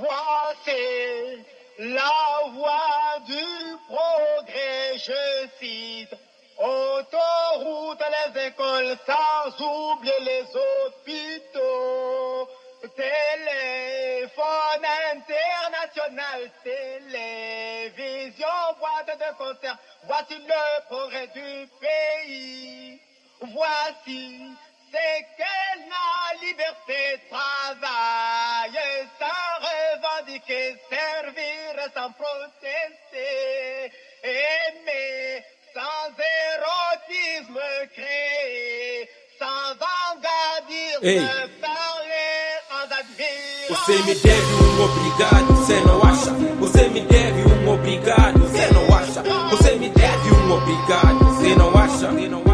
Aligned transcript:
Voici 0.00 1.44
la 1.78 2.48
voie 2.54 3.18
du 3.26 3.44
progrès, 3.86 4.96
je 4.96 5.48
cite. 5.58 6.14
Autoroute, 6.58 8.02
les 8.34 8.46
écoles, 8.46 8.96
sans 9.06 9.50
oublier 9.60 10.20
les 10.20 10.44
hôpitaux. 10.86 12.48
Téléphone 12.96 14.86
international, 15.12 16.50
télévision, 16.64 18.46
boîte 18.78 19.18
de 19.18 19.30
concert. 19.36 19.78
Voici 20.04 20.34
le 20.34 20.86
progrès 20.86 21.28
du 21.28 21.68
pays. 21.78 23.00
Voici 23.40 24.50
c'est 24.90 25.22
que 25.38 25.54
la 25.88 26.46
liberté 26.46 27.20
travaille 27.30 28.80
sans 29.18 29.52
revendiquer, 29.68 30.76
servir 30.88 31.74
sans 31.94 32.10
protester, 32.12 33.92
aimer 34.24 35.44
sans 35.72 36.10
érotisme 36.18 37.60
créer, 37.94 39.08
sans 39.38 39.74
vangadisme 39.78 41.02
Ei. 41.02 41.20
parler 41.60 42.58
en 42.70 42.90
admirer. 42.90 43.68
Você 43.68 43.96
me 44.02 44.14
deve 44.14 44.54
um 44.54 44.84
obrigado, 44.84 45.46
você 45.54 45.80
não 45.80 46.02
acha? 46.02 46.30
Você 46.58 46.88
me 46.88 47.00
deve 47.02 47.42
um 47.42 47.72
obrigado, 47.72 48.38
você 48.40 48.66
não 48.72 48.94
acha? 48.96 49.22
Você 49.50 49.76
me 49.76 49.88
deve 49.90 50.30
um 50.30 50.52
obrigado, 50.52 51.18
você 51.18 51.54
não 51.54 51.76
acha? 51.76 52.10
Você 52.10 52.28
não 52.28 52.42
acha? 52.42 52.49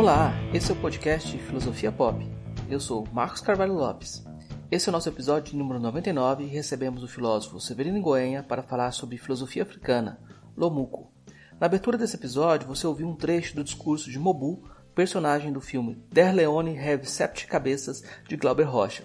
Olá, 0.00 0.32
esse 0.54 0.70
é 0.70 0.74
o 0.74 0.80
podcast 0.80 1.36
Filosofia 1.36 1.92
Pop. 1.92 2.26
Eu 2.70 2.80
sou 2.80 3.06
Marcos 3.12 3.42
Carvalho 3.42 3.74
Lopes. 3.74 4.24
Esse 4.70 4.88
é 4.88 4.90
o 4.90 4.92
nosso 4.94 5.10
episódio 5.10 5.54
número 5.58 5.78
99 5.78 6.42
e 6.42 6.46
recebemos 6.46 7.02
o 7.02 7.06
filósofo 7.06 7.60
Severino 7.60 8.00
Goenha 8.00 8.42
para 8.42 8.62
falar 8.62 8.92
sobre 8.92 9.18
filosofia 9.18 9.62
africana, 9.62 10.18
Lomuco. 10.56 11.12
Na 11.60 11.66
abertura 11.66 11.98
desse 11.98 12.16
episódio, 12.16 12.66
você 12.66 12.86
ouviu 12.86 13.06
um 13.06 13.14
trecho 13.14 13.54
do 13.54 13.62
discurso 13.62 14.10
de 14.10 14.18
Mobu, 14.18 14.66
personagem 14.94 15.52
do 15.52 15.60
filme 15.60 16.02
Der 16.10 16.34
Leone 16.34 16.78
Have 16.78 17.04
Sete 17.04 17.46
Cabeças, 17.46 18.02
de 18.26 18.38
Glauber 18.38 18.64
Rocha. 18.64 19.02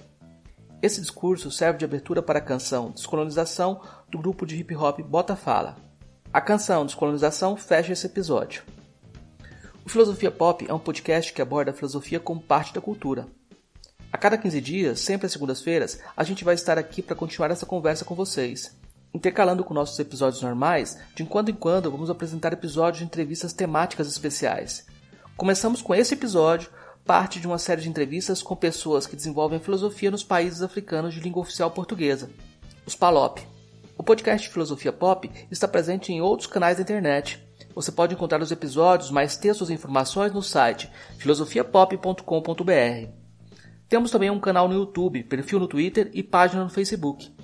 Esse 0.82 1.02
discurso 1.02 1.52
serve 1.52 1.80
de 1.80 1.84
abertura 1.84 2.24
para 2.24 2.40
a 2.40 2.42
canção 2.42 2.92
Descolonização 2.92 3.82
do 4.10 4.18
grupo 4.18 4.46
de 4.46 4.56
hip 4.56 4.74
hop 4.74 5.02
Bota 5.02 5.36
Fala. 5.36 5.76
A 6.32 6.40
canção 6.40 6.86
Descolonização 6.86 7.58
fecha 7.58 7.92
esse 7.92 8.06
episódio. 8.06 8.64
O 9.86 9.90
Filosofia 9.90 10.32
Pop 10.32 10.66
é 10.68 10.74
um 10.74 10.80
podcast 10.80 11.32
que 11.32 11.44
aborda 11.44 11.70
a 11.70 11.74
filosofia 11.74 12.20
como 12.20 12.42
parte 12.42 12.74
da 12.74 12.82
cultura. 12.82 13.28
A 14.12 14.18
cada 14.18 14.36
15 14.36 14.60
dias, 14.60 15.00
sempre 15.00 15.28
às 15.28 15.32
segundas-feiras, 15.32 16.00
a 16.18 16.24
gente 16.24 16.44
vai 16.44 16.56
estar 16.56 16.76
aqui 16.80 17.04
para 17.04 17.16
continuar 17.16 17.52
essa 17.52 17.68
conversa 17.68 18.04
com 18.04 18.16
vocês. 18.16 18.76
Intercalando 19.14 19.64
com 19.64 19.76
nossos 19.76 20.00
episódios 20.00 20.42
normais, 20.42 20.98
de 21.14 21.24
quando 21.26 21.50
em 21.50 21.54
quando 21.54 21.92
vamos 21.92 22.10
apresentar 22.10 22.52
episódios 22.52 22.98
de 22.98 23.06
entrevistas 23.06 23.54
temáticas 23.54 24.08
especiais. 24.08 24.88
Começamos 25.38 25.84
com 25.84 25.94
esse 25.94 26.16
episódio, 26.16 26.72
parte 27.06 27.40
de 27.40 27.46
uma 27.46 27.60
série 27.60 27.82
de 27.82 27.90
entrevistas 27.90 28.42
com 28.42 28.56
pessoas 28.56 29.06
que 29.06 29.16
desenvolvem 29.16 29.60
filosofia 29.60 30.10
nos 30.10 30.24
países 30.24 30.64
africanos 30.64 31.14
de 31.14 31.20
língua 31.20 31.44
oficial 31.44 31.70
portuguesa, 31.70 32.32
os 32.88 32.96
PALOP. 32.96 33.40
O 33.96 34.02
podcast 34.02 34.50
Filosofia 34.50 34.92
Pop 34.92 35.30
está 35.52 35.68
presente 35.68 36.12
em 36.12 36.22
outros 36.22 36.48
canais 36.48 36.78
da 36.78 36.82
internet. 36.82 37.45
Você 37.76 37.92
pode 37.92 38.16
encontrar 38.16 38.42
os 38.42 38.52
episódios, 38.52 39.12
mais 39.12 39.36
textos 39.36 39.70
e 39.70 39.74
informações 39.74 40.32
no 40.32 40.42
site 40.42 40.90
filosofiapop.com.br. 41.18 43.10
Temos 43.90 44.10
também 44.10 44.30
um 44.30 44.40
canal 44.40 44.70
no 44.70 44.74
YouTube, 44.74 45.24
perfil 45.26 45.60
no 45.60 45.68
Twitter 45.68 46.10
e 46.14 46.24
página 46.24 46.64
no 46.64 46.70
Facebook. 46.70 47.36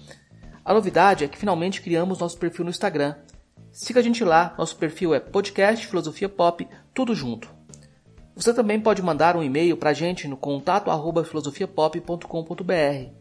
A 0.64 0.74
novidade 0.74 1.26
é 1.26 1.28
que 1.28 1.38
finalmente 1.38 1.82
criamos 1.82 2.20
nosso 2.20 2.38
perfil 2.38 2.64
no 2.64 2.72
Instagram. 2.72 3.16
Siga 3.74 4.00
a 4.00 4.04
gente 4.04 4.24
lá, 4.24 4.56
nosso 4.58 4.78
perfil 4.78 5.14
é 5.14 5.20
podcast 5.20 5.86
Filosofia 5.86 6.30
Pop, 6.30 6.66
tudo 6.94 7.14
junto. 7.14 7.50
Você 8.34 8.54
também 8.54 8.80
pode 8.80 9.02
mandar 9.02 9.36
um 9.36 9.44
e-mail 9.44 9.76
para 9.76 9.90
a 9.90 9.94
gente 9.94 10.30
no 10.30 10.38
contato 10.38 10.90
arroba 10.90 11.26
filosofiapop.com.br. 11.26 13.12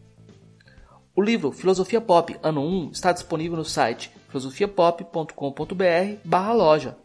O 1.13 1.21
livro 1.21 1.51
Filosofia 1.51 1.99
Pop 1.99 2.37
Ano 2.41 2.61
1 2.61 2.91
está 2.91 3.11
disponível 3.11 3.57
no 3.57 3.65
site 3.65 4.11
filosofiapop.com.br 4.31 6.15
barra 6.23 6.53
loja. 6.53 6.97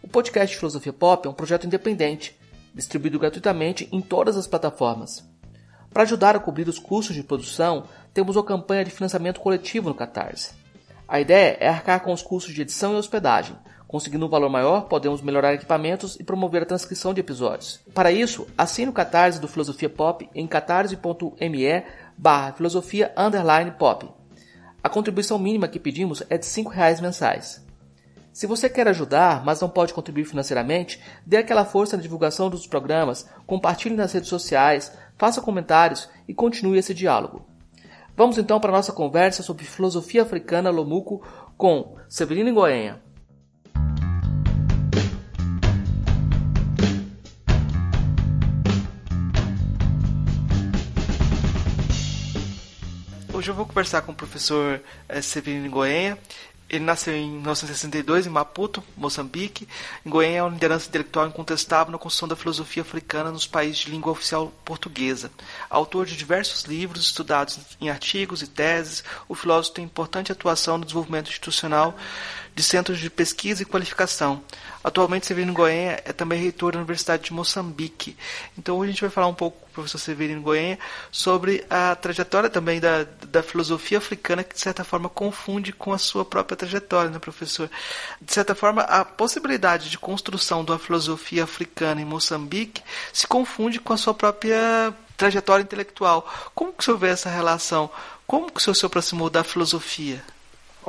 O 0.00 0.06
podcast 0.06 0.56
Filosofia 0.56 0.92
Pop 0.92 1.26
é 1.26 1.30
um 1.30 1.34
projeto 1.34 1.66
independente, 1.66 2.38
distribuído 2.72 3.18
gratuitamente 3.18 3.88
em 3.90 4.00
todas 4.00 4.36
as 4.36 4.46
plataformas. 4.46 5.28
Para 5.90 6.04
ajudar 6.04 6.36
a 6.36 6.38
cobrir 6.38 6.68
os 6.68 6.78
custos 6.78 7.16
de 7.16 7.24
produção, 7.24 7.84
temos 8.14 8.36
uma 8.36 8.44
campanha 8.44 8.84
de 8.84 8.90
financiamento 8.90 9.40
coletivo 9.40 9.88
no 9.88 9.94
Catarse. 9.94 10.52
A 11.08 11.20
ideia 11.20 11.56
é 11.58 11.68
arcar 11.68 12.04
com 12.04 12.12
os 12.12 12.22
custos 12.22 12.54
de 12.54 12.62
edição 12.62 12.94
e 12.94 12.96
hospedagem. 12.96 13.56
Conseguindo 13.88 14.26
um 14.26 14.28
valor 14.28 14.50
maior, 14.50 14.82
podemos 14.82 15.22
melhorar 15.22 15.54
equipamentos 15.54 16.14
e 16.20 16.22
promover 16.22 16.62
a 16.62 16.66
transcrição 16.66 17.12
de 17.12 17.20
episódios. 17.20 17.80
Para 17.94 18.12
isso, 18.12 18.46
assine 18.56 18.90
o 18.90 18.92
Catarse 18.92 19.40
do 19.40 19.48
Filosofia 19.48 19.88
Pop 19.88 20.28
em 20.34 20.46
catarse.me 20.46 21.84
barra 22.16 22.52
filosofia 22.52 23.12
underline 23.16 23.72
pop. 23.72 24.17
A 24.82 24.88
contribuição 24.88 25.38
mínima 25.38 25.66
que 25.66 25.80
pedimos 25.80 26.22
é 26.30 26.38
de 26.38 26.46
5 26.46 26.70
reais 26.70 27.00
mensais. 27.00 27.66
Se 28.32 28.46
você 28.46 28.68
quer 28.68 28.86
ajudar, 28.86 29.44
mas 29.44 29.60
não 29.60 29.68
pode 29.68 29.92
contribuir 29.92 30.24
financeiramente, 30.24 31.02
dê 31.26 31.38
aquela 31.38 31.64
força 31.64 31.96
na 31.96 32.02
divulgação 32.02 32.48
dos 32.48 32.66
programas, 32.66 33.28
compartilhe 33.44 33.96
nas 33.96 34.12
redes 34.12 34.28
sociais, 34.28 34.92
faça 35.16 35.40
comentários 35.40 36.08
e 36.28 36.32
continue 36.32 36.78
esse 36.78 36.94
diálogo. 36.94 37.44
Vamos 38.16 38.38
então 38.38 38.60
para 38.60 38.70
a 38.70 38.76
nossa 38.76 38.92
conversa 38.92 39.42
sobre 39.42 39.64
filosofia 39.64 40.22
africana 40.22 40.70
Lomuco 40.70 41.20
com 41.56 41.96
Severino 42.08 42.54
Goenha. 42.54 43.02
Hoje 53.38 53.52
eu 53.52 53.54
vou 53.54 53.64
conversar 53.64 54.02
com 54.02 54.10
o 54.10 54.14
professor 54.16 54.82
eh, 55.08 55.22
Severino 55.22 55.70
Goenha. 55.70 56.18
Ele 56.68 56.84
nasceu 56.84 57.14
em 57.14 57.30
1962 57.30 58.26
em 58.26 58.30
Maputo, 58.30 58.82
Moçambique. 58.96 59.68
Goiânia 60.04 60.38
é 60.38 60.42
uma 60.42 60.50
liderança 60.50 60.88
intelectual 60.88 61.28
incontestável 61.28 61.92
na 61.92 61.98
construção 61.98 62.26
da 62.26 62.34
filosofia 62.34 62.82
africana 62.82 63.30
nos 63.30 63.46
países 63.46 63.78
de 63.78 63.92
língua 63.92 64.10
oficial 64.10 64.52
portuguesa. 64.64 65.30
Autor 65.70 66.04
de 66.04 66.16
diversos 66.16 66.64
livros 66.64 67.04
estudados 67.04 67.60
em 67.80 67.88
artigos 67.88 68.42
e 68.42 68.48
teses, 68.48 69.04
o 69.28 69.36
filósofo 69.36 69.76
tem 69.76 69.84
importante 69.84 70.32
atuação 70.32 70.76
no 70.76 70.84
desenvolvimento 70.84 71.28
institucional 71.28 71.96
de 72.58 72.64
centros 72.64 72.98
de 72.98 73.08
pesquisa 73.08 73.62
e 73.62 73.64
qualificação. 73.64 74.42
Atualmente, 74.82 75.28
Severino 75.28 75.52
Goenha 75.52 76.02
é 76.04 76.12
também 76.12 76.40
reitor 76.40 76.72
da 76.72 76.78
Universidade 76.78 77.22
de 77.22 77.32
Moçambique. 77.32 78.16
Então, 78.58 78.76
hoje 78.76 78.88
a 78.88 78.92
gente 78.92 79.00
vai 79.00 79.10
falar 79.10 79.28
um 79.28 79.34
pouco 79.34 79.60
com 79.60 79.66
o 79.66 79.70
professor 79.74 79.98
Severino 79.98 80.42
Goenha 80.42 80.76
sobre 81.12 81.64
a 81.70 81.94
trajetória 81.94 82.50
também 82.50 82.80
da, 82.80 83.04
da 83.28 83.44
filosofia 83.44 83.98
africana, 83.98 84.42
que 84.42 84.56
de 84.56 84.60
certa 84.60 84.82
forma 84.82 85.08
confunde 85.08 85.72
com 85.72 85.92
a 85.92 85.98
sua 85.98 86.24
própria 86.24 86.56
trajetória, 86.56 87.12
né, 87.12 87.20
professor? 87.20 87.70
De 88.20 88.32
certa 88.32 88.56
forma, 88.56 88.82
a 88.82 89.04
possibilidade 89.04 89.88
de 89.88 89.96
construção 89.96 90.64
de 90.64 90.72
uma 90.72 90.80
filosofia 90.80 91.44
africana 91.44 92.00
em 92.00 92.04
Moçambique 92.04 92.82
se 93.12 93.28
confunde 93.28 93.78
com 93.78 93.92
a 93.92 93.96
sua 93.96 94.14
própria 94.14 94.92
trajetória 95.16 95.62
intelectual. 95.62 96.28
Como 96.56 96.72
que 96.72 96.82
o 96.82 96.84
senhor 96.84 96.98
vê 96.98 97.10
essa 97.10 97.30
relação? 97.30 97.88
Como 98.26 98.50
que 98.50 98.58
o 98.58 98.60
senhor 98.60 98.74
se 98.74 98.84
aproximou 98.84 99.30
da 99.30 99.44
filosofia? 99.44 100.24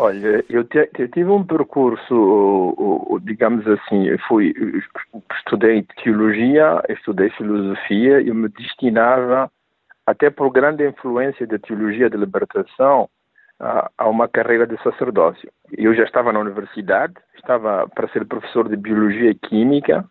Olha, 0.01 0.45
eu, 0.49 0.63
te, 0.63 0.89
eu, 0.97 1.09
tive 1.09 1.29
um 1.29 1.43
percurso, 1.43 3.19
digamos 3.23 3.67
assim, 3.67 4.07
fui, 4.29 4.53
estudei 5.37 5.85
teologia, 6.01 6.81
estudei 6.87 7.29
filosofia, 7.31 8.21
eu 8.21 8.33
me 8.33 8.47
destinava, 8.47 9.51
até 10.05 10.29
por 10.29 10.51
grande 10.51 10.87
influência 10.87 11.45
da 11.45 11.59
teologia 11.59 12.09
da 12.09 12.17
libertação, 12.17 13.09
a, 13.59 13.91
a 13.97 14.07
uma 14.07 14.29
carreira 14.29 14.65
de 14.65 14.81
sacerdócio. 14.81 15.51
Eu 15.77 15.93
já 15.93 16.03
estava 16.03 16.31
na 16.31 16.39
universidade, 16.39 17.15
estava 17.35 17.85
para 17.89 18.07
ser 18.07 18.25
professor 18.25 18.69
de 18.69 18.77
biologia 18.77 19.31
e 19.31 19.35
química, 19.35 20.05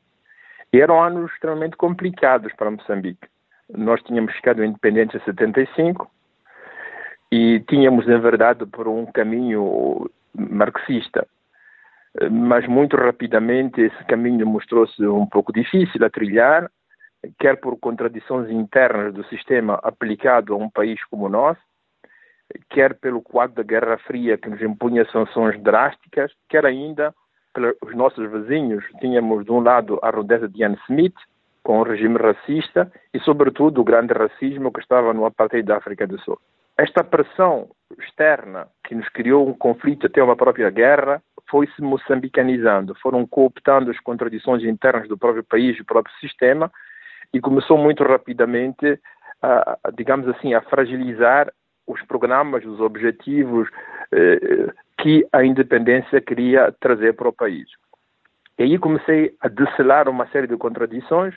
e 0.70 0.82
eram 0.82 1.02
anos 1.02 1.32
extremamente 1.32 1.78
complicados 1.78 2.52
para 2.56 2.70
Moçambique. 2.70 3.26
Nós 3.74 4.02
tínhamos 4.02 4.34
ficado 4.34 4.62
independentes 4.62 5.18
em 5.18 5.24
75, 5.24 6.10
e 7.30 7.60
tínhamos 7.60 8.08
enverdado 8.08 8.66
por 8.66 8.88
um 8.88 9.06
caminho 9.06 10.10
marxista. 10.34 11.26
Mas 12.30 12.66
muito 12.66 12.96
rapidamente 12.96 13.80
esse 13.80 14.04
caminho 14.04 14.46
mostrou-se 14.46 15.06
um 15.06 15.26
pouco 15.26 15.52
difícil 15.52 16.04
a 16.04 16.10
trilhar, 16.10 16.70
quer 17.38 17.60
por 17.60 17.78
contradições 17.78 18.50
internas 18.50 19.12
do 19.12 19.24
sistema 19.24 19.78
aplicado 19.82 20.54
a 20.54 20.56
um 20.56 20.70
país 20.70 21.04
como 21.04 21.26
o 21.26 21.28
nosso, 21.28 21.60
quer 22.70 22.94
pelo 22.94 23.20
quadro 23.20 23.56
da 23.56 23.62
Guerra 23.62 23.98
Fria, 23.98 24.38
que 24.38 24.48
nos 24.48 24.60
impunha 24.62 25.04
sanções 25.10 25.60
drásticas, 25.62 26.32
quer 26.48 26.64
ainda 26.64 27.14
pelos 27.52 27.94
nossos 27.94 28.30
vizinhos. 28.30 28.84
Tínhamos, 29.00 29.44
de 29.44 29.52
um 29.52 29.60
lado, 29.60 29.98
a 30.02 30.10
rudeza 30.10 30.48
de 30.48 30.60
Ian 30.62 30.76
Smith, 30.88 31.16
com 31.62 31.80
o 31.80 31.82
regime 31.82 32.16
racista, 32.16 32.90
e, 33.12 33.20
sobretudo, 33.20 33.80
o 33.80 33.84
grande 33.84 34.14
racismo 34.14 34.72
que 34.72 34.80
estava 34.80 35.12
no 35.12 35.26
apartheid 35.26 35.66
da 35.66 35.76
África 35.76 36.06
do 36.06 36.18
Sul. 36.20 36.38
Esta 36.78 37.02
pressão 37.02 37.68
externa, 37.98 38.68
que 38.84 38.94
nos 38.94 39.08
criou 39.08 39.48
um 39.48 39.54
conflito 39.54 40.06
até 40.06 40.22
uma 40.22 40.36
própria 40.36 40.70
guerra, 40.70 41.20
foi-se 41.50 41.82
moçambicanizando. 41.82 42.94
Foram 43.02 43.26
cooptando 43.26 43.90
as 43.90 43.98
contradições 44.00 44.62
internas 44.62 45.08
do 45.08 45.18
próprio 45.18 45.42
país, 45.42 45.76
do 45.76 45.84
próprio 45.84 46.14
sistema, 46.20 46.70
e 47.32 47.40
começou 47.40 47.76
muito 47.76 48.04
rapidamente, 48.04 48.98
a, 49.42 49.78
digamos 49.96 50.28
assim, 50.28 50.54
a 50.54 50.62
fragilizar 50.62 51.52
os 51.86 52.00
programas, 52.02 52.64
os 52.64 52.80
objetivos 52.80 53.68
eh, 54.12 54.72
que 54.98 55.26
a 55.32 55.42
independência 55.44 56.20
queria 56.20 56.72
trazer 56.80 57.14
para 57.14 57.28
o 57.28 57.32
país. 57.32 57.66
E 58.58 58.62
aí 58.64 58.78
comecei 58.78 59.34
a 59.40 59.48
decelar 59.48 60.08
uma 60.08 60.28
série 60.28 60.46
de 60.46 60.56
contradições, 60.56 61.34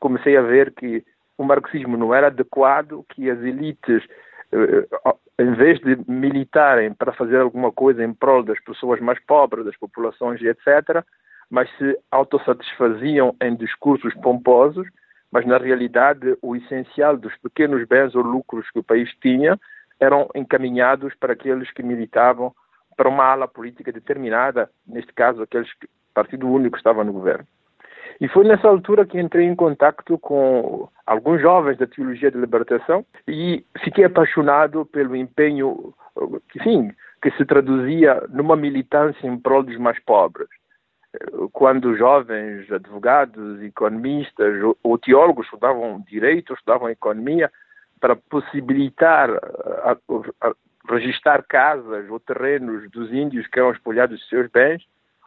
comecei 0.00 0.36
a 0.36 0.42
ver 0.42 0.72
que 0.74 1.04
o 1.38 1.44
marxismo 1.44 1.96
não 1.96 2.14
era 2.14 2.26
adequado, 2.26 3.04
que 3.10 3.30
as 3.30 3.38
elites, 3.40 4.02
eh, 4.02 4.08
em 5.38 5.52
vez 5.54 5.80
de 5.80 5.98
militarem 6.08 6.92
para 6.92 7.12
fazer 7.12 7.38
alguma 7.38 7.72
coisa 7.72 8.04
em 8.04 8.12
prol 8.12 8.42
das 8.42 8.60
pessoas 8.60 9.00
mais 9.00 9.18
pobres, 9.26 9.64
das 9.64 9.76
populações 9.76 10.40
etc., 10.40 11.04
mas 11.50 11.68
se 11.76 11.98
autossatisfaziam 12.10 13.34
em 13.40 13.54
discursos 13.54 14.14
pomposos, 14.14 14.86
mas 15.30 15.44
na 15.46 15.58
realidade 15.58 16.36
o 16.40 16.56
essencial 16.56 17.16
dos 17.16 17.36
pequenos 17.38 17.86
bens 17.86 18.14
ou 18.14 18.22
lucros 18.22 18.70
que 18.70 18.78
o 18.78 18.84
país 18.84 19.10
tinha 19.20 19.58
eram 20.00 20.28
encaminhados 20.34 21.14
para 21.14 21.32
aqueles 21.32 21.70
que 21.72 21.82
militavam 21.82 22.54
para 22.96 23.08
uma 23.08 23.24
ala 23.24 23.48
política 23.48 23.90
determinada, 23.92 24.70
neste 24.86 25.12
caso, 25.12 25.42
aqueles 25.42 25.72
que, 25.74 25.88
partido 26.12 26.48
único 26.48 26.76
estava 26.76 27.02
no 27.02 27.12
governo. 27.12 27.46
E 28.20 28.28
foi 28.28 28.44
nessa 28.44 28.68
altura 28.68 29.04
que 29.04 29.20
entrei 29.20 29.46
em 29.46 29.54
contato 29.54 30.18
com 30.18 30.88
alguns 31.06 31.40
jovens 31.40 31.78
da 31.78 31.86
teologia 31.86 32.30
de 32.30 32.38
libertação 32.38 33.04
e 33.26 33.64
fiquei 33.82 34.04
apaixonado 34.04 34.86
pelo 34.86 35.16
empenho, 35.16 35.94
enfim, 36.54 36.92
que 37.22 37.30
se 37.32 37.44
traduzia 37.44 38.22
numa 38.30 38.56
militância 38.56 39.26
em 39.26 39.38
prol 39.38 39.62
dos 39.62 39.76
mais 39.78 39.98
pobres. 40.00 40.48
Quando 41.52 41.96
jovens 41.96 42.70
advogados, 42.70 43.62
economistas 43.62 44.54
ou 44.82 44.98
teólogos 44.98 45.46
estudavam 45.46 46.02
direito, 46.08 46.54
estudavam 46.54 46.90
economia, 46.90 47.50
para 48.00 48.16
possibilitar 48.16 49.30
a, 49.30 49.92
a, 49.92 50.48
a 50.48 50.54
registrar 50.90 51.42
casas 51.44 52.10
ou 52.10 52.20
terrenos 52.20 52.90
dos 52.90 53.12
índios 53.12 53.46
que 53.46 53.58
eram 53.58 53.72
espolhados 53.72 54.18
de 54.20 54.28
seus 54.28 54.50
bens, 54.50 54.82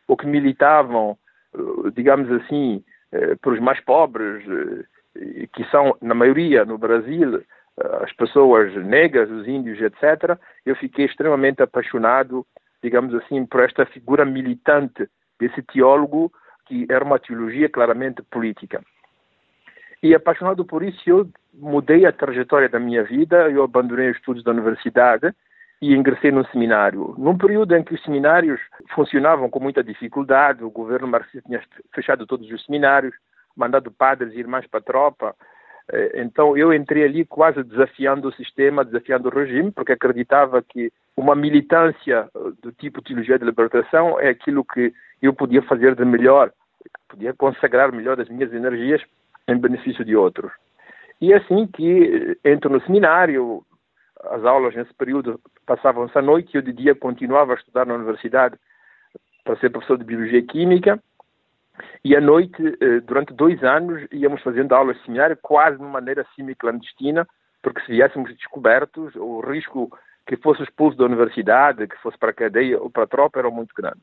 ou 0.07 0.15
que 0.15 0.27
militavam, 0.27 1.11
eh, 1.11 1.26
digamos 1.93 2.31
assim, 2.31 2.83
eh, 3.11 3.35
para 3.35 3.53
os 3.53 3.59
mais 3.59 3.79
pobres, 3.81 4.43
eh, 5.15 5.47
que 5.53 5.63
são, 5.65 5.95
na 6.01 6.13
maioria, 6.13 6.65
no 6.65 6.77
Brasil, 6.77 7.43
as 8.01 8.11
pessoas 8.13 8.73
negras, 8.85 9.29
os 9.29 9.47
índios, 9.47 9.79
etc., 9.79 10.37
eu 10.65 10.75
fiquei 10.75 11.05
extremamente 11.05 11.61
apaixonado, 11.61 12.45
digamos 12.81 13.13
assim, 13.15 13.45
por 13.45 13.61
esta 13.61 13.85
figura 13.85 14.25
militante 14.25 15.07
desse 15.39 15.61
teólogo, 15.61 16.31
que 16.65 16.85
era 16.89 17.03
uma 17.03 17.19
teologia 17.19 17.69
claramente 17.69 18.21
política. 18.23 18.83
E 20.01 20.13
apaixonado 20.13 20.65
por 20.65 20.83
isso, 20.83 21.01
eu 21.07 21.29
mudei 21.53 22.05
a 22.05 22.11
trajetória 22.11 22.69
da 22.69 22.79
minha 22.79 23.03
vida, 23.03 23.49
eu 23.49 23.63
abandonei 23.63 24.09
os 24.09 24.17
estudos 24.17 24.43
da 24.43 24.51
universidade 24.51 25.33
e 25.81 25.93
ingressei 25.93 26.31
num 26.31 26.45
seminário. 26.45 27.13
Num 27.17 27.37
período 27.37 27.75
em 27.75 27.83
que 27.83 27.93
os 27.93 28.03
seminários 28.03 28.59
funcionavam 28.95 29.49
com 29.49 29.59
muita 29.59 29.83
dificuldade, 29.83 30.63
o 30.63 30.71
governo 30.71 31.07
marxista 31.07 31.41
tinha 31.47 31.61
fechado 31.93 32.25
todos 32.25 32.49
os 32.51 32.65
seminários, 32.65 33.13
mandado 33.55 33.91
padres 33.91 34.33
e 34.33 34.39
irmãs 34.39 34.65
para 34.67 34.79
a 34.79 34.83
tropa. 34.83 35.35
Eh, 35.91 36.21
então 36.21 36.57
eu 36.57 36.73
entrei 36.73 37.03
ali 37.03 37.25
quase 37.25 37.63
desafiando 37.63 38.29
o 38.29 38.33
sistema, 38.33 38.83
desafiando 38.83 39.29
o 39.29 39.31
regime, 39.31 39.71
porque 39.71 39.91
acreditava 39.91 40.61
que 40.61 40.91
uma 41.15 41.35
militância 41.35 42.27
eh, 42.35 42.39
do 42.61 42.71
tipo 42.71 43.01
teologia 43.01 43.37
de 43.37 43.45
libertação 43.45 44.19
é 44.19 44.29
aquilo 44.29 44.65
que 44.65 44.93
eu 45.21 45.33
podia 45.33 45.61
fazer 45.61 45.95
de 45.95 46.05
melhor, 46.05 46.51
podia 47.07 47.33
consagrar 47.33 47.91
melhor 47.91 48.19
as 48.19 48.29
minhas 48.29 48.51
energias 48.51 49.01
em 49.47 49.57
benefício 49.57 50.03
de 50.03 50.15
outros. 50.15 50.51
E 51.21 51.33
é 51.33 51.37
assim 51.37 51.67
que 51.67 52.37
entro 52.43 52.69
no 52.69 52.81
seminário, 52.81 53.63
as 54.25 54.43
aulas 54.43 54.75
nesse 54.75 54.93
período 54.93 55.39
passavam-se 55.65 56.17
à 56.17 56.21
noite 56.21 56.53
e 56.53 56.57
eu 56.57 56.61
de 56.61 56.73
dia 56.73 56.95
continuava 56.95 57.53
a 57.53 57.55
estudar 57.55 57.85
na 57.85 57.95
universidade 57.95 58.55
para 59.43 59.57
ser 59.57 59.69
professor 59.69 59.97
de 59.97 60.03
Biologia 60.03 60.41
Química 60.45 61.01
e 62.03 62.15
à 62.15 62.21
noite, 62.21 62.61
eh, 62.81 62.99
durante 63.01 63.33
dois 63.33 63.63
anos, 63.63 64.05
íamos 64.11 64.41
fazendo 64.41 64.73
aulas 64.73 64.99
seminário 65.03 65.37
quase 65.41 65.77
de 65.77 65.83
maneira 65.83 66.25
semi-clandestina, 66.35 67.27
porque 67.61 67.81
se 67.81 67.91
viéssemos 67.91 68.33
descobertos, 68.35 69.15
o 69.15 69.41
risco 69.41 69.89
que 70.25 70.37
fosse 70.37 70.63
expulso 70.63 70.97
da 70.97 71.05
universidade, 71.05 71.87
que 71.87 71.97
fosse 71.97 72.17
para 72.17 72.31
a 72.31 72.33
cadeia 72.33 72.79
ou 72.81 72.89
para 72.89 73.03
a 73.03 73.07
tropa, 73.07 73.39
era 73.39 73.49
muito 73.49 73.73
grande. 73.75 74.01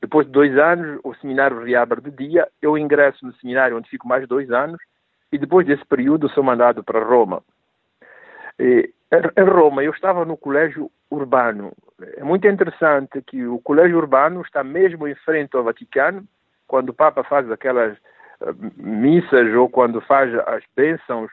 Depois 0.00 0.26
de 0.26 0.32
dois 0.32 0.56
anos, 0.56 1.00
o 1.04 1.14
seminário 1.14 1.62
reabre 1.62 2.00
de 2.00 2.10
dia, 2.10 2.48
eu 2.62 2.78
ingresso 2.78 3.24
no 3.26 3.34
seminário 3.34 3.76
onde 3.76 3.90
fico 3.90 4.06
mais 4.06 4.26
dois 4.28 4.50
anos, 4.50 4.80
e 5.30 5.38
depois 5.38 5.66
desse 5.66 5.84
período 5.84 6.28
sou 6.30 6.42
mandado 6.42 6.82
para 6.82 7.04
Roma. 7.04 7.42
E, 8.58 8.90
em 9.36 9.44
Roma, 9.44 9.82
eu 9.82 9.92
estava 9.92 10.24
no 10.24 10.36
colégio 10.36 10.90
urbano. 11.10 11.72
É 12.16 12.22
muito 12.22 12.46
interessante 12.46 13.22
que 13.22 13.46
o 13.46 13.58
colégio 13.60 13.96
urbano 13.96 14.42
está 14.42 14.62
mesmo 14.62 15.08
em 15.08 15.14
frente 15.14 15.56
ao 15.56 15.64
Vaticano, 15.64 16.26
quando 16.66 16.90
o 16.90 16.94
Papa 16.94 17.24
faz 17.24 17.50
aquelas 17.50 17.96
uh, 18.40 18.54
missas 18.76 19.52
ou 19.54 19.68
quando 19.68 20.00
faz 20.02 20.32
as 20.46 20.62
bênçãos 20.76 21.30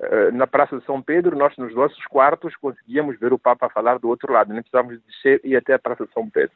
uh, 0.00 0.32
na 0.32 0.46
Praça 0.46 0.78
de 0.78 0.84
São 0.84 1.02
Pedro, 1.02 1.36
nós 1.36 1.56
nos 1.56 1.74
nossos 1.74 2.04
quartos 2.06 2.54
conseguíamos 2.56 3.18
ver 3.18 3.32
o 3.32 3.38
Papa 3.38 3.68
falar 3.68 3.98
do 3.98 4.08
outro 4.08 4.32
lado, 4.32 4.52
nem 4.52 4.62
precisávamos 4.62 5.02
descer 5.02 5.40
e 5.42 5.50
ir 5.50 5.56
até 5.56 5.74
a 5.74 5.78
Praça 5.78 6.06
de 6.06 6.12
São 6.12 6.30
Pedro. 6.30 6.54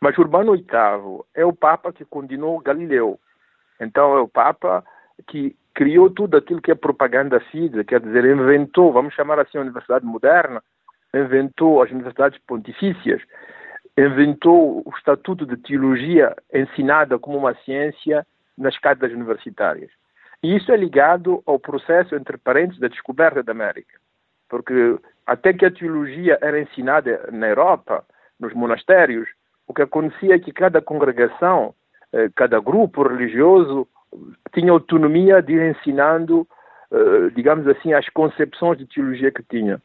Mas 0.00 0.16
Urbano 0.16 0.52
VIII 0.54 1.24
é 1.34 1.44
o 1.44 1.52
Papa 1.52 1.92
que 1.92 2.04
condenou 2.06 2.58
Galileu. 2.60 3.20
Então 3.78 4.16
é 4.16 4.20
o 4.20 4.28
Papa 4.28 4.82
que 5.26 5.54
criou 5.74 6.10
tudo 6.10 6.36
aquilo 6.36 6.60
que 6.60 6.70
é 6.70 6.74
propaganda 6.74 7.40
fide, 7.40 7.84
quer 7.84 8.00
dizer, 8.00 8.24
inventou, 8.24 8.92
vamos 8.92 9.14
chamar 9.14 9.38
assim, 9.38 9.58
a 9.58 9.62
universidade 9.62 10.04
moderna, 10.04 10.62
inventou 11.14 11.82
as 11.82 11.90
universidades 11.90 12.38
pontifícias, 12.46 13.22
inventou 13.96 14.82
o 14.84 14.90
estatuto 14.96 15.44
de 15.46 15.56
teologia 15.56 16.34
ensinada 16.52 17.18
como 17.18 17.38
uma 17.38 17.54
ciência 17.64 18.26
nas 18.56 18.78
cátedras 18.78 19.12
universitárias. 19.12 19.90
E 20.42 20.56
isso 20.56 20.72
é 20.72 20.76
ligado 20.76 21.42
ao 21.46 21.58
processo, 21.58 22.14
entre 22.14 22.38
parênteses, 22.38 22.80
da 22.80 22.88
descoberta 22.88 23.42
da 23.42 23.52
América. 23.52 23.98
Porque 24.48 24.98
até 25.26 25.52
que 25.52 25.66
a 25.66 25.70
teologia 25.70 26.38
era 26.40 26.60
ensinada 26.60 27.28
na 27.30 27.48
Europa, 27.48 28.04
nos 28.38 28.52
monastérios, 28.54 29.28
o 29.66 29.74
que 29.74 29.82
acontecia 29.82 30.34
é 30.34 30.38
que 30.38 30.52
cada 30.52 30.80
congregação, 30.80 31.74
eh, 32.12 32.30
cada 32.34 32.58
grupo 32.58 33.06
religioso 33.06 33.86
tinha 34.52 34.72
autonomia 34.72 35.42
de 35.42 35.52
ir 35.54 35.70
ensinando, 35.76 36.46
eh, 36.90 37.30
digamos 37.34 37.66
assim, 37.68 37.92
as 37.92 38.08
concepções 38.08 38.78
de 38.78 38.86
teologia 38.86 39.30
que 39.30 39.42
tinha. 39.42 39.80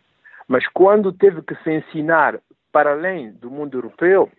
Mas 0.48 0.68
quando 0.68 1.12
teve 1.12 1.42
que 1.42 1.56
se 1.64 1.72
ensinar 1.72 2.40
para 2.72 2.92
além 2.92 3.32
do 3.32 3.50
mundo 3.50 3.78
europeu, 3.78 4.30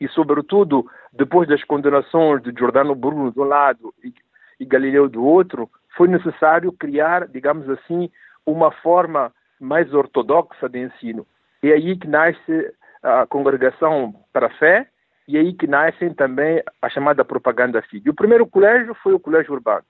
e 0.00 0.08
sobretudo 0.08 0.86
depois 1.12 1.48
das 1.48 1.64
condenações 1.64 2.42
de 2.42 2.52
Giordano 2.56 2.94
Bruno 2.94 3.32
de 3.32 3.40
um 3.40 3.44
lado 3.44 3.94
e, 4.04 4.12
e 4.60 4.64
Galileu 4.64 5.08
do 5.08 5.24
outro, 5.24 5.70
foi 5.96 6.08
necessário 6.08 6.70
criar, 6.72 7.26
digamos 7.26 7.68
assim, 7.70 8.10
uma 8.44 8.70
forma 8.70 9.32
mais 9.58 9.92
ortodoxa 9.94 10.68
de 10.68 10.78
ensino. 10.80 11.26
É 11.62 11.72
aí 11.72 11.96
que 11.96 12.06
nasce 12.06 12.72
a 13.02 13.26
congregação 13.26 14.14
para 14.32 14.48
a 14.48 14.58
fé, 14.58 14.88
e 15.28 15.36
aí 15.36 15.52
que 15.52 15.66
nascem 15.66 16.12
também 16.14 16.62
a 16.80 16.88
chamada 16.88 17.24
propaganda 17.24 17.82
filho. 17.82 18.12
O 18.12 18.14
primeiro 18.14 18.46
colégio 18.46 18.94
foi 18.94 19.12
o 19.12 19.20
colégio 19.20 19.52
urbano. 19.52 19.84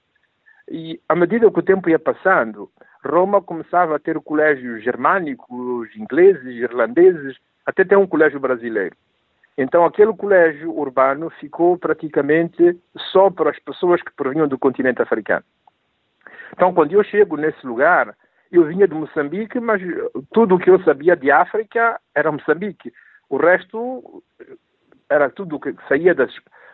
E 0.68 1.00
à 1.08 1.14
medida 1.14 1.50
que 1.50 1.58
o 1.58 1.62
tempo 1.62 1.88
ia 1.88 1.98
passando, 1.98 2.70
Roma 3.04 3.40
começava 3.40 3.96
a 3.96 3.98
ter 3.98 4.18
colégios 4.20 4.82
germânicos, 4.82 5.94
ingleses, 5.96 6.56
irlandeses, 6.56 7.36
até 7.64 7.84
ter 7.84 7.96
um 7.96 8.06
colégio 8.06 8.40
brasileiro. 8.40 8.96
Então 9.56 9.84
aquele 9.84 10.12
colégio 10.12 10.76
urbano 10.76 11.30
ficou 11.30 11.78
praticamente 11.78 12.78
só 13.12 13.30
para 13.30 13.50
as 13.50 13.58
pessoas 13.58 14.02
que 14.02 14.12
provinham 14.12 14.48
do 14.48 14.58
continente 14.58 15.00
africano. 15.00 15.44
Então 16.52 16.74
quando 16.74 16.92
eu 16.92 17.04
chego 17.04 17.36
nesse 17.36 17.64
lugar, 17.66 18.14
eu 18.50 18.64
vinha 18.64 18.88
de 18.88 18.94
Moçambique, 18.94 19.60
mas 19.60 19.82
tudo 20.32 20.54
o 20.54 20.58
que 20.58 20.70
eu 20.70 20.82
sabia 20.82 21.16
de 21.16 21.30
África 21.30 22.00
era 22.14 22.32
Moçambique. 22.32 22.92
O 23.28 23.36
resto 23.36 24.22
era 25.10 25.30
tudo 25.30 25.60
que 25.60 25.74
saía 25.88 26.14
das, 26.14 26.32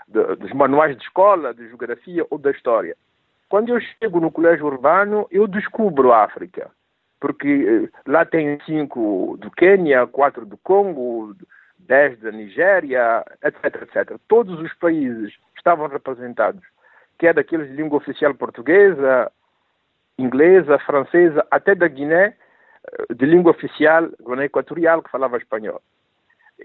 de, 0.08 0.36
dos 0.36 0.52
manuais 0.52 0.96
de 0.96 1.02
escola, 1.02 1.54
de 1.54 1.68
geografia 1.68 2.26
ou 2.30 2.38
da 2.38 2.50
história. 2.50 2.96
Quando 3.48 3.68
eu 3.74 3.80
chego 3.80 4.20
no 4.20 4.30
colégio 4.30 4.66
urbano, 4.66 5.26
eu 5.30 5.46
descubro 5.46 6.12
a 6.12 6.24
África, 6.24 6.70
porque 7.20 7.48
eh, 7.48 8.00
lá 8.06 8.24
tem 8.24 8.58
cinco 8.64 9.36
do 9.38 9.50
Quênia, 9.50 10.06
quatro 10.06 10.46
do 10.46 10.56
Congo, 10.56 11.36
dez 11.78 12.18
da 12.20 12.30
Nigéria, 12.30 13.24
etc, 13.42 13.82
etc. 13.82 14.18
Todos 14.26 14.58
os 14.58 14.72
países 14.74 15.34
estavam 15.54 15.86
representados, 15.86 16.62
que 17.18 17.26
é 17.26 17.32
daqueles 17.32 17.68
de 17.68 17.76
língua 17.76 17.98
oficial 17.98 18.34
portuguesa, 18.34 19.30
inglesa, 20.18 20.78
francesa, 20.78 21.46
até 21.50 21.74
da 21.74 21.88
Guiné, 21.88 22.34
eh, 22.34 23.14
de 23.14 23.26
língua 23.26 23.50
oficial, 23.50 24.08
Guiné 24.26 24.46
Equatorial, 24.46 25.02
que 25.02 25.10
falava 25.10 25.36
espanhol. 25.36 25.82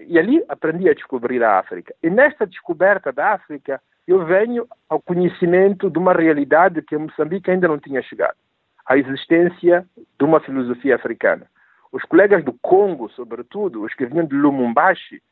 E 0.06 0.18
ali 0.18 0.42
aprendi 0.48 0.88
a 0.88 0.94
descobrir 0.94 1.42
a 1.42 1.58
África. 1.58 1.94
E 2.02 2.10
nesta 2.10 2.46
descoberta 2.46 3.12
da 3.12 3.32
África, 3.32 3.80
eu 4.06 4.24
venho 4.24 4.66
ao 4.88 5.00
conhecimento 5.00 5.90
de 5.90 5.98
uma 5.98 6.12
realidade 6.12 6.82
que 6.82 6.96
Moçambique 6.96 7.50
ainda 7.50 7.68
não 7.68 7.78
tinha 7.78 8.02
chegado. 8.02 8.36
A 8.86 8.96
existência 8.96 9.86
de 10.18 10.24
uma 10.24 10.40
filosofia 10.40 10.94
africana. 10.94 11.46
Os 11.92 12.02
colegas 12.04 12.44
do 12.44 12.52
Congo, 12.54 13.10
sobretudo, 13.10 13.82
os 13.82 13.94
que 13.94 14.06
vinham 14.06 14.26
de 14.26 14.34
Lumumbashi, 14.34 15.22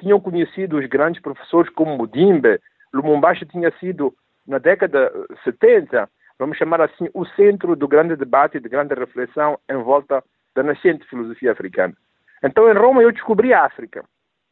tinham 0.00 0.20
conhecido 0.20 0.78
os 0.78 0.86
grandes 0.86 1.20
professores 1.20 1.70
como 1.72 1.96
Mudimbe. 1.96 2.60
Lumumbashi 2.92 3.46
tinha 3.46 3.70
sido, 3.78 4.14
na 4.46 4.58
década 4.58 5.12
70, 5.44 6.08
vamos 6.38 6.56
chamar 6.56 6.80
assim, 6.80 7.08
o 7.14 7.24
centro 7.26 7.76
do 7.76 7.88
grande 7.88 8.16
debate 8.16 8.60
de 8.60 8.68
grande 8.68 8.94
reflexão 8.94 9.58
em 9.68 9.76
volta 9.76 10.22
da 10.54 10.62
nascente 10.62 11.06
filosofia 11.06 11.52
africana. 11.52 11.94
Então, 12.42 12.70
em 12.70 12.74
Roma, 12.74 13.02
eu 13.02 13.12
descobri 13.12 13.52
a 13.52 13.64
África. 13.64 14.04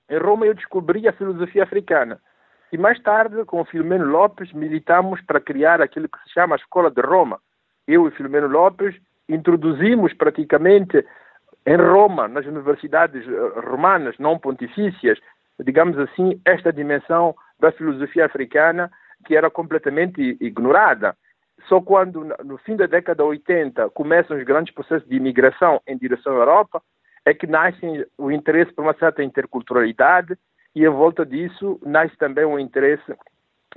Em 0.09 0.19
Roma, 0.19 0.47
eu 0.47 0.55
descobri 0.55 1.07
a 1.09 1.12
filosofia 1.12 1.62
africana. 1.62 2.21
E 2.73 2.79
mais 2.79 3.01
tarde, 3.03 3.45
com 3.45 3.61
o 3.61 3.65
Filomeno 3.65 4.07
Lopes, 4.07 4.53
militamos 4.53 5.21
para 5.23 5.41
criar 5.41 5.83
aquilo 5.83 6.09
que 6.09 6.19
se 6.23 6.33
chama 6.33 6.55
a 6.55 6.59
Escola 6.59 6.91
de 6.91 7.03
Roma. 7.03 7.39
Eu 7.87 8.09
e 8.09 8.11
Filomeno 8.12 8.49
Lopes 8.49 8.95
introduzimos 9.29 10.15
praticamente 10.15 11.05
em 11.67 11.77
Roma, 11.77 12.27
nas 12.29 12.47
universidades 12.47 13.27
eh, 13.27 13.61
romanas 13.61 14.17
não 14.19 14.39
pontifícias, 14.39 15.19
digamos 15.62 15.99
assim, 15.99 16.41
esta 16.45 16.73
dimensão 16.73 17.35
da 17.61 17.71
filosofia 17.71 18.27
africana 18.27 18.91
que 19.27 19.37
era 19.37 19.51
completamente 19.51 20.37
ignorada. 20.41 21.17
Só 21.69 21.81
quando, 21.81 22.25
no 22.45 22.59
fim 22.59 22.75
da 22.75 22.87
década 22.87 23.23
de 23.23 23.29
80, 23.29 23.91
começam 23.91 24.37
os 24.37 24.43
grandes 24.45 24.75
processos 24.75 25.09
de 25.09 25.15
imigração 25.15 25.81
em 25.87 25.97
direção 25.97 26.33
à 26.33 26.37
Europa, 26.37 26.83
é 27.25 27.35
que 27.35 27.47
nasce 27.47 28.07
o 28.19 28.31
interesse 28.31 28.73
por 28.73 28.83
uma 28.83 28.95
certa 28.95 29.23
interculturalidade 29.23 30.37
e, 30.75 30.85
em 30.85 30.88
volta 30.88 31.25
disso, 31.25 31.81
nasce 31.85 32.17
também 32.17 32.45
o 32.45 32.59
interesse 32.59 33.14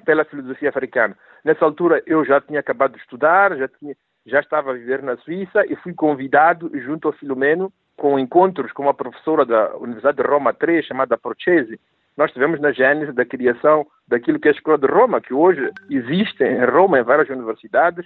pela 0.04 0.26
filosofia 0.26 0.70
africana. 0.70 1.18
Nessa 1.44 1.64
altura, 1.64 2.02
eu 2.06 2.26
já 2.26 2.42
tinha 2.42 2.60
acabado 2.60 2.94
de 2.94 3.00
estudar, 3.00 3.56
já, 3.58 3.68
tinha, 3.68 3.96
já 4.26 4.40
estava 4.40 4.72
a 4.72 4.74
viver 4.74 5.02
na 5.04 5.18
Suíça 5.18 5.64
e 5.68 5.76
fui 5.78 5.94
convidado, 5.94 6.72
junto 6.82 7.08
ao 7.08 7.14
Filomeno, 7.14 7.72
com 7.96 8.20
encontros 8.20 8.72
com 8.72 8.84
uma 8.84 8.94
professora 8.94 9.46
da 9.46 9.76
Universidade 9.78 10.18
de 10.18 10.28
Roma 10.28 10.54
3, 10.54 10.86
chamada 10.86 11.18
Procesi, 11.18 11.80
nós 12.18 12.32
tivemos 12.32 12.60
na 12.62 12.72
gênese 12.72 13.12
da 13.12 13.26
criação 13.26 13.86
daquilo 14.08 14.40
que 14.40 14.48
é 14.48 14.52
a 14.52 14.54
Escola 14.54 14.78
de 14.78 14.88
Roma, 14.88 15.20
que 15.20 15.34
hoje 15.34 15.70
existe 15.90 16.44
em 16.44 16.64
Roma, 16.64 17.00
em 17.00 17.04
várias 17.04 17.30
universidades, 17.30 18.06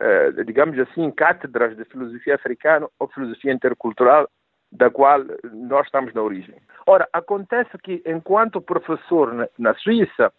eh, 0.00 0.32
digamos 0.44 0.78
assim, 0.78 1.10
cátedras 1.10 1.76
de 1.76 1.84
filosofia 1.84 2.34
africana 2.34 2.88
ou 2.98 3.08
filosofia 3.08 3.52
intercultural, 3.52 4.28
da 4.72 4.90
qual 4.90 5.20
nós 5.52 5.86
estamos 5.86 6.12
na 6.14 6.22
origem. 6.22 6.56
Ora, 6.86 7.08
acontece 7.12 7.76
que, 7.78 8.02
enquanto 8.04 8.60
professor 8.60 9.48
na, 9.58 9.74
Suíça, 9.74 10.32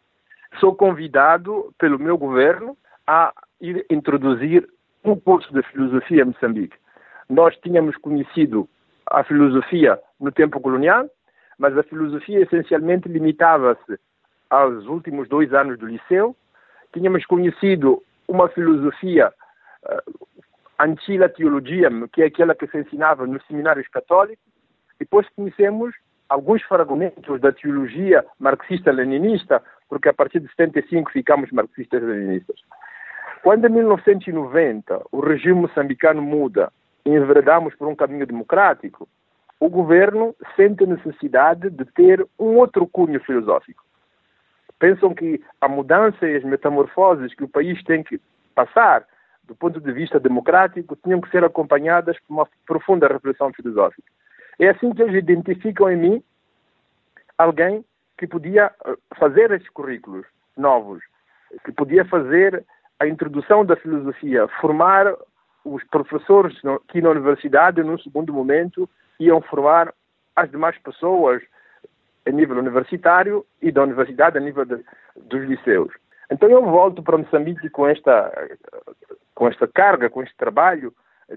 sou 0.60 0.75
convidado 0.75 1.74
pelo 1.79 1.98
meu 1.98 2.17
governo 2.17 2.77
a 3.08 3.34
ir 3.62 3.86
introduzir 3.89 4.67
um 5.03 5.20
curso 5.20 5.51
de 5.53 5.62
filosofia 5.63 6.24
em 6.24 6.25
Moçambique. 6.25 6.77
Nós 7.29 7.55
tínhamos 7.58 7.96
conhecido 7.98 8.67
a 9.10 9.24
filosofia 9.24 10.00
no 10.20 10.32
tempo 10.32 10.60
colonial, 10.60 11.10
mas 11.58 11.77
a 11.77 11.84
filosofia 11.84 12.41
essencialmente 12.41 13.08
limitava-se 13.08 14.00
aos 14.50 14.86
últimos 14.88 15.27
dois 15.29 15.53
anos 15.53 15.77
do 15.79 15.88
liceu. 15.88 16.36
Tínhamos 16.94 17.25
conhecido 17.25 18.01
uma 18.27 18.48
filosofia 18.50 19.32
uh, 19.84 20.27
anti 20.79 21.17
teologia, 21.36 21.89
que 22.12 22.22
é 22.22 22.25
aquela 22.25 22.55
que 22.55 22.67
se 22.67 22.77
ensinava 22.77 23.25
nos 23.25 23.46
seminários 23.48 23.88
católicos. 23.88 24.44
Depois 25.00 25.27
conhecemos 25.36 25.94
alguns 26.29 26.62
fragmentos 26.63 27.39
da 27.41 27.51
teologia 27.51 28.25
marxista-leninista, 28.39 29.62
porque 29.89 30.10
a 30.10 30.13
partir 30.13 30.39
de 30.39 30.48
75 30.50 31.12
ficamos 31.12 31.51
marxistas-leninistas. 31.51 32.58
Quando 33.44 33.67
em 33.67 33.70
1990 33.70 35.05
o 35.12 35.20
regime 35.20 35.62
moçambicano 35.62 36.22
muda 36.22 36.72
e 37.05 37.12
enveredamos 37.12 37.75
por 37.75 37.88
um 37.88 37.96
caminho 37.96 38.25
democrático, 38.25 39.08
o 39.60 39.70
governo 39.70 40.36
sente 40.55 40.86
necessidade 40.86 41.70
de 41.70 41.86
ter 41.86 42.25
um 42.39 42.58
outro 42.58 42.88
cunho 42.88 43.20
filosófico. 43.20 43.84
Pensam 44.79 45.13
que 45.13 45.41
a 45.62 45.67
mudança 45.67 46.27
e 46.27 46.36
as 46.36 46.44
metamorfoses 46.44 47.34
que 47.34 47.44
o 47.44 47.48
país 47.48 47.82
tem 47.84 48.03
que 48.03 48.20
passar, 48.53 49.05
do 49.47 49.55
ponto 49.55 49.79
de 49.79 49.91
vista 49.91 50.19
democrático, 50.19 50.95
tinham 51.03 51.21
que 51.21 51.29
ser 51.29 51.43
acompanhadas 51.43 52.17
por 52.27 52.33
uma 52.33 52.47
profunda 52.65 53.07
reflexão 53.07 53.51
filosófica. 53.53 54.11
É 54.59 54.69
assim 54.69 54.93
que 54.93 55.01
eles 55.01 55.15
identificam 55.15 55.91
em 55.91 55.97
mim 55.97 56.23
alguém 57.37 57.83
que 58.17 58.25
podia 58.27 58.71
eh, 58.85 58.95
fazer 59.17 59.51
esses 59.51 59.69
currículos 59.69 60.25
novos, 60.57 61.03
que 61.63 61.71
podia 61.71 62.05
fazer 62.05 62.65
a 62.99 63.07
introdução 63.07 63.65
da 63.65 63.75
filosofia, 63.75 64.47
formar 64.61 65.13
os 65.65 65.83
professores 65.85 66.57
que 66.87 67.01
na 67.01 67.09
universidade, 67.09 67.83
num 67.83 67.97
segundo 67.97 68.31
momento, 68.31 68.89
iam 69.19 69.41
formar 69.41 69.93
as 70.35 70.49
demais 70.49 70.77
pessoas 70.77 71.41
a 72.25 72.31
nível 72.31 72.57
universitário 72.57 73.45
e 73.61 73.71
da 73.71 73.83
universidade 73.83 74.37
a 74.37 74.41
nível 74.41 74.65
de, 74.65 74.83
dos 75.15 75.43
liceus. 75.43 75.91
Então 76.31 76.49
eu 76.49 76.63
volto 76.63 77.03
para 77.03 77.17
Moçambique 77.17 77.69
com 77.69 77.87
esta, 77.87 78.31
com 79.35 79.47
esta 79.47 79.67
carga, 79.67 80.09
com 80.09 80.23
este 80.23 80.35
trabalho 80.35 80.93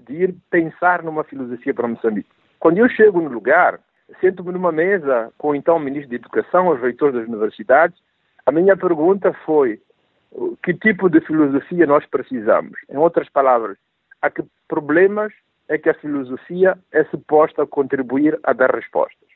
de 0.07 0.13
ir 0.13 0.35
pensar 0.49 1.03
numa 1.03 1.23
filosofia 1.23 1.73
para 1.73 1.87
Moçambique. 1.87 2.29
Quando 2.59 2.77
eu 2.77 2.89
chego 2.89 3.21
no 3.21 3.29
lugar, 3.29 3.79
sento-me 4.21 4.51
numa 4.51 4.71
mesa 4.71 5.31
com 5.37 5.53
então 5.53 5.75
o 5.75 5.79
ministro 5.79 6.09
de 6.09 6.15
Educação, 6.15 6.69
os 6.69 6.81
reitores 6.81 7.15
das 7.15 7.27
universidades, 7.27 7.97
a 8.45 8.51
minha 8.51 8.75
pergunta 8.75 9.33
foi 9.45 9.79
que 10.63 10.73
tipo 10.73 11.09
de 11.09 11.21
filosofia 11.21 11.85
nós 11.85 12.05
precisamos? 12.05 12.77
Em 12.89 12.97
outras 12.97 13.29
palavras, 13.29 13.77
a 14.21 14.29
que 14.29 14.43
problemas 14.67 15.33
é 15.67 15.77
que 15.77 15.89
a 15.89 15.93
filosofia 15.93 16.77
é 16.91 17.03
suposta 17.05 17.65
contribuir 17.65 18.39
a 18.43 18.53
dar 18.53 18.73
respostas. 18.73 19.27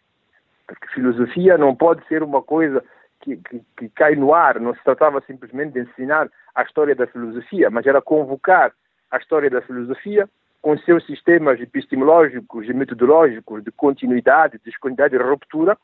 Porque 0.67 0.87
filosofia 0.93 1.57
não 1.57 1.75
pode 1.75 2.05
ser 2.07 2.23
uma 2.23 2.41
coisa 2.41 2.83
que, 3.23 3.61
que, 3.77 3.89
cai 3.89 4.15
no 4.15 4.33
ar, 4.33 4.59
não 4.59 4.75
se 4.75 4.83
tratava 4.83 5.21
simplesmente 5.21 5.73
de 5.73 5.79
ensinar 5.81 6.29
a 6.53 6.63
história 6.63 6.93
da 6.93 7.07
filosofia, 7.07 7.69
mas 7.69 7.85
era 7.85 8.01
convocar 8.01 8.73
a 9.09 9.17
história 9.17 9.49
da 9.49 9.61
filosofia 9.61 10.29
com 10.61 10.77
seus 10.79 11.05
sistemas 11.05 11.59
epistemológicos 11.59 12.67
e 12.67 12.73
metodológicos 12.73 13.63
de 13.63 13.71
continuidade, 13.71 14.57
de 14.57 14.65
descontinuidade 14.65 15.15
e 15.15 15.17
ruptura, 15.17 15.77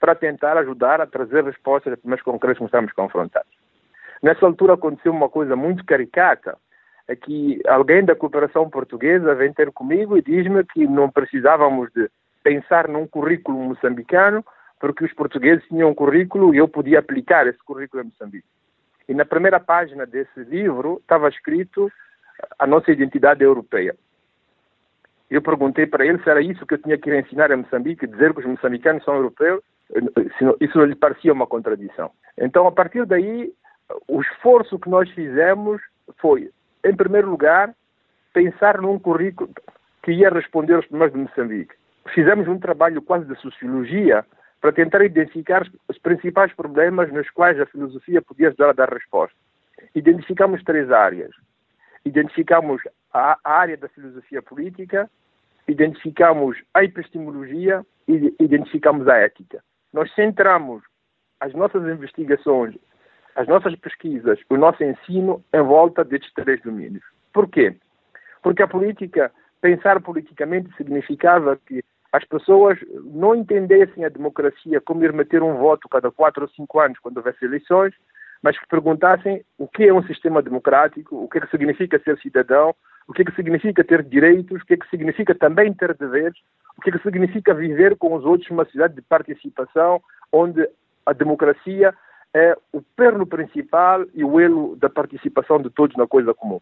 para 0.00 0.14
tentar 0.14 0.56
ajudar 0.58 1.00
a 1.00 1.06
trazer 1.06 1.44
respostas 1.44 1.92
a 1.92 1.96
problemas 1.96 2.22
concretos 2.22 2.58
que 2.58 2.64
estamos 2.64 2.92
confrontados. 2.92 3.50
Nessa 4.22 4.44
altura 4.46 4.74
aconteceu 4.74 5.12
uma 5.12 5.28
coisa 5.28 5.56
muito 5.56 5.84
caricata, 5.84 6.56
é 7.06 7.14
que 7.14 7.60
alguém 7.66 8.04
da 8.04 8.14
cooperação 8.14 8.68
portuguesa 8.68 9.34
vem 9.34 9.52
ter 9.52 9.70
comigo 9.72 10.16
e 10.16 10.22
diz-me 10.22 10.64
que 10.64 10.86
não 10.86 11.10
precisávamos 11.10 11.90
de 11.94 12.10
pensar 12.42 12.88
num 12.88 13.06
currículo 13.06 13.58
moçambicano, 13.58 14.44
porque 14.84 15.02
os 15.02 15.14
portugueses 15.14 15.66
tinham 15.66 15.88
um 15.88 15.94
currículo 15.94 16.54
e 16.54 16.58
eu 16.58 16.68
podia 16.68 16.98
aplicar 16.98 17.46
esse 17.46 17.56
currículo 17.64 18.02
em 18.02 18.06
Moçambique. 18.08 18.46
E 19.08 19.14
na 19.14 19.24
primeira 19.24 19.58
página 19.58 20.04
desse 20.04 20.40
livro 20.40 20.98
estava 21.00 21.26
escrito 21.30 21.90
a 22.58 22.66
nossa 22.66 22.92
identidade 22.92 23.42
europeia. 23.42 23.96
Eu 25.30 25.40
perguntei 25.40 25.86
para 25.86 26.04
ele 26.04 26.22
se 26.22 26.28
era 26.28 26.42
isso 26.42 26.66
que 26.66 26.74
eu 26.74 26.82
tinha 26.82 26.98
que 26.98 27.08
ir 27.08 27.18
ensinar 27.18 27.50
em 27.50 27.56
Moçambique, 27.56 28.06
dizer 28.06 28.34
que 28.34 28.40
os 28.40 28.46
moçambicanos 28.46 29.02
são 29.04 29.14
europeus. 29.14 29.62
Isso 30.60 30.76
não 30.76 30.84
lhe 30.84 30.94
parecia 30.94 31.32
uma 31.32 31.46
contradição. 31.46 32.10
Então, 32.36 32.66
a 32.66 32.72
partir 32.72 33.06
daí, 33.06 33.50
o 34.06 34.20
esforço 34.20 34.78
que 34.78 34.90
nós 34.90 35.08
fizemos 35.12 35.80
foi 36.18 36.50
em 36.84 36.94
primeiro 36.94 37.30
lugar, 37.30 37.74
pensar 38.34 38.82
num 38.82 38.98
currículo 38.98 39.48
que 40.02 40.12
ia 40.12 40.28
responder 40.28 40.74
aos 40.74 40.86
problemas 40.86 41.14
de 41.14 41.20
Moçambique. 41.20 41.74
Fizemos 42.12 42.46
um 42.48 42.58
trabalho 42.58 43.00
quase 43.00 43.24
de 43.24 43.34
sociologia 43.40 44.26
para 44.64 44.72
tentar 44.72 45.04
identificar 45.04 45.70
os 45.86 45.98
principais 45.98 46.50
problemas 46.54 47.12
nos 47.12 47.28
quais 47.28 47.60
a 47.60 47.66
filosofia 47.66 48.22
podia 48.22 48.48
ajudar 48.48 48.70
a 48.70 48.72
dar 48.72 48.88
resposta. 48.88 49.36
Identificamos 49.94 50.64
três 50.64 50.90
áreas. 50.90 51.32
Identificamos 52.02 52.80
a, 53.12 53.38
área 53.44 53.76
da 53.76 53.90
filosofia 53.90 54.40
política, 54.40 55.10
identificamos 55.68 56.56
a 56.72 56.82
epistemologia 56.82 57.84
e 58.08 58.34
identificamos 58.40 59.06
a 59.06 59.18
ética. 59.18 59.62
Nós 59.92 60.10
centramos 60.14 60.82
as 61.40 61.52
nossas 61.52 61.82
investigações 61.82 62.74
as 63.36 63.46
nossas 63.46 63.74
pesquisas, 63.76 64.38
o 64.48 64.56
nosso 64.56 64.82
ensino 64.82 65.44
em 65.52 65.60
volta 65.60 66.02
destes 66.04 66.32
três 66.32 66.62
domínios. 66.62 67.04
Por 67.34 67.50
quê? 67.50 67.76
Porque 68.42 68.62
a 68.62 68.68
política 68.68 69.30
pensar 69.60 70.00
politicamente 70.00 70.74
significava 70.76 71.58
que 71.66 71.84
as 72.14 72.24
pessoas 72.26 72.78
não 73.02 73.34
entendessem 73.34 74.04
a 74.04 74.08
democracia 74.08 74.80
como 74.80 75.04
ir 75.04 75.12
meter 75.12 75.42
um 75.42 75.56
voto 75.56 75.88
cada 75.88 76.12
quatro 76.12 76.42
ou 76.42 76.48
cinco 76.48 76.78
anos 76.78 76.96
quando 77.00 77.16
houvesse 77.16 77.44
eleições, 77.44 77.92
mas 78.40 78.56
que 78.56 78.68
perguntassem 78.68 79.44
o 79.58 79.66
que 79.66 79.88
é 79.88 79.92
um 79.92 80.04
sistema 80.04 80.40
democrático, 80.40 81.16
o 81.16 81.28
que 81.28 81.38
é 81.38 81.40
que 81.40 81.50
significa 81.50 81.98
ser 81.98 82.16
cidadão, 82.18 82.72
o 83.08 83.12
que 83.12 83.22
é 83.22 83.24
que 83.24 83.34
significa 83.34 83.82
ter 83.82 84.04
direitos, 84.04 84.62
o 84.62 84.64
que 84.64 84.74
é 84.74 84.76
que 84.76 84.88
significa 84.90 85.34
também 85.34 85.74
ter 85.74 85.92
deveres, 85.94 86.38
o 86.78 86.82
que 86.82 86.90
é 86.90 86.92
que 86.92 87.02
significa 87.02 87.52
viver 87.52 87.96
com 87.96 88.14
os 88.14 88.24
outros 88.24 88.48
numa 88.48 88.64
sociedade 88.64 88.94
de 88.94 89.02
participação, 89.02 90.00
onde 90.32 90.68
a 91.04 91.12
democracia 91.12 91.92
é 92.32 92.56
o 92.72 92.80
perno 92.80 93.26
principal 93.26 94.04
e 94.14 94.22
o 94.22 94.38
elo 94.38 94.76
da 94.76 94.88
participação 94.88 95.60
de 95.60 95.68
todos 95.68 95.96
na 95.96 96.06
coisa 96.06 96.32
comum. 96.32 96.60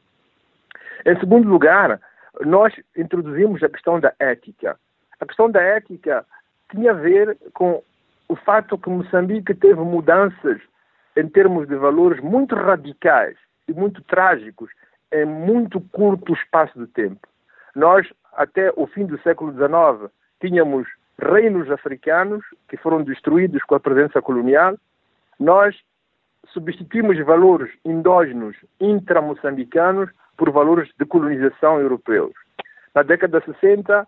Em 1.05 1.21
segundo 1.21 1.47
lugar, 1.47 2.01
nós 2.41 2.73
introduzimos 2.97 3.63
a 3.63 3.69
questão 3.69 4.01
da 4.01 4.15
ética. 4.19 4.79
A 5.23 5.27
questão 5.27 5.49
da 5.49 5.63
ética 5.63 6.27
tinha 6.69 6.91
a 6.91 6.95
ver 6.95 7.39
com 7.55 7.81
o 8.29 8.35
fato 8.35 8.77
que 8.77 8.91
Moçambique 8.91 9.55
teve 9.55 9.81
mudanças 9.81 10.61
em 11.17 11.29
termos 11.29 11.69
de 11.69 11.77
valores 11.77 12.21
muito 12.21 12.57
radicais 12.57 13.37
e 13.69 13.73
muito 13.73 14.03
trágicos 14.03 14.69
em 15.13 15.25
muito 15.25 15.81
curto 15.81 16.33
espaço 16.33 16.77
de 16.77 16.89
tempo. 16.89 17.21
Nós, 17.73 18.05
até 18.33 18.73
o 18.75 18.85
fim 18.89 19.07
do 19.07 19.17
século 19.21 19.53
XIX, 19.53 20.11
tínhamos 20.41 20.89
reinos 21.21 21.71
africanos 21.71 22.45
que 22.69 22.77
foram 22.77 23.05
destruídos 23.05 23.63
com 23.63 23.77
a 23.77 23.81
presença 23.81 24.21
colonial. 24.21 24.77
Nós 25.39 25.77
substituímos 26.49 27.17
valores 27.25 27.73
endógenos 27.85 28.57
intramoçambicanos 28.81 30.11
por 30.37 30.51
valores 30.51 30.91
de 30.99 31.07
colonização 31.07 31.79
europeus. 31.79 32.33
Na 32.93 33.05
década 33.05 33.39
de 33.39 33.47
60, 33.47 34.05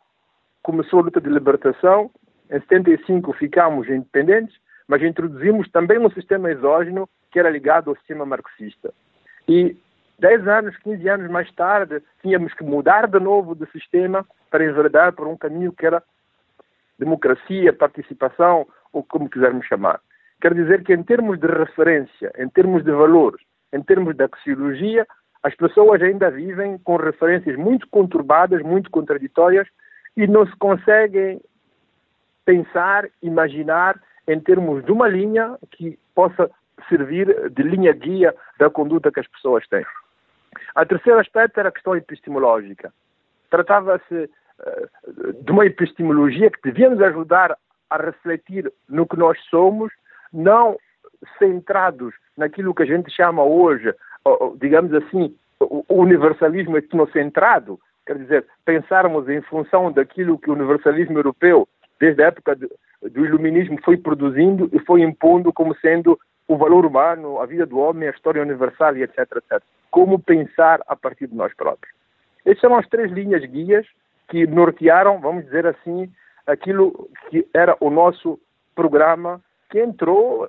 começou 0.65 1.01
a 1.01 1.03
luta 1.03 1.21
de 1.21 1.29
libertação. 1.29 2.11
Em 2.51 2.59
75 2.59 3.33
ficamos 3.35 3.89
independentes, 3.89 4.57
mas 4.89 5.03
introduzimos 5.03 5.71
também 5.71 5.99
um 5.99 6.11
sistema 6.11 6.51
exógeno 6.51 7.09
que 7.31 7.39
era 7.39 7.51
ligado 7.51 7.91
ao 7.91 7.97
sistema 7.97 8.27
marxista. 8.27 8.93
E 9.47 9.77
10 10.19 10.49
anos, 10.49 10.77
15 10.79 11.09
anos 11.09 11.31
mais 11.31 11.53
tarde, 11.53 12.03
tínhamos 12.23 12.53
que 12.55 12.65
mudar 12.65 13.07
de 13.07 13.21
novo 13.21 13.55
de 13.55 13.67
sistema 13.71 14.27
para 14.51 14.65
enverdar 14.65 15.13
por 15.13 15.29
um 15.29 15.37
caminho 15.37 15.73
que 15.73 15.87
era 15.87 16.03
democracia, 16.99 17.73
participação, 17.73 18.67
ou 18.93 19.03
como 19.03 19.29
quisermos 19.29 19.67
chamar. 19.67 20.01
Quer 20.41 20.55
dizer 20.55 20.83
que, 20.85 20.95
em 20.95 21.03
termos 21.03 21.39
de 21.39 21.47
referência, 21.47 22.33
em 22.39 22.49
termos 22.49 22.85
de 22.85 22.93
valores, 22.93 23.41
em 23.73 23.83
termos 23.83 24.15
de 24.15 24.25
axiologia, 24.25 25.07
as 25.43 25.55
pessoas 25.57 26.01
ainda 26.01 26.31
vivem 26.31 26.79
com 26.79 26.97
referências 26.97 27.57
muito 27.57 27.87
conturbadas, 27.89 28.63
muito 28.63 28.91
contraditórias, 28.91 29.67
e 30.17 30.27
não 30.27 30.47
se 30.47 30.57
conseguem 30.57 31.41
pensar, 32.45 33.09
imaginar 33.23 34.01
em 34.29 34.39
termos 34.41 34.85
de 34.85 34.93
uma 34.93 35.09
linha 35.09 35.59
que 35.71 35.99
possa 36.15 36.51
servir 36.89 37.51
de 37.51 37.63
linha 37.63 37.93
guia 37.93 38.35
da 38.59 38.71
conduta 38.71 39.11
que 39.11 39.21
as 39.21 39.27
pessoas 39.27 39.67
têm. 39.69 39.85
A 40.75 40.85
terceiro 40.85 41.19
aspecto 41.19 41.59
era 41.59 41.69
a 41.69 41.73
questão 41.73 41.97
epistemológica. 41.97 42.93
Tratava-se 43.51 44.15
uh, 44.15 45.33
de 45.43 45.53
uma 45.53 45.67
epistemologia 45.67 46.51
que 46.51 46.63
devia 46.63 46.91
nos 46.91 47.01
ajudar 47.01 47.57
a 47.91 47.97
refletir 47.97 48.73
no 48.89 49.07
que 49.07 49.17
nós 49.17 49.39
somos, 49.51 49.93
não 50.33 50.77
centrados 51.39 52.15
naquilo 52.37 52.75
que 52.75 52.83
a 52.83 52.87
gente 52.87 53.11
chama 53.11 53.43
hoje, 53.43 53.95
digamos 54.61 54.93
assim, 54.93 55.35
o 55.61 55.85
universalismo 55.89 56.77
etnocentrado, 56.77 57.79
quer 58.07 58.19
dizer, 58.19 58.47
pensarmos 58.65 59.29
em 59.29 59.41
função 59.43 59.91
daquilo 59.91 60.39
que 60.39 60.51
o 60.51 60.55
universalismo 60.55 61.19
europeu, 61.19 61.69
desde 61.99 62.23
a 62.23 62.27
época 62.27 62.57
de, 62.57 62.69
do 63.03 63.25
iluminismo, 63.25 63.79
foi 63.85 63.97
produzindo 63.97 64.69
e 64.73 64.79
foi 64.81 65.03
impondo 65.03 65.53
como 65.53 65.75
sendo 65.77 66.19
o 66.47 66.57
valor 66.57 66.85
humano, 66.85 67.41
a 67.41 67.47
vida 67.47 67.65
do 67.65 67.79
homem, 67.79 68.09
a 68.09 68.13
história 68.13 68.43
universal 68.43 68.97
e 68.97 69.03
etc, 69.03 69.19
etc. 69.19 69.63
Como 69.91 70.19
pensar 70.19 70.81
a 70.87 70.95
partir 70.95 71.27
de 71.27 71.35
nós 71.35 71.55
próprios. 71.55 71.95
Essas 72.45 72.61
são 72.61 72.77
as 72.77 72.87
três 72.89 73.11
linhas 73.11 73.45
guias 73.47 73.87
que 74.29 74.47
nortearam, 74.47 75.21
vamos 75.21 75.45
dizer 75.45 75.67
assim, 75.67 76.13
aquilo 76.47 77.09
que 77.31 77.47
era 77.55 77.77
o 77.81 77.91
nosso 77.91 78.39
programa 78.75 79.41
que 79.71 79.81
entrou 79.81 80.49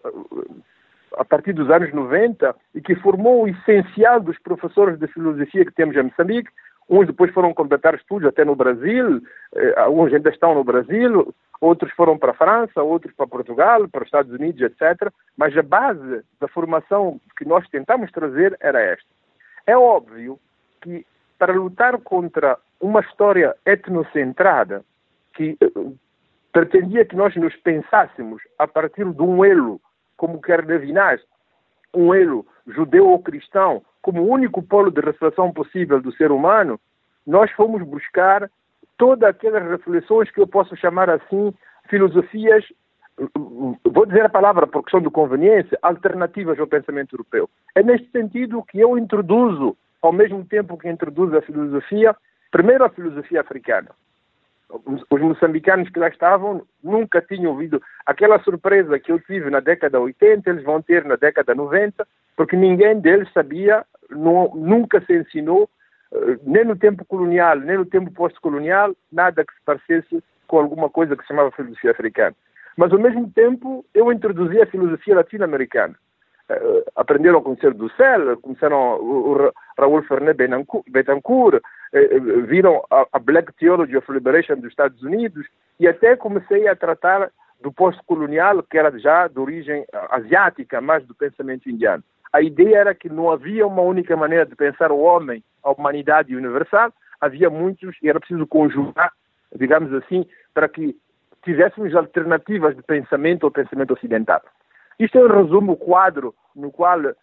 a 1.17 1.23
partir 1.23 1.53
dos 1.53 1.69
anos 1.69 1.93
90 1.93 2.55
e 2.73 2.81
que 2.81 2.95
formou 2.95 3.43
o 3.43 3.47
essencial 3.47 4.19
dos 4.19 4.37
professores 4.39 4.99
de 4.99 5.07
filosofia 5.07 5.65
que 5.65 5.73
temos 5.73 5.95
em 5.95 6.03
Moçambique, 6.03 6.49
Uns 6.89 7.07
depois 7.07 7.31
foram 7.33 7.53
completar 7.53 7.95
estudos 7.95 8.27
até 8.27 8.45
no 8.45 8.55
Brasil, 8.55 9.21
eh, 9.55 9.73
alguns 9.77 10.13
ainda 10.13 10.29
estão 10.29 10.53
no 10.53 10.63
Brasil, 10.63 11.33
outros 11.59 11.91
foram 11.93 12.17
para 12.17 12.31
a 12.31 12.35
França, 12.35 12.83
outros 12.83 13.13
para 13.15 13.25
Portugal, 13.25 13.87
para 13.89 14.01
os 14.01 14.07
Estados 14.07 14.31
Unidos, 14.31 14.61
etc. 14.61 15.11
Mas 15.35 15.57
a 15.57 15.63
base 15.63 16.23
da 16.39 16.47
formação 16.47 17.19
que 17.37 17.45
nós 17.45 17.67
tentamos 17.69 18.11
trazer 18.11 18.55
era 18.59 18.79
esta. 18.79 19.09
É 19.65 19.75
óbvio 19.75 20.39
que 20.81 21.05
para 21.39 21.53
lutar 21.53 21.97
contra 22.01 22.57
uma 22.79 22.99
história 22.99 23.55
etnocentrada 23.65 24.83
que 25.33 25.57
eh, 25.59 25.67
pretendia 26.53 27.03
que 27.03 27.15
nós 27.15 27.35
nos 27.35 27.55
pensássemos 27.57 28.41
a 28.59 28.67
partir 28.67 29.05
de 29.11 29.21
um 29.21 29.43
elo, 29.43 29.81
como 30.15 30.39
quer 30.39 30.63
Levinas, 30.63 31.19
um 31.93 32.13
elo 32.13 32.45
judeu 32.67 33.07
ou 33.07 33.19
cristão, 33.19 33.81
como 34.05 34.21
único 34.21 34.61
polo 34.61 34.91
de 34.91 35.01
reflexão 35.01 35.51
possível 35.51 35.99
do 35.99 36.11
ser 36.11 36.31
humano, 36.31 36.79
nós 37.25 37.49
fomos 37.53 37.81
buscar 37.81 38.51
todas 38.99 39.27
aquelas 39.27 39.67
reflexões 39.67 40.29
que 40.29 40.39
eu 40.39 40.45
posso 40.45 40.75
chamar 40.77 41.09
assim, 41.09 41.51
filosofias, 41.89 42.63
vou 43.83 44.05
dizer 44.05 44.23
a 44.23 44.29
palavra 44.29 44.67
por 44.67 44.83
questão 44.83 45.01
de 45.01 45.09
conveniência, 45.09 45.79
alternativas 45.81 46.59
ao 46.59 46.67
pensamento 46.67 47.15
europeu. 47.15 47.49
É 47.73 47.81
neste 47.81 48.07
sentido 48.11 48.61
que 48.69 48.79
eu 48.79 48.95
introduzo, 48.95 49.75
ao 50.03 50.13
mesmo 50.13 50.45
tempo 50.45 50.77
que 50.77 50.87
introduzo 50.87 51.35
a 51.35 51.41
filosofia, 51.41 52.15
primeiro 52.51 52.85
a 52.85 52.89
filosofia 52.89 53.41
africana. 53.41 53.89
Os 55.09 55.21
moçambicanos 55.21 55.89
que 55.89 55.97
lá 55.97 56.09
estavam 56.09 56.61
nunca 56.83 57.23
tinham 57.23 57.53
ouvido 57.53 57.81
aquela 58.05 58.37
surpresa 58.43 58.99
que 58.99 59.11
eu 59.11 59.19
tive 59.19 59.49
na 59.49 59.61
década 59.61 59.99
80, 59.99 60.47
eles 60.47 60.63
vão 60.63 60.79
ter 60.79 61.03
na 61.05 61.15
década 61.15 61.55
90, 61.55 62.05
porque 62.35 62.55
ninguém 62.55 62.99
deles 62.99 63.31
sabia 63.33 63.83
não, 64.09 64.51
nunca 64.55 65.01
se 65.01 65.13
ensinou, 65.13 65.69
eh, 66.13 66.37
nem 66.43 66.65
no 66.65 66.75
tempo 66.75 67.05
colonial, 67.05 67.57
nem 67.59 67.77
no 67.77 67.85
tempo 67.85 68.11
pós-colonial, 68.11 68.95
nada 69.11 69.43
que 69.45 69.53
se 69.53 69.61
parecesse 69.65 70.23
com 70.47 70.59
alguma 70.59 70.89
coisa 70.89 71.15
que 71.15 71.23
se 71.23 71.29
chamava 71.29 71.51
filosofia 71.51 71.91
africana. 71.91 72.35
Mas, 72.77 72.91
ao 72.91 72.99
mesmo 72.99 73.29
tempo, 73.31 73.85
eu 73.93 74.11
introduzi 74.11 74.61
a 74.61 74.67
filosofia 74.67 75.15
latino-americana. 75.15 75.95
Uh, 76.47 76.83
aprenderam 76.95 77.39
a 77.39 77.41
conhecer 77.41 77.73
Dussel, 77.73 78.37
conheceram 78.37 78.99
o, 78.99 79.31
o 79.31 79.51
Raul 79.79 80.03
Fernet 80.03 80.37
Betancourt, 80.87 81.55
uh, 81.55 82.41
viram 82.45 82.85
a, 82.91 83.07
a, 83.13 83.17
Black 83.17 83.51
Theology 83.53 83.97
of 83.97 84.11
Liberation 84.11 84.57
dos 84.57 84.69
Estados 84.69 85.01
Unidos 85.01 85.47
e 85.79 85.87
até 85.87 86.15
comecei 86.15 86.67
a 86.67 86.75
tratar 86.75 87.31
do 87.61 87.71
pós-colonial, 87.71 88.61
que 88.61 88.77
era 88.77 88.95
já 88.99 89.27
de 89.27 89.39
origem 89.39 89.83
asiática, 90.11 90.79
mais 90.79 91.03
do 91.07 91.15
pensamento 91.15 91.67
indiano 91.67 92.03
a 92.35 92.41
ideia 92.41 92.79
era 92.79 92.93
que 92.93 93.07
não 93.07 93.31
havia 93.31 93.65
uma 93.65 93.81
única 93.81 94.13
maneira 94.17 94.45
de 94.45 94.57
pensar 94.57 94.91
o 94.91 94.99
homem, 94.99 95.41
a 95.63 95.71
humanidade 95.71 96.35
universal, 96.35 96.93
havia 97.21 97.49
muitos 97.49 97.95
e 98.03 98.09
era 98.09 98.19
preciso 98.19 98.45
conjugar, 98.45 99.13
digamos 99.55 99.93
assim, 99.93 100.25
para 100.53 100.67
que 100.67 100.97
tivéssemos 101.45 101.95
alternativas 101.95 102.75
de 102.75 102.83
pensamento 102.83 103.45
ao 103.45 103.51
pensamento 103.51 103.93
ocidental. 103.93 104.41
Isto 104.99 105.17
é, 105.17 105.21
em 105.21 105.31
resumo, 105.31 105.71
o 105.71 105.77
quadro 105.77 106.35
no 106.53 106.73
qual 106.73 107.05
eh, 107.05 107.15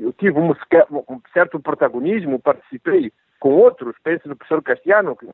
eu 0.00 0.14
tive 0.14 0.38
um, 0.38 0.50
um 0.50 1.20
certo 1.34 1.60
protagonismo, 1.60 2.40
participei 2.40 3.12
com 3.38 3.50
outros, 3.50 3.94
penso 4.02 4.26
no 4.28 4.36
professor 4.36 4.62
Castiano, 4.62 5.14
que 5.14 5.28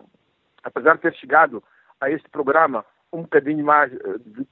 apesar 0.65 0.97
de 0.97 1.03
ter 1.03 1.15
chegado 1.15 1.63
a 2.01 2.11
este 2.11 2.29
programa 2.31 2.85
um 3.13 3.23
bocadinho 3.23 3.65
mais 3.65 3.93
eh, 3.93 3.99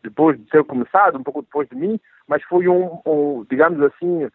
depois 0.02 0.38
de 0.38 0.44
ter 0.44 0.62
começado, 0.64 1.18
um 1.18 1.22
pouco 1.22 1.42
depois 1.42 1.68
de 1.68 1.76
mim, 1.76 1.98
mas 2.28 2.42
foi 2.44 2.68
um, 2.68 3.00
um 3.06 3.46
digamos 3.50 3.80
assim, 3.82 4.28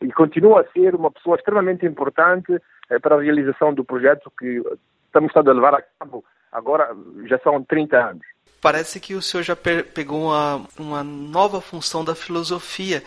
e 0.00 0.12
continua 0.12 0.60
a 0.60 0.72
ser 0.72 0.94
uma 0.94 1.10
pessoa 1.10 1.36
extremamente 1.36 1.86
importante 1.86 2.56
eh, 2.90 2.98
para 2.98 3.16
a 3.16 3.22
realização 3.22 3.72
do 3.72 3.84
projeto 3.84 4.30
que 4.38 4.62
estamos 5.06 5.34
a 5.34 5.40
levar 5.40 5.74
a 5.74 5.82
cabo 5.98 6.24
agora, 6.50 6.94
já 7.26 7.38
são 7.38 7.62
30 7.64 7.96
anos. 7.96 8.26
Parece 8.60 9.00
que 9.00 9.14
o 9.14 9.22
senhor 9.22 9.42
já 9.42 9.56
pegou 9.56 10.28
uma, 10.28 10.66
uma 10.78 11.02
nova 11.02 11.60
função 11.60 12.04
da 12.04 12.14
filosofia. 12.14 13.02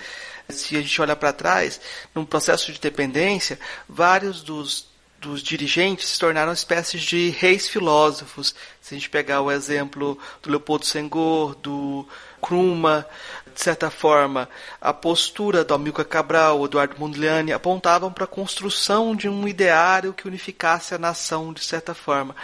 Se 0.50 0.76
a 0.76 0.82
gente 0.82 1.02
olhar 1.02 1.16
para 1.16 1.32
trás, 1.32 1.80
num 2.14 2.26
processo 2.26 2.74
de 2.74 2.80
dependência, 2.80 3.58
vários 3.88 4.44
dos 4.44 4.94
dos 5.26 5.42
dirigentes 5.42 6.08
se 6.08 6.20
tornaram 6.20 6.54
espécies 6.54 7.02
de 7.02 7.30
reis 7.30 7.68
filósofos. 7.68 8.54
Se 8.80 8.94
a 8.94 8.98
gente 8.98 9.10
pegar 9.10 9.42
o 9.42 9.52
exemplo 9.52 10.18
do 10.42 10.50
Leopoldo 10.52 10.86
Senghor, 10.86 11.56
do 11.56 12.08
Kruma, 12.40 13.08
de 13.54 13.60
certa 13.60 13.90
forma, 13.90 14.48
a 14.80 14.94
postura 14.94 15.64
do 15.64 15.74
Amilcar 15.74 16.06
Cabral, 16.06 16.64
Eduardo 16.64 16.96
Mondlane, 17.00 17.52
apontavam 17.52 18.14
para 18.14 18.26
a 18.26 18.28
construção 18.28 19.16
de 19.16 19.28
um 19.28 19.48
ideário 19.48 20.14
que 20.14 20.28
unificasse 20.28 20.94
a 20.94 21.00
nação 21.00 21.52
de 21.52 21.64
certa 21.64 21.96
forma. 21.96 22.36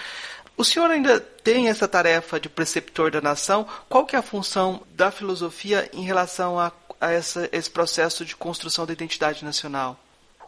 O 0.58 0.66
senhor 0.66 0.90
ainda 0.90 1.20
tem 1.20 1.70
essa 1.70 1.88
tarefa 1.88 2.40
de 2.40 2.50
preceptor 2.50 3.12
da 3.12 3.22
nação? 3.22 3.68
Qual 3.88 4.06
que 4.06 4.16
é 4.16 4.20
a 4.20 4.24
função 4.24 4.82
da 4.96 5.12
filosofia 5.12 5.90
em 5.94 6.04
relação 6.04 6.60
a, 6.60 6.72
a 7.00 7.12
essa, 7.12 7.48
esse 7.52 7.70
processo 7.70 8.26
de 8.26 8.36
construção 8.36 8.86
da 8.86 8.94
identidade 8.94 9.46
nacional? 9.46 10.00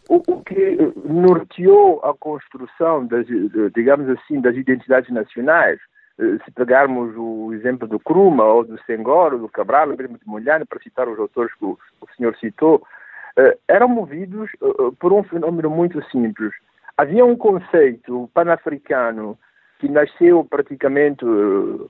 O, 0.10 0.44
que 0.44 0.78
norteou 1.06 2.02
a 2.04 2.14
construção, 2.14 3.06
das, 3.06 3.26
digamos 3.74 4.10
assim, 4.10 4.42
das 4.42 4.56
identidades 4.56 5.10
nacionais 5.10 5.80
eh, 6.20 6.38
se 6.46 6.52
pegarmos 6.52 7.16
o 7.18 7.54
exemplo 7.54 7.88
do 7.88 8.00
Kruma, 8.00 8.44
ou 8.44 8.64
do 8.64 8.80
Senghor, 8.84 9.34
ou 9.34 9.40
do 9.40 9.50
Cabral, 9.50 9.90
ou 9.90 9.98
mesmo 9.98 10.18
de 10.18 10.28
Molhane, 10.28 10.66
para 10.66 10.80
citar 10.80 11.08
os 11.08 11.18
autores 11.18 11.54
que 11.56 11.66
o, 11.66 11.78
o 12.02 12.08
senhor 12.16 12.36
citou, 12.38 12.84
eh, 13.38 13.58
eram 13.68 13.88
movidos 13.88 14.52
eh, 14.62 14.92
por 15.00 15.12
um 15.12 15.24
fenômeno 15.24 15.70
muito 15.70 16.04
simples. 16.10 16.54
Havia 16.98 17.26
um 17.26 17.36
conceito 17.36 18.30
panafricano 18.34 19.38
que 19.80 19.90
nasceu 19.90 20.46
praticamente 20.46 21.26
no 21.26 21.90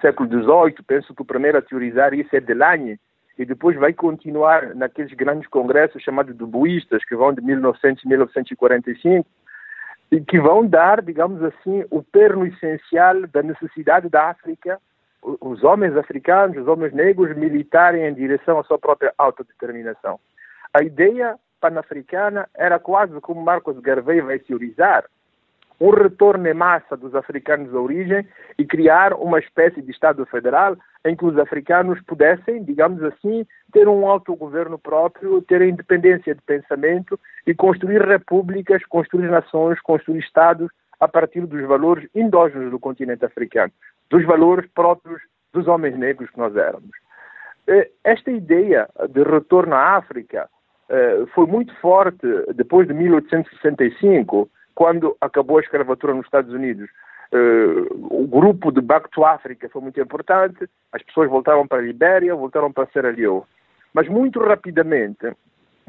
século 0.00 0.28
XVIII, 0.28 0.84
penso 0.86 1.14
que 1.14 1.22
o 1.22 1.24
primeiro 1.24 1.58
a 1.58 1.62
teorizar 1.62 2.12
isso 2.12 2.34
é 2.34 2.40
Delagne, 2.40 2.98
e 3.38 3.44
depois 3.44 3.76
vai 3.76 3.92
continuar 3.92 4.74
naqueles 4.74 5.12
grandes 5.14 5.48
congressos 5.48 6.02
chamados 6.02 6.36
duboístas, 6.36 7.04
que 7.04 7.16
vão 7.16 7.32
de 7.32 7.40
1900 7.40 8.04
a 8.04 8.08
1945, 8.08 9.28
e 10.10 10.20
que 10.20 10.38
vão 10.38 10.66
dar, 10.66 11.00
digamos 11.00 11.42
assim, 11.42 11.84
o 11.90 12.02
perno 12.02 12.46
essencial 12.46 13.26
da 13.28 13.42
necessidade 13.42 14.08
da 14.10 14.28
África, 14.28 14.78
os 15.22 15.62
homens 15.62 15.96
africanos, 15.96 16.58
os 16.58 16.66
homens 16.66 16.92
negros, 16.92 17.34
militarem 17.36 18.04
em 18.04 18.14
direção 18.14 18.58
à 18.58 18.64
sua 18.64 18.78
própria 18.78 19.14
autodeterminação. 19.16 20.18
A 20.74 20.82
ideia 20.82 21.38
panafricana 21.60 22.48
era 22.54 22.78
quase 22.78 23.18
como 23.20 23.40
Marcos 23.40 23.78
Garvey 23.78 24.20
vai 24.20 24.38
teorizar, 24.38 25.04
um 25.82 25.90
retorno 25.90 26.46
em 26.46 26.54
massa 26.54 26.96
dos 26.96 27.12
africanos 27.12 27.70
de 27.70 27.76
origem 27.76 28.24
e 28.56 28.64
criar 28.64 29.12
uma 29.14 29.40
espécie 29.40 29.82
de 29.82 29.90
Estado 29.90 30.24
federal 30.26 30.76
em 31.04 31.16
que 31.16 31.24
os 31.24 31.36
africanos 31.36 32.00
pudessem, 32.02 32.62
digamos 32.62 33.02
assim, 33.02 33.44
ter 33.72 33.88
um 33.88 34.06
autogoverno 34.06 34.78
próprio, 34.78 35.42
ter 35.42 35.60
independência 35.62 36.36
de 36.36 36.40
pensamento 36.42 37.18
e 37.44 37.52
construir 37.52 38.00
repúblicas, 38.00 38.84
construir 38.86 39.28
nações, 39.28 39.80
construir 39.80 40.20
Estados 40.20 40.70
a 41.00 41.08
partir 41.08 41.44
dos 41.46 41.60
valores 41.62 42.08
endógenos 42.14 42.70
do 42.70 42.78
continente 42.78 43.24
africano, 43.24 43.72
dos 44.08 44.24
valores 44.24 44.70
próprios 44.72 45.20
dos 45.52 45.66
homens 45.66 45.98
negros 45.98 46.30
que 46.30 46.38
nós 46.38 46.54
éramos. 46.54 46.96
Eh, 47.66 47.90
esta 48.04 48.30
ideia 48.30 48.88
de 49.10 49.24
retorno 49.24 49.74
à 49.74 49.96
África 49.96 50.48
eh, 50.88 51.24
foi 51.34 51.46
muito 51.46 51.74
forte 51.80 52.24
depois 52.54 52.86
de 52.86 52.94
1865, 52.94 54.48
quando 54.74 55.16
acabou 55.20 55.58
a 55.58 55.60
escravatura 55.60 56.14
nos 56.14 56.24
Estados 56.24 56.52
Unidos. 56.52 56.88
Uh, 57.32 58.22
o 58.22 58.26
grupo 58.26 58.70
de 58.70 58.80
Back 58.80 59.10
to 59.10 59.24
Africa 59.24 59.68
foi 59.70 59.80
muito 59.80 59.98
importante, 60.00 60.68
as 60.92 61.02
pessoas 61.02 61.30
voltaram 61.30 61.66
para 61.66 61.78
a 61.78 61.82
Libéria, 61.82 62.34
voltaram 62.34 62.70
para 62.70 62.86
Sierra 62.86 63.10
Leone. 63.10 63.44
Mas 63.94 64.08
muito 64.08 64.38
rapidamente 64.40 65.32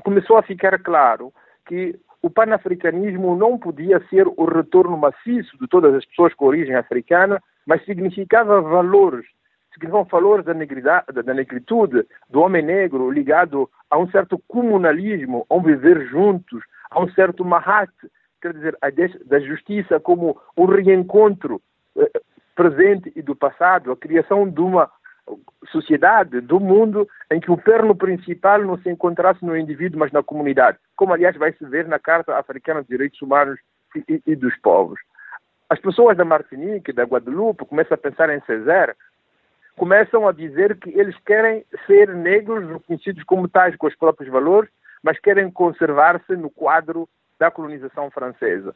começou 0.04 0.38
a 0.38 0.44
ficar 0.44 0.78
claro 0.80 1.34
que 1.66 2.00
o 2.22 2.30
panafricanismo 2.30 3.36
não 3.36 3.58
podia 3.58 4.00
ser 4.10 4.26
o 4.28 4.46
retorno 4.46 4.98
maciço 4.98 5.58
de 5.60 5.68
todas 5.68 5.94
as 5.94 6.06
pessoas 6.06 6.34
com 6.34 6.46
origem 6.46 6.76
africana, 6.76 7.42
mas 7.66 7.84
significava 7.84 8.62
valores, 8.62 9.26
significavam 9.74 10.06
valores 10.06 10.46
da, 10.46 10.54
negridade, 10.54 11.06
da 11.12 11.34
negritude, 11.34 12.06
do 12.30 12.40
homem 12.40 12.64
negro 12.64 13.12
ligado 13.12 13.70
a 13.90 13.98
um 13.98 14.10
certo 14.10 14.42
comunalismo, 14.48 15.46
a 15.50 15.56
um 15.56 15.62
viver 15.62 16.08
juntos, 16.08 16.64
a 16.90 17.02
um 17.02 17.10
certo 17.10 17.44
mahat, 17.44 17.92
quer 18.44 18.54
dizer, 18.54 18.78
a 18.82 18.90
da 19.26 19.40
justiça 19.40 20.02
como 20.02 20.38
um 20.58 20.66
reencontro 20.66 21.62
eh, 21.98 22.22
presente 22.54 23.10
e 23.16 23.22
do 23.22 23.34
passado, 23.34 23.90
a 23.90 23.96
criação 23.96 24.50
de 24.50 24.60
uma 24.60 24.92
sociedade, 25.72 26.42
do 26.42 26.60
mundo, 26.60 27.08
em 27.32 27.40
que 27.40 27.50
o 27.50 27.58
perno 27.58 27.96
principal 27.96 28.62
não 28.62 28.78
se 28.78 28.90
encontrasse 28.90 29.44
no 29.46 29.56
indivíduo, 29.56 29.98
mas 29.98 30.12
na 30.12 30.22
comunidade, 30.22 30.78
como 30.98 31.14
aliás 31.14 31.38
vai 31.38 31.54
se 31.54 31.66
ver 31.66 31.88
na 31.88 31.98
Carta 31.98 32.38
Africana 32.38 32.82
de 32.82 32.90
Direitos 32.90 33.22
Humanos 33.22 33.58
e, 34.10 34.22
e 34.28 34.36
dos 34.36 34.54
Povos. 34.58 35.00
As 35.70 35.80
pessoas 35.80 36.18
da 36.18 36.26
Martinique, 36.26 36.92
da 36.92 37.04
Guadeloupe, 37.04 37.66
começam 37.66 37.96
a 37.96 37.98
pensar 37.98 38.30
em 38.30 38.42
César, 38.42 38.94
começam 39.78 40.28
a 40.28 40.34
dizer 40.34 40.78
que 40.78 40.90
eles 40.90 41.16
querem 41.26 41.64
ser 41.88 42.14
negros, 42.14 42.70
reconhecidos 42.70 43.24
como 43.24 43.48
tais 43.48 43.78
com 43.78 43.88
os 43.88 43.96
próprios 43.96 44.30
valores, 44.30 44.70
mas 45.02 45.18
querem 45.18 45.50
conservar-se 45.50 46.36
no 46.36 46.50
quadro 46.50 47.08
da 47.44 47.52
colonização 47.52 48.10
francesa. 48.10 48.74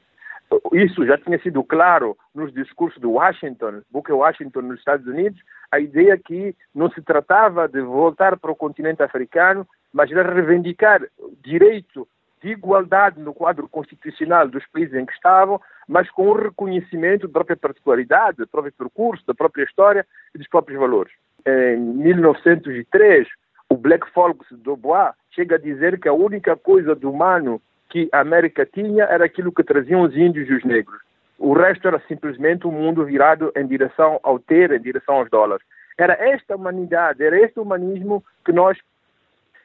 Isso 0.74 1.06
já 1.06 1.18
tinha 1.18 1.40
sido 1.40 1.64
claro 1.64 2.18
nos 2.36 2.54
discursos 2.54 3.00
de 3.00 3.08
Washington, 3.08 3.82
Booker 3.90 4.16
Washington 4.16 4.62
nos 4.64 4.80
Estados 4.80 5.08
Unidos, 5.08 5.40
a 5.72 5.80
ideia 5.80 6.18
que 6.18 6.54
não 6.76 6.90
se 6.92 7.02
tratava 7.02 7.66
de 7.70 7.80
voltar 7.80 8.38
para 8.38 8.52
o 8.52 8.56
continente 8.56 9.02
africano, 9.02 9.66
mas 9.94 10.10
de 10.10 10.16
reivindicar 10.16 11.02
direito 11.42 12.06
de 12.42 12.50
igualdade 12.50 13.22
no 13.22 13.34
quadro 13.34 13.70
constitucional 13.70 14.50
dos 14.50 14.66
países 14.68 14.94
em 14.94 15.06
que 15.06 15.14
estavam, 15.14 15.62
mas 15.88 16.10
com 16.12 16.28
o 16.28 16.34
reconhecimento 16.34 17.26
da 17.28 17.34
própria 17.34 17.56
particularidade, 17.56 18.38
do 18.38 18.48
próprio 18.48 18.74
percurso, 18.74 19.26
da 19.26 19.34
própria 19.34 19.64
história 19.64 20.06
e 20.36 20.38
dos 20.38 20.48
próprios 20.50 20.78
valores. 20.78 21.14
Em 21.46 21.78
1903, 21.78 23.28
o 23.70 23.78
Black 23.78 24.10
Folks 24.12 24.48
do 24.52 24.76
Bois 24.76 25.14
chega 25.32 25.56
a 25.56 25.60
dizer 25.60 26.00
que 26.00 26.10
a 26.10 26.14
única 26.14 26.56
coisa 26.58 26.94
do 26.94 27.10
humano 27.12 27.62
que 27.90 28.10
a 28.12 28.20
América 28.20 28.66
tinha 28.66 29.06
era 29.06 29.26
aquilo 29.26 29.52
que 29.52 29.64
traziam 29.64 30.02
os 30.02 30.16
índios 30.16 30.50
e 30.50 30.54
os 30.54 30.64
negros. 30.64 31.00
O 31.38 31.54
resto 31.54 31.88
era 31.88 32.02
simplesmente 32.08 32.66
um 32.66 32.72
mundo 32.72 33.06
virado 33.06 33.52
em 33.56 33.66
direção 33.66 34.20
ao 34.24 34.40
ter, 34.40 34.72
em 34.72 34.82
direção 34.82 35.16
aos 35.16 35.30
dólares. 35.30 35.66
Era 35.98 36.14
esta 36.14 36.56
humanidade, 36.56 37.24
era 37.24 37.40
este 37.40 37.60
humanismo 37.60 38.24
que 38.44 38.52
nós 38.52 38.78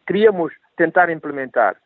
queríamos 0.07 0.53
tentar 0.77 1.11
implementar. 1.11 1.77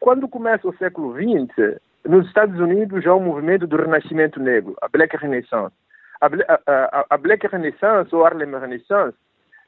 Quando 0.00 0.28
começa 0.28 0.68
o 0.68 0.76
século 0.76 1.14
XX, 1.14 1.78
nos 2.04 2.26
Estados 2.26 2.58
Unidos 2.58 3.04
já 3.04 3.10
há 3.10 3.16
um 3.16 3.24
movimento 3.24 3.66
do 3.66 3.76
renascimento 3.76 4.40
negro, 4.40 4.76
a 4.82 4.88
Black 4.88 5.16
Renaissance. 5.16 5.74
A, 6.20 6.26
a, 6.66 7.06
a 7.10 7.16
Black 7.16 7.46
Renaissance, 7.46 8.14
ou 8.14 8.24
Harlem 8.24 8.50
Renaissance, 8.50 9.16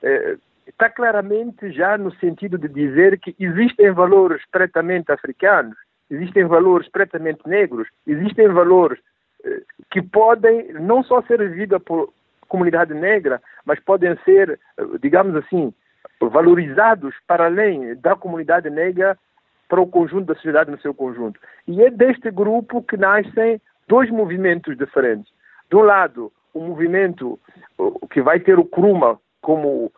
eh, 0.03 0.37
está 0.67 0.89
claramente 0.89 1.71
já 1.73 1.99
no 1.99 2.15
sentido 2.17 2.59
de 2.59 2.69
dizer 2.69 3.19
que 3.19 3.35
existem 3.39 3.91
valores 3.93 4.43
pretamente 4.51 5.11
africanos 5.11 5.77
existem 6.15 6.45
valores 6.45 6.89
pretamente 6.89 7.47
negros, 7.47 7.89
existem 8.07 8.49
valores 8.49 8.99
eh, 9.45 9.63
que 9.91 10.03
podem 10.03 10.73
não 10.75 11.03
só 11.03 11.23
ser 11.23 11.39
vividos 11.39 11.83
por 11.83 12.13
comunidade 12.49 12.95
negra, 12.95 13.43
mas 13.65 13.81
podem 13.81 14.17
ser, 14.25 14.59
eh, 14.79 14.85
digamos 15.01 15.35
assim, 15.37 15.73
valorizados 16.21 17.15
para 17.27 17.47
além 17.47 17.95
da 17.97 18.17
comunidade 18.17 18.71
negra 18.71 19.19
para 19.69 19.81
o 19.81 19.87
conjunto 19.87 20.27
da 20.27 20.35
sociedade 20.35 20.71
no 20.71 20.81
seu 20.81 20.95
conjunto. 20.95 21.41
E 21.67 21.83
é 21.83 21.91
deste 21.91 22.31
grupo 22.31 22.83
que 22.83 22.97
nascem 22.97 23.61
dois 23.89 24.11
movimentos 24.11 24.77
diferentes. 24.77 25.33
De 25.71 25.77
um 25.77 25.83
lado, 25.83 26.33
o 26.53 26.61
um 26.61 26.69
movimento 26.69 27.39
que 28.11 28.23
vai 28.23 28.39
ter 28.41 28.59
o 28.59 28.65
Kruma 28.65 29.19
como 29.41 29.93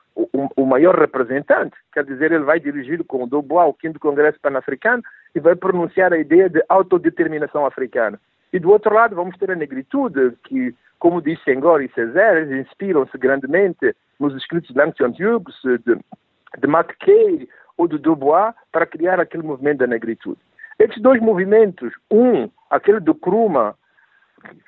o, 0.57 0.65
maior 0.65 0.99
representante, 0.99 1.77
quer 1.93 2.05
dizer, 2.05 2.33
ele 2.33 2.45
vai 2.45 2.59
dirigir 2.59 3.05
com 3.05 3.23
o 3.23 3.27
Dubois 3.27 3.69
o 3.69 3.77
5 3.81 4.01
Congresso 4.01 4.41
Pan-Africano 4.41 5.03
e 5.37 5.41
vai 5.41 5.55
pronunciar 5.55 6.15
a 6.15 6.19
ideia 6.19 6.49
de 6.49 6.65
autodeterminação 6.67 7.67
africana. 7.67 8.19
E 8.55 8.59
do 8.59 8.71
outro 8.71 8.95
lado, 8.95 9.15
vamos 9.15 9.37
ter 9.37 9.51
a 9.51 9.55
negritude, 9.55 10.35
que, 10.45 10.75
como 10.99 11.21
diz 11.21 11.39
Senghor 11.45 11.83
e 11.83 11.91
César, 11.91 12.51
inspiram-se 12.57 13.19
grandemente 13.19 13.95
nos 14.19 14.35
escritos 14.35 14.71
de 14.71 14.79
Langston 14.79 15.11
Hughes, 15.11 15.83
de, 15.85 15.95
de 15.95 16.67
McKay 16.67 17.47
ou 17.77 17.87
de 17.87 17.99
Dubois, 17.99 18.55
para 18.73 18.87
criar 18.87 19.21
aquele 19.21 19.43
movimento 19.43 19.81
da 19.81 19.87
negritude. 19.87 20.41
Esses 20.79 21.03
dois 21.03 21.21
movimentos, 21.21 21.93
um, 22.11 22.49
aquele 22.71 23.01
do 23.01 23.15
Kruma, 23.15 23.75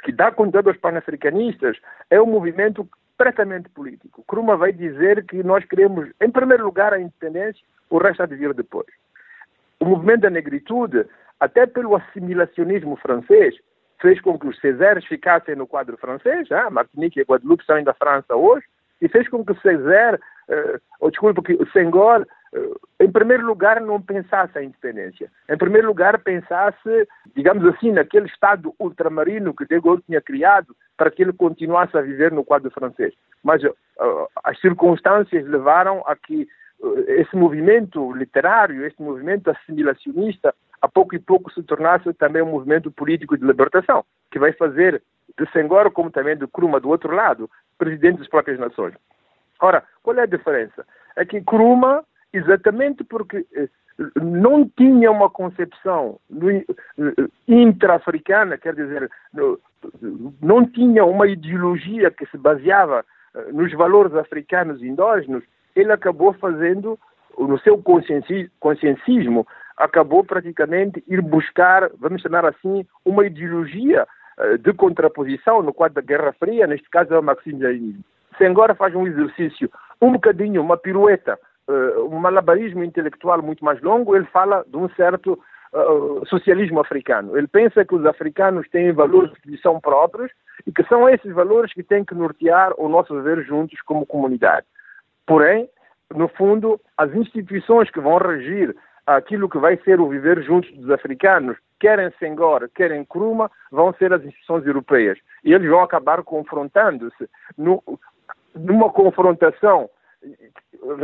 que 0.04 0.12
dá 0.12 0.30
conteúdo 0.30 0.68
aos 0.68 0.76
panafricanistas, 0.76 1.78
é 2.10 2.20
um 2.20 2.26
movimento 2.26 2.86
pretamente 3.16 3.70
político. 3.70 4.22
Kruma 4.28 4.54
vai 4.54 4.74
dizer 4.74 5.24
que 5.24 5.42
nós 5.42 5.64
queremos, 5.64 6.10
em 6.20 6.30
primeiro 6.30 6.64
lugar, 6.64 6.92
a 6.92 7.00
independência, 7.00 7.64
o 7.88 7.96
resto 7.96 8.22
há 8.22 8.26
de 8.26 8.36
vir 8.36 8.52
depois. 8.52 8.86
O 9.80 9.84
movimento 9.84 10.22
da 10.22 10.30
negritude, 10.30 11.06
até 11.38 11.66
pelo 11.66 11.96
assimilacionismo 11.96 12.96
francês, 12.96 13.54
fez 14.00 14.20
com 14.20 14.38
que 14.38 14.46
os 14.46 14.58
Césares 14.60 15.04
ficassem 15.04 15.56
no 15.56 15.66
quadro 15.66 15.96
francês, 15.96 16.50
ah, 16.52 16.70
Martinique 16.70 17.20
e 17.20 17.24
Guadeloupe 17.24 17.64
saem 17.64 17.84
da 17.84 17.94
França 17.94 18.34
hoje, 18.34 18.66
e 19.00 19.08
fez 19.08 19.28
com 19.28 19.44
que 19.44 19.52
o 19.52 19.60
César, 19.60 20.18
uh, 20.48 20.80
ou 21.00 21.10
desculpa, 21.10 21.42
que 21.42 21.54
o 21.54 21.70
Senghor 21.70 22.26
uh, 22.54 22.80
em 23.00 23.10
primeiro 23.10 23.46
lugar, 23.46 23.80
não 23.80 24.00
pensasse 24.00 24.58
a 24.58 24.62
independência. 24.62 25.30
Em 25.48 25.56
primeiro 25.56 25.86
lugar, 25.86 26.18
pensasse, 26.18 27.08
digamos 27.34 27.64
assim, 27.66 27.92
naquele 27.92 28.26
Estado 28.26 28.74
ultramarino 28.78 29.54
que 29.54 29.66
De 29.66 29.80
Gaulle 29.80 30.02
tinha 30.02 30.20
criado 30.20 30.74
para 30.96 31.10
que 31.10 31.22
ele 31.22 31.32
continuasse 31.32 31.96
a 31.96 32.00
viver 32.00 32.32
no 32.32 32.44
quadro 32.44 32.70
francês. 32.70 33.14
Mas 33.42 33.62
uh, 33.62 33.74
as 34.42 34.60
circunstâncias 34.60 35.46
levaram 35.46 36.02
a 36.06 36.16
que 36.16 36.48
esse 37.08 37.34
movimento 37.36 38.12
literário, 38.12 38.84
esse 38.84 39.00
movimento 39.02 39.50
assimilacionista, 39.50 40.54
a 40.80 40.88
pouco 40.88 41.14
e 41.14 41.18
pouco 41.18 41.52
se 41.52 41.62
tornasse 41.62 42.12
também 42.14 42.42
um 42.42 42.50
movimento 42.50 42.90
político 42.90 43.36
de 43.36 43.44
libertação, 43.44 44.04
que 44.30 44.38
vai 44.38 44.52
fazer 44.52 45.02
de 45.36 45.50
Senghor, 45.52 45.90
como 45.90 46.10
também 46.10 46.36
de 46.36 46.46
Kruma, 46.46 46.80
do 46.80 46.88
outro 46.88 47.14
lado, 47.14 47.50
presidente 47.76 48.18
das 48.18 48.28
próprias 48.28 48.58
nações. 48.58 48.94
Ora, 49.60 49.82
qual 50.02 50.16
é 50.16 50.22
a 50.22 50.26
diferença? 50.26 50.86
É 51.16 51.24
que 51.24 51.40
Kruma 51.40 52.04
exatamente 52.32 53.04
porque 53.04 53.46
eh, 53.54 53.68
não 54.22 54.68
tinha 54.68 55.10
uma 55.10 55.28
concepção 55.28 56.20
eh, 56.42 56.64
intra-africana, 57.46 58.56
quer 58.58 58.74
dizer, 58.74 59.10
não 60.40 60.64
tinha 60.66 61.04
uma 61.04 61.26
ideologia 61.26 62.10
que 62.10 62.26
se 62.26 62.38
baseava 62.38 63.04
eh, 63.34 63.52
nos 63.52 63.72
valores 63.72 64.14
africanos 64.14 64.82
endógenos, 64.82 65.42
ele 65.80 65.92
acabou 65.92 66.32
fazendo, 66.34 66.98
no 67.38 67.58
seu 67.60 67.82
consciencismo, 68.60 69.46
acabou 69.76 70.24
praticamente 70.24 71.02
ir 71.06 71.20
buscar, 71.22 71.90
vamos 71.98 72.22
chamar 72.22 72.44
assim, 72.44 72.84
uma 73.04 73.26
ideologia 73.26 74.06
de 74.60 74.72
contraposição 74.72 75.62
no 75.62 75.72
quadro 75.72 75.96
da 75.96 76.00
Guerra 76.00 76.32
Fria, 76.32 76.66
neste 76.66 76.88
caso 76.90 77.12
é 77.14 77.18
o 77.18 77.22
marxismo-leninismo. 77.22 78.04
Senghor 78.38 78.74
faz 78.76 78.94
um 78.94 79.06
exercício, 79.06 79.70
um 80.00 80.12
bocadinho, 80.12 80.62
uma 80.62 80.76
pirueta, 80.76 81.38
uh, 81.68 82.04
um 82.06 82.18
malabarismo 82.18 82.84
intelectual 82.84 83.42
muito 83.42 83.64
mais 83.64 83.82
longo, 83.82 84.16
ele 84.16 84.26
fala 84.26 84.64
de 84.66 84.76
um 84.76 84.88
certo 84.90 85.38
uh, 85.72 86.24
socialismo 86.26 86.80
africano. 86.80 87.36
Ele 87.36 87.48
pensa 87.48 87.84
que 87.84 87.94
os 87.94 88.06
africanos 88.06 88.66
têm 88.70 88.92
valores 88.92 89.32
que 89.42 89.56
são 89.58 89.80
próprios 89.80 90.30
e 90.66 90.72
que 90.72 90.84
são 90.84 91.08
esses 91.08 91.32
valores 91.34 91.72
que 91.74 91.82
têm 91.82 92.04
que 92.04 92.14
nortear 92.14 92.72
o 92.78 92.88
nosso 92.88 93.14
viver 93.14 93.44
juntos 93.44 93.80
como 93.82 94.06
comunidade. 94.06 94.66
Porém, 95.28 95.68
no 96.14 96.26
fundo, 96.26 96.80
as 96.96 97.14
instituições 97.14 97.90
que 97.90 98.00
vão 98.00 98.16
regir 98.16 98.74
aquilo 99.06 99.48
que 99.48 99.58
vai 99.58 99.76
ser 99.84 100.00
o 100.00 100.08
viver 100.08 100.42
juntos 100.42 100.74
dos 100.74 100.90
africanos, 100.90 101.58
querem 101.78 102.10
Senghor, 102.18 102.68
querem 102.74 103.04
Kruma, 103.04 103.50
vão 103.70 103.92
ser 103.92 104.10
as 104.14 104.24
instituições 104.24 104.66
europeias. 104.66 105.18
E 105.44 105.52
eles 105.52 105.68
vão 105.68 105.82
acabar 105.82 106.22
confrontando-se 106.22 107.28
numa 107.58 108.90
confrontação 108.90 109.90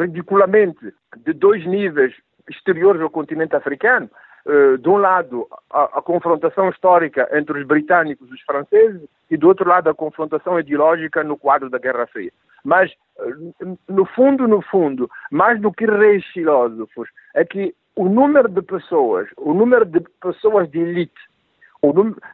ridiculamente 0.00 0.94
de 1.18 1.32
dois 1.34 1.66
níveis 1.66 2.14
exteriores 2.48 3.02
ao 3.02 3.10
continente 3.10 3.54
africano. 3.54 4.10
Uh, 4.46 4.76
de 4.76 4.88
um 4.88 4.98
lado, 4.98 5.48
a, 5.70 5.84
a, 5.84 6.02
confrontação 6.02 6.68
histórica 6.68 7.26
entre 7.32 7.58
os 7.58 7.66
britânicos 7.66 8.28
e 8.28 8.34
os 8.34 8.40
franceses, 8.42 9.00
e 9.30 9.38
do 9.38 9.48
outro 9.48 9.66
lado, 9.66 9.88
a 9.88 9.94
confrontação 9.94 10.60
ideológica 10.60 11.24
no 11.24 11.38
quadro 11.38 11.70
da 11.70 11.78
Guerra 11.78 12.06
Fria. 12.06 12.30
Mas, 12.62 12.92
uh, 13.18 13.78
no 13.88 14.04
fundo, 14.04 14.46
no 14.46 14.60
fundo, 14.60 15.10
mais 15.30 15.58
do 15.60 15.72
que 15.72 15.86
reis 15.86 16.24
filósofos, 16.26 17.08
é 17.34 17.44
que 17.44 17.74
o 17.96 18.06
número 18.06 18.48
de 18.48 18.60
pessoas, 18.60 19.28
o 19.38 19.54
número 19.54 19.86
de 19.86 20.00
pessoas 20.20 20.70
de 20.70 20.78
elite, 20.78 21.20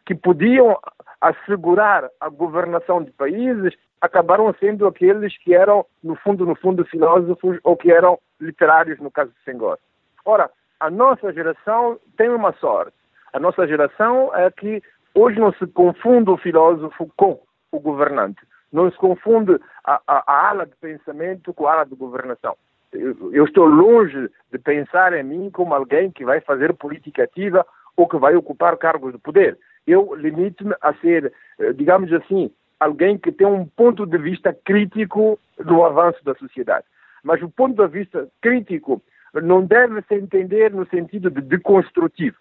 que 0.07 0.14
podiam 0.14 0.79
assegurar 1.20 2.09
a 2.20 2.29
governação 2.29 3.03
de 3.03 3.11
países 3.11 3.75
acabaram 4.01 4.55
sendo 4.59 4.87
aqueles 4.87 5.37
que 5.38 5.55
eram, 5.55 5.85
no 6.03 6.16
fundo, 6.16 6.46
no 6.46 6.55
fundo, 6.55 6.85
filósofos 6.85 7.59
ou 7.62 7.77
que 7.77 7.92
eram 7.92 8.18
literários, 8.40 8.99
no 8.99 9.11
caso 9.11 9.31
de 9.31 9.44
Senghor. 9.44 9.79
Ora, 10.25 10.51
a 10.80 10.90
nossa 10.90 11.32
geração 11.32 11.98
tem 12.16 12.30
uma 12.30 12.52
sorte. 12.54 12.96
A 13.32 13.38
nossa 13.38 13.66
geração 13.66 14.34
é 14.34 14.50
que 14.50 14.82
hoje 15.14 15.38
não 15.38 15.52
se 15.52 15.66
confunde 15.66 16.30
o 16.30 16.38
filósofo 16.38 17.10
com 17.16 17.40
o 17.70 17.78
governante. 17.78 18.40
Não 18.72 18.90
se 18.90 18.96
confunde 18.96 19.60
a, 19.84 20.00
a, 20.06 20.24
a 20.26 20.48
ala 20.48 20.66
de 20.66 20.74
pensamento 20.80 21.52
com 21.52 21.66
a 21.66 21.74
ala 21.74 21.84
de 21.84 21.94
governação. 21.94 22.56
Eu, 22.92 23.32
eu 23.32 23.44
estou 23.44 23.66
longe 23.66 24.30
de 24.50 24.58
pensar 24.58 25.12
em 25.12 25.22
mim 25.22 25.50
como 25.50 25.74
alguém 25.74 26.10
que 26.10 26.24
vai 26.24 26.40
fazer 26.40 26.74
política 26.74 27.24
ativa 27.24 27.64
ou 27.96 28.08
que 28.08 28.16
vai 28.16 28.34
ocupar 28.34 28.76
cargos 28.76 29.12
de 29.12 29.18
poder. 29.18 29.58
Eu 29.86 30.14
limito-me 30.14 30.74
a 30.80 30.94
ser, 30.94 31.32
eh, 31.58 31.72
digamos 31.72 32.12
assim, 32.12 32.50
alguém 32.78 33.18
que 33.18 33.30
tem 33.30 33.46
um 33.46 33.66
ponto 33.66 34.06
de 34.06 34.18
vista 34.18 34.56
crítico 34.64 35.38
do 35.58 35.84
avanço 35.84 36.24
da 36.24 36.34
sociedade. 36.34 36.86
Mas 37.22 37.42
o 37.42 37.50
ponto 37.50 37.74
de 37.74 37.88
vista 37.88 38.28
crítico 38.40 39.02
não 39.34 39.64
deve 39.64 40.02
se 40.02 40.14
entender 40.14 40.72
no 40.72 40.86
sentido 40.86 41.30
de 41.30 41.40
deconstrutivo, 41.40 42.36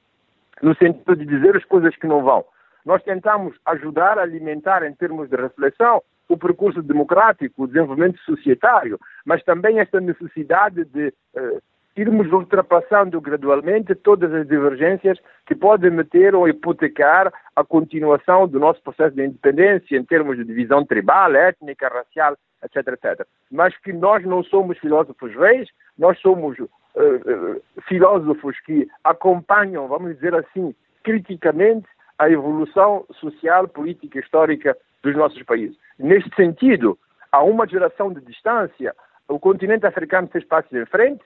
no 0.61 0.75
sentido 0.75 1.15
de 1.15 1.25
dizer 1.25 1.55
as 1.55 1.65
coisas 1.65 1.95
que 1.95 2.07
não 2.07 2.23
vão. 2.23 2.45
Nós 2.85 3.03
tentamos 3.03 3.55
ajudar 3.65 4.17
a 4.17 4.23
alimentar, 4.23 4.83
em 4.83 4.93
termos 4.93 5.29
de 5.29 5.35
reflexão, 5.35 6.01
o 6.27 6.37
percurso 6.37 6.81
democrático, 6.81 7.63
o 7.63 7.67
desenvolvimento 7.67 8.19
societário, 8.21 8.99
mas 9.25 9.43
também 9.43 9.79
esta 9.79 9.99
necessidade 9.99 10.85
de 10.85 11.13
uh, 11.35 11.61
irmos 11.95 12.31
ultrapassando 12.31 13.19
gradualmente 13.19 13.95
todas 13.95 14.31
as 14.33 14.47
divergências 14.47 15.17
que 15.45 15.55
podem 15.55 15.91
meter 15.91 16.35
ou 16.35 16.47
hipotecar 16.47 17.33
a 17.55 17.63
continuação 17.63 18.47
do 18.47 18.59
nosso 18.59 18.81
processo 18.81 19.15
de 19.15 19.25
independência 19.25 19.97
em 19.97 20.03
termos 20.03 20.37
de 20.37 20.45
divisão 20.45 20.85
tribal, 20.85 21.35
étnica, 21.35 21.89
racial, 21.89 22.37
etc, 22.63 22.93
etc. 22.93 23.27
Mas 23.51 23.75
que 23.77 23.91
nós 23.91 24.23
não 24.23 24.43
somos 24.43 24.77
filósofos 24.77 25.35
reis, 25.35 25.67
nós 25.97 26.19
somos 26.19 26.57
uh, 26.99 27.61
filósofos 27.87 28.59
que 28.61 28.87
acompanham, 29.03 29.87
vamos 29.87 30.15
dizer 30.15 30.35
assim, 30.35 30.75
criticamente 31.03 31.87
a 32.17 32.29
evolução 32.29 33.05
social, 33.13 33.67
política, 33.67 34.19
histórica 34.19 34.77
dos 35.01 35.15
nossos 35.15 35.41
países. 35.43 35.77
Neste 35.97 36.33
sentido, 36.35 36.97
há 37.31 37.41
uma 37.41 37.67
geração 37.67 38.11
de 38.11 38.21
distância, 38.21 38.93
o 39.27 39.39
continente 39.39 39.85
africano 39.85 40.27
fez 40.27 40.43
passos 40.43 40.73
em 40.73 40.85
frente, 40.85 41.23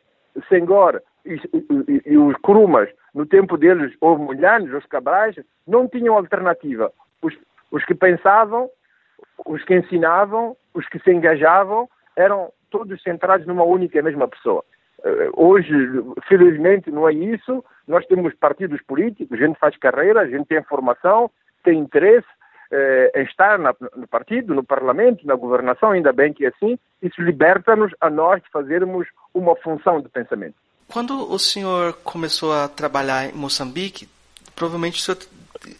Senghor 0.50 1.02
e, 1.26 1.36
e, 1.36 2.02
e, 2.06 2.18
os 2.18 2.36
Kurumas, 2.38 2.90
no 3.14 3.26
tempo 3.26 3.58
deles, 3.58 3.94
houve 4.02 4.24
Mulhanes, 4.24 4.74
os 4.74 4.86
Cabrais, 4.86 5.36
não 5.66 5.88
tinham 5.88 6.16
alternativa. 6.16 6.92
Os, 7.22 7.34
os 7.72 7.84
que 7.86 7.96
pensavam, 7.96 8.70
os 9.46 9.64
que 9.64 9.76
ensinavam, 9.76 10.56
os 10.74 10.88
que 10.90 11.00
se 11.00 11.12
engajavam, 11.12 11.90
eram 12.16 12.52
todos 12.70 13.02
centrados 13.04 13.46
numa 13.48 13.64
única 13.64 13.98
e 13.98 14.02
mesma 14.02 14.28
pessoa. 14.28 14.64
Eh, 15.04 15.30
hoje, 15.34 15.74
felizmente, 16.28 16.92
não 16.92 17.08
é 17.08 17.14
isso. 17.14 17.64
Nós 17.88 18.06
temos 18.06 18.34
partidos 18.36 18.82
políticos, 18.82 19.40
a 19.40 19.46
gente 19.46 19.60
faz 19.60 19.78
carreira, 19.78 20.22
a 20.22 20.28
gente 20.28 20.46
tem 20.48 20.64
formação, 20.64 21.30
tem 21.64 21.80
interesse, 21.80 22.28
eh, 22.72 23.24
estar 23.24 23.60
na, 23.60 23.76
no 23.96 24.08
partido, 24.08 24.54
no 24.54 24.64
parlamento, 24.64 25.26
na 25.28 25.36
governação, 25.36 25.92
ainda 25.92 26.12
bem 26.12 26.34
que 26.34 26.46
é 26.46 26.50
assim, 26.50 26.78
isso 27.02 27.22
liberta-nos 27.22 27.94
a 28.02 28.10
nós 28.10 28.42
de 28.42 28.50
fazermos 28.50 29.08
uma 29.34 29.56
função 29.58 30.02
de 30.02 30.10
pensamento. 30.10 30.56
Quando 30.92 31.32
o 31.32 31.40
senhor 31.40 31.94
começou 32.04 32.54
a 32.54 32.68
trabalhar 32.68 33.26
em 33.26 33.34
Moçambique, 33.34 34.08
provavelmente 34.56 35.00
o 35.00 35.02
senhor 35.02 35.18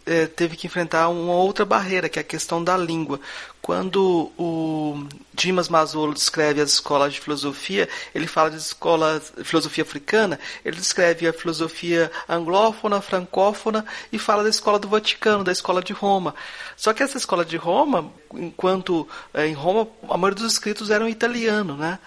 é, 0.06 0.26
teve 0.26 0.56
que 0.56 0.66
enfrentar 0.66 1.08
uma 1.08 1.34
outra 1.34 1.64
barreira, 1.64 2.08
que 2.08 2.18
é 2.18 2.22
a 2.22 2.24
questão 2.24 2.62
da 2.62 2.76
língua. 2.76 3.20
Quando 3.60 4.30
o 4.38 5.06
Dimas 5.32 5.68
Mazzolo 5.68 6.12
descreve 6.12 6.60
as 6.60 6.72
escolas 6.72 7.12
de 7.12 7.20
filosofia, 7.20 7.88
ele 8.14 8.26
fala 8.26 8.50
de 8.50 8.56
escola 8.56 9.20
de 9.36 9.44
filosofia 9.44 9.82
africana, 9.82 10.38
ele 10.64 10.76
descreve 10.76 11.26
a 11.26 11.32
filosofia 11.32 12.10
anglófona, 12.28 13.00
francófona 13.00 13.84
e 14.12 14.18
fala 14.18 14.42
da 14.42 14.50
escola 14.50 14.78
do 14.78 14.88
Vaticano, 14.88 15.44
da 15.44 15.52
escola 15.52 15.82
de 15.82 15.92
Roma. 15.92 16.34
Só 16.76 16.92
que 16.92 17.02
essa 17.02 17.16
escola 17.16 17.44
de 17.44 17.56
Roma, 17.56 18.12
enquanto 18.34 19.08
é, 19.32 19.46
em 19.46 19.54
Roma 19.54 19.88
a 20.08 20.16
maioria 20.16 20.42
dos 20.42 20.52
escritos 20.52 20.90
eram 20.90 21.08
italiano, 21.08 21.76
né? 21.76 21.98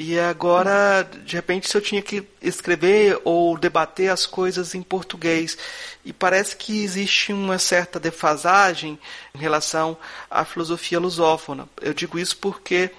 E 0.00 0.16
agora, 0.16 1.02
de 1.24 1.34
repente, 1.34 1.68
se 1.68 1.76
eu 1.76 1.80
tinha 1.80 2.00
que 2.00 2.22
escrever 2.40 3.20
ou 3.24 3.58
debater 3.58 4.12
as 4.12 4.26
coisas 4.26 4.72
em 4.76 4.80
português. 4.80 5.58
E 6.04 6.12
parece 6.12 6.54
que 6.54 6.84
existe 6.84 7.32
uma 7.32 7.58
certa 7.58 7.98
defasagem 7.98 8.96
em 9.34 9.38
relação 9.38 9.98
à 10.30 10.44
filosofia 10.44 11.00
lusófona. 11.00 11.68
Eu 11.82 11.92
digo 11.92 12.16
isso 12.16 12.36
porque 12.36 12.92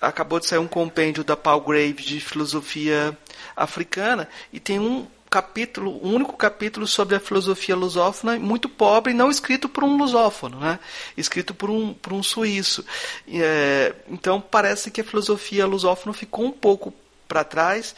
acabou 0.00 0.40
de 0.40 0.46
sair 0.46 0.58
um 0.58 0.66
compêndio 0.66 1.22
da 1.22 1.36
Palgrave 1.36 2.02
de 2.02 2.18
filosofia 2.18 3.14
africana 3.54 4.26
e 4.50 4.58
tem 4.58 4.78
um 4.78 5.06
capítulo, 5.32 5.98
um 6.06 6.14
único 6.14 6.36
capítulo 6.36 6.86
sobre 6.86 7.16
a 7.16 7.20
filosofia 7.20 7.74
lusófona, 7.74 8.38
muito 8.38 8.68
pobre, 8.68 9.14
não 9.14 9.30
escrito 9.30 9.66
por 9.66 9.82
um 9.82 9.96
lusófono, 9.96 10.60
né? 10.60 10.78
escrito 11.16 11.54
por 11.54 11.70
um, 11.70 11.94
por 11.94 12.12
um 12.12 12.22
suíço. 12.22 12.84
É, 13.26 13.94
então 14.10 14.42
parece 14.42 14.90
que 14.90 15.00
a 15.00 15.04
filosofia 15.04 15.66
lusófona 15.66 16.12
ficou 16.12 16.44
um 16.44 16.50
pouco 16.52 16.92
para 17.26 17.42
trás, 17.44 17.96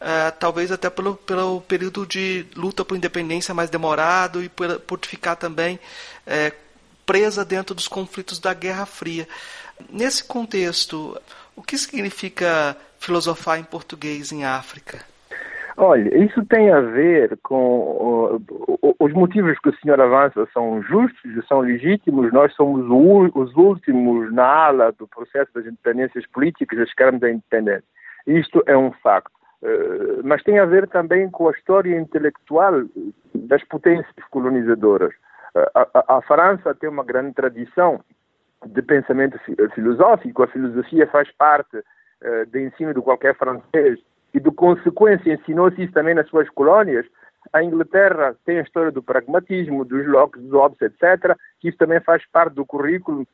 é, 0.00 0.30
talvez 0.30 0.70
até 0.70 0.88
pelo, 0.88 1.16
pelo 1.16 1.60
período 1.62 2.06
de 2.06 2.46
luta 2.54 2.84
por 2.84 2.96
independência 2.96 3.52
mais 3.52 3.68
demorado 3.68 4.40
e 4.40 4.48
por, 4.48 4.78
por 4.78 5.00
ficar 5.04 5.34
também 5.34 5.80
é, 6.24 6.52
presa 7.04 7.44
dentro 7.44 7.74
dos 7.74 7.88
conflitos 7.88 8.38
da 8.38 8.54
Guerra 8.54 8.86
Fria. 8.86 9.28
Nesse 9.90 10.22
contexto, 10.22 11.20
o 11.56 11.62
que 11.62 11.76
significa 11.76 12.76
filosofar 13.00 13.58
em 13.58 13.64
português 13.64 14.30
em 14.30 14.44
África? 14.44 15.15
Olha, 15.78 16.24
isso 16.24 16.42
tem 16.46 16.70
a 16.70 16.80
ver 16.80 17.38
com 17.42 18.40
os 18.98 19.12
motivos 19.12 19.58
que 19.58 19.68
o 19.68 19.76
senhor 19.76 20.00
avança 20.00 20.48
são 20.52 20.82
justos, 20.82 21.46
são 21.46 21.60
legítimos. 21.60 22.32
Nós 22.32 22.54
somos 22.54 22.86
os 23.34 23.54
últimos 23.54 24.32
na 24.32 24.46
ala 24.46 24.92
do 24.92 25.06
processo 25.06 25.52
das 25.54 25.66
independências 25.66 26.26
políticas, 26.28 26.78
das 26.78 26.94
queremos 26.94 27.20
da 27.20 27.30
independência. 27.30 27.84
Isto 28.26 28.62
é 28.66 28.76
um 28.76 28.90
facto. 28.90 29.30
Uh, 29.62 30.20
mas 30.24 30.42
tem 30.42 30.58
a 30.58 30.64
ver 30.64 30.88
também 30.88 31.30
com 31.30 31.48
a 31.48 31.52
história 31.52 31.98
intelectual 31.98 32.84
das 33.34 33.62
potências 33.64 34.14
colonizadoras. 34.30 35.12
Uh, 35.54 35.90
a, 36.08 36.22
França 36.22 36.74
tem 36.74 36.88
uma 36.88 37.04
grande 37.04 37.34
tradição 37.34 38.00
de 38.64 38.80
pensamento 38.80 39.38
filosófico. 39.74 40.42
A 40.42 40.48
filosofia 40.48 41.06
faz 41.06 41.30
parte 41.32 41.82
do 42.50 42.58
ensino 42.58 42.94
de 42.94 43.00
qualquer 43.02 43.36
francês 43.36 44.00
e, 44.36 44.40
de 44.40 44.50
consequência, 44.50 45.32
ensinou-se 45.32 45.82
isso 45.82 45.94
também 45.94 46.14
nas 46.14 46.28
suas 46.28 46.46
colónias. 46.50 47.06
A 47.54 47.64
Inglaterra 47.64 48.36
tem 48.44 48.58
a 48.58 48.62
história 48.62 48.92
do 48.92 49.02
pragmatismo, 49.02 49.82
dos 49.82 50.06
Locke, 50.06 50.38
dos 50.38 50.52
Hobbes, 50.52 50.82
etc., 50.82 51.34
que 51.58 51.68
isso 51.68 51.78
também 51.78 52.00
faz 52.00 52.22
parte 52.30 52.52
do 52.54 52.66
currículo 52.66 53.26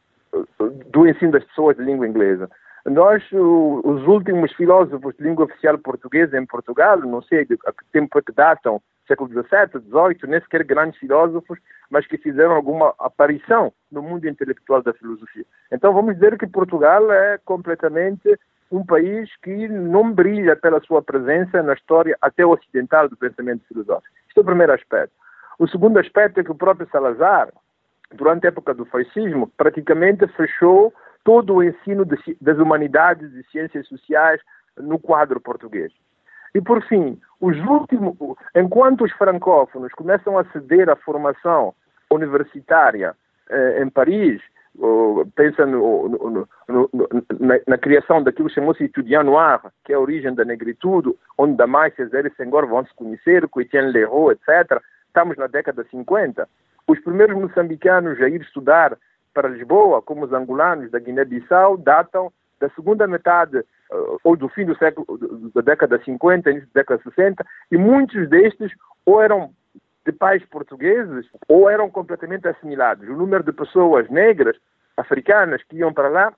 do 0.90 1.08
ensino 1.08 1.32
das 1.32 1.44
pessoas 1.44 1.76
de 1.76 1.82
língua 1.82 2.06
inglesa. 2.06 2.48
Nós, 2.86 3.22
os 3.32 4.06
últimos 4.06 4.52
filósofos 4.52 5.16
de 5.16 5.24
língua 5.24 5.46
oficial 5.46 5.76
portuguesa 5.76 6.38
em 6.38 6.46
Portugal, 6.46 6.98
não 7.00 7.20
sei 7.22 7.40
a 7.40 7.46
que 7.46 7.84
tempo 7.92 8.16
é 8.18 8.22
que 8.22 8.32
datam, 8.32 8.80
século 9.08 9.28
XVII, 9.28 9.82
XVIII, 9.82 10.30
nem 10.30 10.40
sequer 10.40 10.62
grandes 10.62 10.98
filósofos, 11.00 11.58
mas 11.90 12.06
que 12.06 12.16
fizeram 12.16 12.52
alguma 12.52 12.94
aparição 12.98 13.72
no 13.90 14.02
mundo 14.02 14.28
intelectual 14.28 14.82
da 14.82 14.92
filosofia. 14.92 15.44
Então 15.72 15.92
vamos 15.92 16.14
dizer 16.14 16.38
que 16.38 16.46
Portugal 16.46 17.10
é 17.12 17.38
completamente 17.44 18.38
um 18.72 18.84
país 18.84 19.30
que 19.42 19.68
não 19.68 20.12
brilha 20.12 20.56
pela 20.56 20.80
sua 20.80 21.02
presença 21.02 21.62
na 21.62 21.74
história 21.74 22.16
até 22.20 22.44
ocidental 22.44 23.08
do 23.08 23.16
pensamento 23.16 23.62
filosófico. 23.68 24.14
Este 24.26 24.38
é 24.38 24.40
o 24.40 24.44
primeiro 24.44 24.72
aspecto. 24.72 25.12
O 25.58 25.68
segundo 25.68 25.98
aspecto 25.98 26.40
é 26.40 26.44
que 26.44 26.50
o 26.50 26.56
próprio 26.56 26.88
Salazar, 26.90 27.52
durante 28.14 28.46
a 28.46 28.48
época 28.48 28.72
do 28.72 28.86
fascismo, 28.86 29.52
praticamente 29.56 30.26
fechou 30.28 30.92
todo 31.22 31.56
o 31.56 31.62
ensino 31.62 32.04
das 32.40 32.58
humanidades 32.58 33.32
e 33.34 33.44
ciências 33.50 33.86
sociais 33.86 34.40
no 34.76 34.98
quadro 34.98 35.40
português. 35.40 35.92
E, 36.54 36.60
por 36.60 36.82
fim, 36.82 37.20
os 37.40 37.56
últimos, 37.60 38.16
enquanto 38.54 39.04
os 39.04 39.12
francófonos 39.12 39.92
começam 39.92 40.38
a 40.38 40.44
ceder 40.46 40.88
à 40.88 40.96
formação 40.96 41.74
universitária 42.10 43.14
eh, 43.48 43.82
em 43.82 43.88
Paris, 43.88 44.42
pensa 45.34 45.66
no, 45.66 46.08
no, 46.08 46.48
no, 46.68 46.90
na, 47.38 47.58
na, 47.66 47.78
criação 47.78 48.22
daquilo 48.22 48.48
que 48.48 48.54
chamou-se 48.54 48.84
Etudiant 48.84 49.24
Noir, 49.24 49.60
que 49.84 49.92
é 49.92 49.96
a 49.96 50.00
origem 50.00 50.34
da 50.34 50.44
negritude, 50.44 51.14
onde 51.36 51.56
Damas, 51.56 51.94
César 51.94 52.26
e 52.26 52.34
Senghor 52.36 52.66
vão 52.66 52.84
se 52.84 52.94
conhecer, 52.94 53.46
com 53.48 53.60
Etienne 53.60 53.92
Leroux, 53.92 54.32
etc. 54.32 54.80
Estamos 55.06 55.36
na 55.36 55.46
década 55.46 55.84
de 55.84 55.90
50. 55.90 56.48
Os 56.86 56.98
primeiros 57.00 57.36
moçambicanos 57.36 58.20
a 58.20 58.28
ir 58.28 58.40
estudar 58.40 58.96
para 59.34 59.48
Lisboa, 59.48 60.02
como 60.02 60.24
os 60.24 60.32
angolanos 60.32 60.90
da 60.90 60.98
Guiné-Bissau, 60.98 61.76
datam 61.76 62.32
da 62.60 62.68
segunda 62.70 63.06
metade 63.06 63.58
uh, 63.58 64.18
ou 64.24 64.36
do 64.36 64.48
fim 64.48 64.64
do 64.64 64.76
século, 64.76 65.06
da 65.54 65.60
década 65.60 65.98
de 65.98 66.04
50, 66.04 66.50
início 66.50 66.68
da 66.72 66.80
década 66.80 66.98
de 66.98 67.14
60, 67.14 67.44
e 67.70 67.76
muitos 67.76 68.28
destes 68.28 68.72
ou 69.04 69.20
eram 69.20 69.50
de 70.04 70.12
pais 70.12 70.44
portugueses 70.46 71.26
ou 71.48 71.70
eram 71.70 71.90
completamente 71.90 72.48
assimilados. 72.48 73.08
O 73.08 73.16
número 73.16 73.42
de 73.44 73.52
pessoas 73.52 74.08
negras, 74.10 74.56
africanas, 74.96 75.62
que 75.64 75.76
iam 75.76 75.92
para 75.92 76.08
lá 76.08 76.32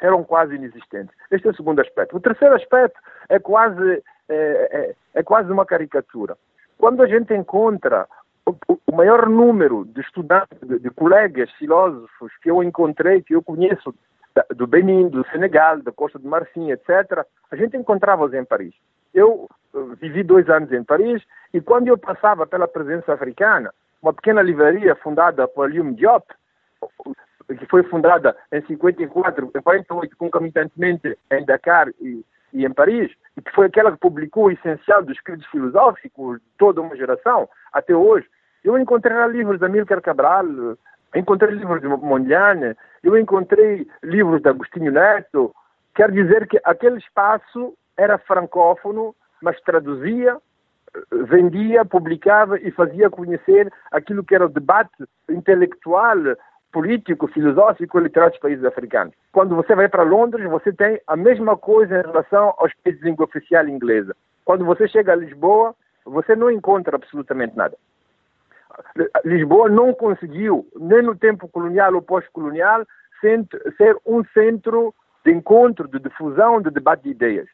eram 0.00 0.24
quase 0.24 0.54
inexistentes. 0.54 1.14
Este 1.30 1.46
é 1.46 1.50
o 1.50 1.56
segundo 1.56 1.80
aspecto. 1.80 2.16
O 2.16 2.20
terceiro 2.20 2.54
aspecto 2.54 2.98
é 3.28 3.38
quase, 3.38 4.02
é, 4.28 4.34
é, 4.34 4.94
é 5.14 5.22
quase 5.22 5.50
uma 5.50 5.64
caricatura. 5.64 6.36
Quando 6.76 7.02
a 7.02 7.06
gente 7.06 7.32
encontra 7.32 8.06
o, 8.46 8.92
maior 8.94 9.28
número 9.28 9.84
de 9.86 10.00
estudantes, 10.00 10.58
de, 10.60 10.78
de, 10.78 10.90
colegas 10.90 11.50
filósofos 11.52 12.32
que 12.42 12.50
eu 12.50 12.62
encontrei, 12.62 13.22
que 13.22 13.34
eu 13.34 13.42
conheço, 13.42 13.94
do 14.54 14.66
Benin, 14.66 15.08
do 15.08 15.24
Senegal, 15.28 15.80
da 15.80 15.92
Costa 15.92 16.18
de 16.18 16.26
Marfim, 16.26 16.70
etc., 16.70 17.24
a 17.50 17.56
gente 17.56 17.76
encontrava-os 17.76 18.34
em 18.34 18.44
Paris. 18.44 18.74
Eu 19.14 19.48
vivi 20.00 20.22
dois 20.22 20.48
anos 20.50 20.72
em 20.72 20.82
Paris 20.82 21.22
e 21.52 21.60
quando 21.60 21.88
eu 21.88 21.96
passava 21.96 22.46
pela 22.46 22.66
presença 22.66 23.12
africana, 23.14 23.72
uma 24.02 24.12
pequena 24.12 24.42
livraria 24.42 24.94
fundada 24.96 25.46
por 25.48 25.70
Lium 25.70 25.94
Diop, 25.94 26.26
que 27.58 27.66
foi 27.66 27.82
fundada 27.84 28.36
em 28.52 28.60
54, 28.66 29.50
em 29.54 29.62
48, 29.62 30.16
concomitantemente 30.16 31.16
em 31.30 31.44
Dakar 31.44 31.88
e, 32.00 32.24
e, 32.52 32.64
em 32.64 32.72
Paris, 32.72 33.12
e 33.36 33.42
que 33.42 33.52
foi 33.52 33.66
aquela 33.66 33.92
que 33.92 33.98
publicou 33.98 34.46
o 34.46 34.50
essencial 34.50 35.02
dos 35.02 35.16
escritos 35.16 35.46
filosóficos 35.46 36.38
de 36.38 36.46
toda 36.58 36.80
uma 36.80 36.96
geração, 36.96 37.48
até 37.72 37.94
hoje. 37.94 38.26
Eu 38.62 38.78
encontrei 38.78 39.16
lá 39.16 39.26
livros 39.26 39.58
de 39.58 39.66
Amílcar 39.66 40.00
Cabral, 40.00 40.46
encontrei 41.14 41.54
livros 41.54 41.80
de 41.80 41.86
Mondlane, 41.86 42.74
eu 43.02 43.16
encontrei 43.18 43.86
livros 44.02 44.40
de 44.40 44.48
Agostinho 44.48 44.90
Neto. 44.90 45.54
Quer 45.94 46.10
dizer 46.10 46.48
que 46.48 46.58
aquele 46.64 46.98
espaço 46.98 47.76
era 47.96 48.18
francófono, 48.18 49.14
mas 49.42 49.60
traduzia, 49.60 50.36
vendia, 51.10 51.84
publicava 51.84 52.58
e 52.58 52.70
fazia 52.70 53.10
conhecer 53.10 53.72
aquilo 53.90 54.24
que 54.24 54.34
era 54.34 54.46
o 54.46 54.48
debate 54.48 55.04
intelectual, 55.28 56.16
político, 56.72 57.28
filosófico 57.28 57.98
e 57.98 58.02
literário 58.02 58.32
dos 58.32 58.40
países 58.40 58.64
africanos. 58.64 59.14
Quando 59.32 59.54
você 59.54 59.74
vai 59.76 59.88
para 59.88 60.02
Londres, 60.02 60.48
você 60.50 60.72
tem 60.72 61.00
a 61.06 61.16
mesma 61.16 61.56
coisa 61.56 61.98
em 61.98 62.02
relação 62.02 62.52
aos 62.58 62.72
países 62.82 63.00
de 63.00 63.08
língua 63.08 63.26
oficial 63.26 63.68
inglesa. 63.68 64.14
Quando 64.44 64.64
você 64.64 64.88
chega 64.88 65.12
a 65.12 65.16
Lisboa, 65.16 65.74
você 66.04 66.34
não 66.34 66.50
encontra 66.50 66.96
absolutamente 66.96 67.56
nada. 67.56 67.76
Lisboa 69.24 69.68
não 69.68 69.94
conseguiu, 69.94 70.66
nem 70.74 71.00
no 71.02 71.14
tempo 71.14 71.48
colonial 71.48 71.94
ou 71.94 72.02
pós-colonial, 72.02 72.84
ser 73.20 73.96
um 74.04 74.24
centro 74.34 74.92
de 75.24 75.32
encontro, 75.32 75.88
de 75.88 75.98
difusão, 76.00 76.60
de 76.60 76.70
debate 76.70 77.04
de 77.04 77.10
ideias. 77.10 77.48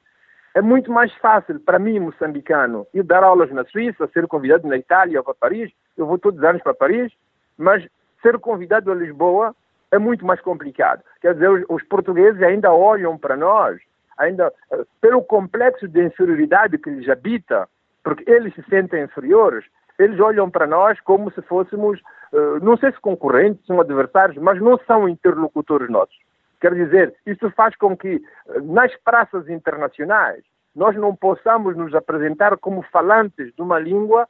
É 0.55 0.61
muito 0.61 0.91
mais 0.91 1.15
fácil 1.17 1.61
para 1.61 1.79
mim, 1.79 2.01
moçambicano, 2.01 2.87
ir 2.93 3.05
dar 3.05 3.23
aulas 3.23 3.51
na 3.53 3.65
Suíça, 3.65 4.09
ser 4.13 4.27
convidado 4.27 4.67
na 4.67 4.77
Itália 4.77 5.21
ou 5.21 5.25
para 5.25 5.35
Paris. 5.35 5.71
Eu 5.97 6.07
vou 6.07 6.19
todos 6.19 6.41
os 6.41 6.45
anos 6.45 6.63
para 6.63 6.75
Paris, 6.75 7.13
mas 7.57 7.87
ser 8.21 8.39
convidado 8.39 8.91
a 8.91 8.95
Lisboa 8.95 9.55
é 9.93 9.99
muito 9.99 10.27
mais 10.27 10.41
complicado. 10.41 11.03
Quer 11.21 11.35
dizer, 11.35 11.49
os, 11.51 11.65
os 11.69 11.83
portugueses 11.85 12.43
ainda 12.43 12.73
olham 12.73 13.17
para 13.17 13.37
nós, 13.37 13.81
ainda 14.19 14.53
uh, 14.73 14.87
pelo 15.01 15.23
complexo 15.23 15.87
de 15.87 16.05
inferioridade 16.05 16.79
que 16.79 16.91
lhes 16.91 17.09
habita, 17.09 17.69
porque 18.03 18.29
eles 18.29 18.53
se 18.55 18.63
sentem 18.65 19.05
inferiores, 19.05 19.65
eles 19.99 20.19
olham 20.19 20.51
para 20.51 20.67
nós 20.67 20.99
como 21.01 21.31
se 21.31 21.43
fôssemos, 21.43 22.01
uh, 22.33 22.59
não 22.63 22.77
sei 22.77 22.91
se 22.91 23.01
concorrentes, 23.01 23.65
são 23.67 23.81
adversários, 23.81 24.37
mas 24.43 24.61
não 24.61 24.79
são 24.87 25.09
interlocutores 25.09 25.89
nossos. 25.89 26.17
Quer 26.61 26.75
dizer, 26.75 27.14
isso 27.27 27.51
faz 27.53 27.75
com 27.77 27.96
que 27.96 28.23
nas 28.62 28.94
praças 28.96 29.49
internacionais 29.49 30.42
nós 30.75 30.94
não 30.96 31.16
possamos 31.16 31.77
nos 31.77 31.94
apresentar 31.94 32.57
como 32.59 32.83
falantes 32.83 33.55
de 33.55 33.62
uma 33.62 33.79
língua, 33.79 34.29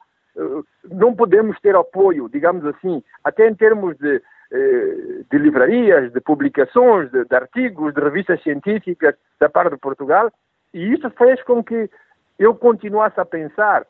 não 0.89 1.15
podemos 1.15 1.59
ter 1.59 1.75
apoio, 1.75 2.29
digamos 2.29 2.65
assim, 2.65 3.03
até 3.23 3.47
em 3.47 3.53
termos 3.53 3.97
de, 3.97 4.21
de 5.29 5.37
livrarias, 5.37 6.11
de 6.11 6.21
publicações, 6.21 7.11
de, 7.11 7.25
de 7.25 7.35
artigos, 7.35 7.93
de 7.93 8.01
revistas 8.01 8.41
científicas 8.41 9.15
da 9.39 9.49
parte 9.49 9.73
de 9.73 9.77
Portugal, 9.77 10.31
e 10.73 10.93
isso 10.93 11.09
fez 11.11 11.43
com 11.43 11.63
que 11.63 11.89
eu 12.39 12.55
continuasse 12.55 13.19
a 13.19 13.25
pensar 13.25 13.85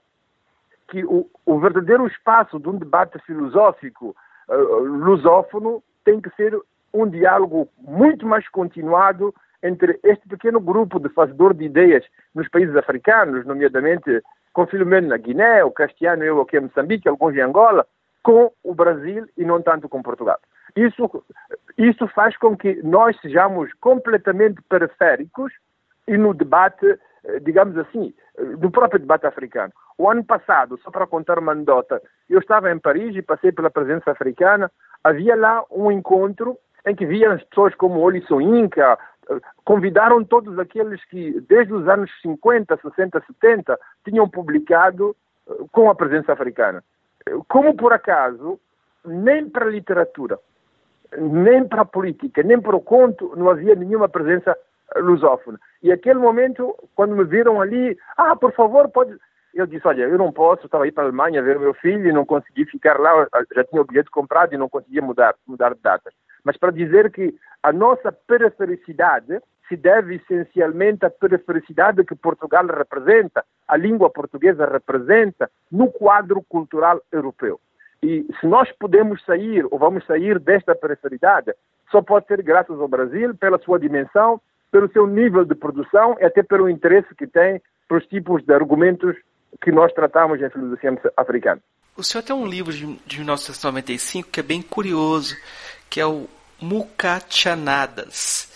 que 0.90 1.06
o, 1.06 1.30
o 1.46 1.60
verdadeiro 1.60 2.06
espaço 2.08 2.60
de 2.60 2.68
um 2.68 2.78
debate 2.78 3.18
filosófico 3.20 4.16
uh, 4.50 4.80
lusófono 4.84 5.82
tem 6.04 6.20
que 6.20 6.30
ser 6.32 6.60
um 6.94 7.08
diálogo 7.08 7.70
muito 7.80 8.26
mais 8.26 8.48
continuado 8.50 9.34
entre 9.64 10.00
este 10.04 10.28
pequeno 10.28 10.60
grupo 10.60 11.00
de 11.00 11.10
fazedor 11.10 11.54
de 11.54 11.66
ideias 11.66 12.04
nos 12.34 12.48
países 12.50 12.76
africanos, 12.76 13.46
nomeadamente 13.46 14.22
com 14.54 14.68
Filomeno 14.68 15.08
na 15.08 15.18
Guiné, 15.18 15.64
o 15.64 15.72
Castiano 15.72 16.24
eu 16.24 16.42
aqui 16.42 16.58
em 16.58 16.62
Moçambique, 16.62 17.08
alguns 17.08 17.36
em 17.36 17.42
Angola, 17.42 17.86
com 18.24 18.52
o 18.64 18.74
Brasil 18.74 19.26
e 19.38 19.46
não 19.46 19.62
tanto 19.62 19.88
com 19.88 20.02
Portugal. 20.02 20.40
Isso, 20.76 21.24
isso 21.78 22.08
faz 22.10 22.38
com 22.38 22.56
que 22.56 22.82
nós 22.84 23.20
sejamos 23.22 23.72
completamente 23.74 24.62
periféricos 24.64 25.52
e 26.08 26.18
no 26.18 26.34
debate, 26.34 26.98
eh, 27.24 27.40
digamos 27.40 27.78
assim, 27.78 28.14
eh, 28.38 28.44
no 28.44 28.72
próprio 28.72 29.00
debate 29.00 29.26
africano. 29.26 29.74
O 29.98 30.10
ano 30.10 30.24
passado, 30.24 30.80
só 30.84 30.92
para 30.92 31.08
contar 31.08 31.40
uma 31.40 31.52
anedota, 31.52 32.02
eu 32.30 32.40
estava 32.40 32.72
em 32.72 32.80
Paris 32.80 33.16
e 33.16 33.22
passei 33.22 33.52
pela 33.52 33.70
presença 33.70 34.12
africana, 34.12 34.72
havia 35.04 35.36
lá 35.36 35.64
um 35.72 35.92
encontro 35.92 36.58
em 36.86 36.96
que 36.96 37.06
viam 37.06 37.34
as 37.34 37.44
pessoas 37.44 37.76
como 37.76 38.00
Olisson 38.00 38.42
Inca, 38.42 38.98
convidaram 39.64 40.24
todos 40.24 40.58
aqueles 40.60 41.04
que, 41.06 41.40
desde 41.42 41.74
os 41.74 41.88
anos 41.88 42.12
50, 42.22 42.78
60, 42.78 43.24
70, 43.28 43.80
tinham 44.04 44.28
publicado 44.30 45.16
eh, 45.48 45.54
com 45.72 45.90
a 45.90 45.96
presença 45.96 46.34
africana. 46.34 46.84
Como 47.48 47.76
por 47.76 47.94
acaso, 47.94 48.60
nem 49.06 49.50
para 49.50 49.66
a 49.66 49.70
literatura, 49.70 50.40
nem 51.18 51.68
para 51.68 51.82
a 51.82 51.86
política, 51.86 52.42
nem 52.44 52.60
para 52.60 52.76
o 52.76 52.82
conto, 52.82 53.34
não 53.36 53.50
havia 53.50 53.76
nenhuma 53.76 54.10
presença 54.10 54.58
lusófona. 54.98 55.60
E 55.82 55.92
aquele 55.92 56.20
momento, 56.20 56.76
quando 56.96 57.16
me 57.16 57.24
viram 57.24 57.62
ali, 57.62 57.98
ah, 58.18 58.36
por 58.36 58.52
favor, 58.54 58.90
pode. 58.90 59.16
Eu 59.54 59.68
disse, 59.68 59.86
olha, 59.86 60.04
eu 60.04 60.18
não 60.18 60.32
posso, 60.32 60.66
estava 60.66 60.86
aí 60.86 60.94
para 60.94 61.04
a 61.04 61.08
Alemanha 61.08 61.44
ver 61.44 61.58
o 61.58 61.60
meu 61.60 61.74
filho 61.74 62.08
e 62.08 62.14
não 62.14 62.26
consegui 62.26 62.66
ficar 62.66 62.98
lá, 62.98 63.28
já 63.54 63.64
tinha 63.66 63.82
o 63.82 63.86
bilhete 63.86 64.10
comprado 64.10 64.54
e 64.54 64.58
não 64.58 64.70
conseguia 64.70 65.02
mudar, 65.02 65.36
mudar 65.46 65.74
de 65.76 65.82
datas. 65.82 66.14
Mas 66.44 66.58
para 66.58 66.72
dizer 66.72 67.12
que 67.12 67.34
a 67.62 67.72
nossa 67.72 68.12
perifericidade 68.12 69.40
se 69.68 69.78
deve 69.78 70.16
essencialmente 70.16 71.06
à 71.06 71.10
perifericidade 71.10 72.04
que 72.04 72.14
Portugal 72.14 72.66
representa, 72.66 73.46
a 73.66 73.78
língua 73.78 74.10
portuguesa 74.10 74.66
representa 74.66 75.50
no 75.72 75.90
quadro 75.90 76.42
cultural 76.42 77.02
europeu. 77.10 77.58
E 78.04 78.26
se 78.40 78.48
nós 78.48 78.70
podemos 78.74 79.24
sair 79.24 79.66
ou 79.72 79.80
vamos 79.80 80.06
sair 80.06 80.40
desta 80.40 80.76
periferidade, 80.76 81.54
só 81.90 82.02
pode 82.02 82.28
ser 82.28 82.42
graças 82.42 82.80
ao 82.80 82.88
Brasil, 82.88 83.34
pela 83.36 83.60
sua 83.60 83.80
dimensão, 83.80 84.42
pelo 84.72 84.92
seu 84.92 85.08
nível 85.08 85.46
de 85.46 85.56
produção 85.56 86.18
e 86.20 86.26
até 86.26 86.44
pelo 86.44 86.70
interesse 86.70 87.14
que 87.16 87.28
tem 87.28 87.62
pelos 87.88 88.06
tipos 88.08 88.44
de 88.44 88.54
argumentos 88.54 89.16
que 89.62 89.72
nós 89.72 89.94
tratamos 89.94 90.42
em 90.42 90.50
filosofia 90.50 90.98
africana. 91.16 91.62
O 91.98 92.04
senhor 92.04 92.24
tem 92.24 92.36
um 92.36 92.46
livro 92.46 92.72
de, 92.72 92.96
de 93.06 93.18
1995 93.18 94.30
que 94.32 94.40
é 94.40 94.44
bem 94.44 94.62
curioso, 94.62 95.36
que 95.92 96.00
é 96.00 96.06
o 96.06 96.28
Mucachanadas. 96.60 98.48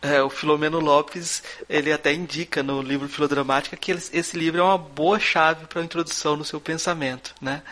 É, 0.00 0.22
o 0.22 0.30
Filomeno 0.30 0.78
Lopes 0.78 1.42
ele 1.68 1.90
até 1.90 2.12
indica 2.12 2.62
no 2.62 2.80
livro 2.82 3.08
Filodramática 3.08 3.76
que 3.76 3.90
esse 3.90 4.36
livro 4.36 4.60
é 4.60 4.62
uma 4.62 4.78
boa 4.78 5.18
chave 5.18 5.66
para 5.66 5.80
a 5.80 5.84
introdução 5.84 6.36
no 6.36 6.44
seu 6.44 6.60
pensamento, 6.60 7.34
né? 7.40 7.62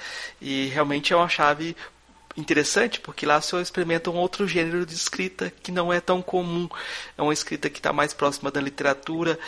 E 0.40 0.66
realmente 0.68 1.12
é 1.12 1.16
uma 1.16 1.28
chave 1.28 1.76
interessante, 2.36 3.00
porque 3.00 3.26
lá 3.26 3.38
experimenta 3.38 4.10
um 4.10 4.16
outro 4.16 4.46
gênero 4.46 4.86
de 4.86 4.94
escrita 4.94 5.52
que 5.62 5.70
não 5.70 5.92
é 5.92 6.00
tão 6.00 6.22
comum. 6.22 6.68
É 7.16 7.22
uma 7.22 7.32
escrita 7.32 7.68
que 7.68 7.78
está 7.78 7.92
mais 7.92 8.14
próxima 8.14 8.50
da 8.50 8.60
literatura. 8.60 9.38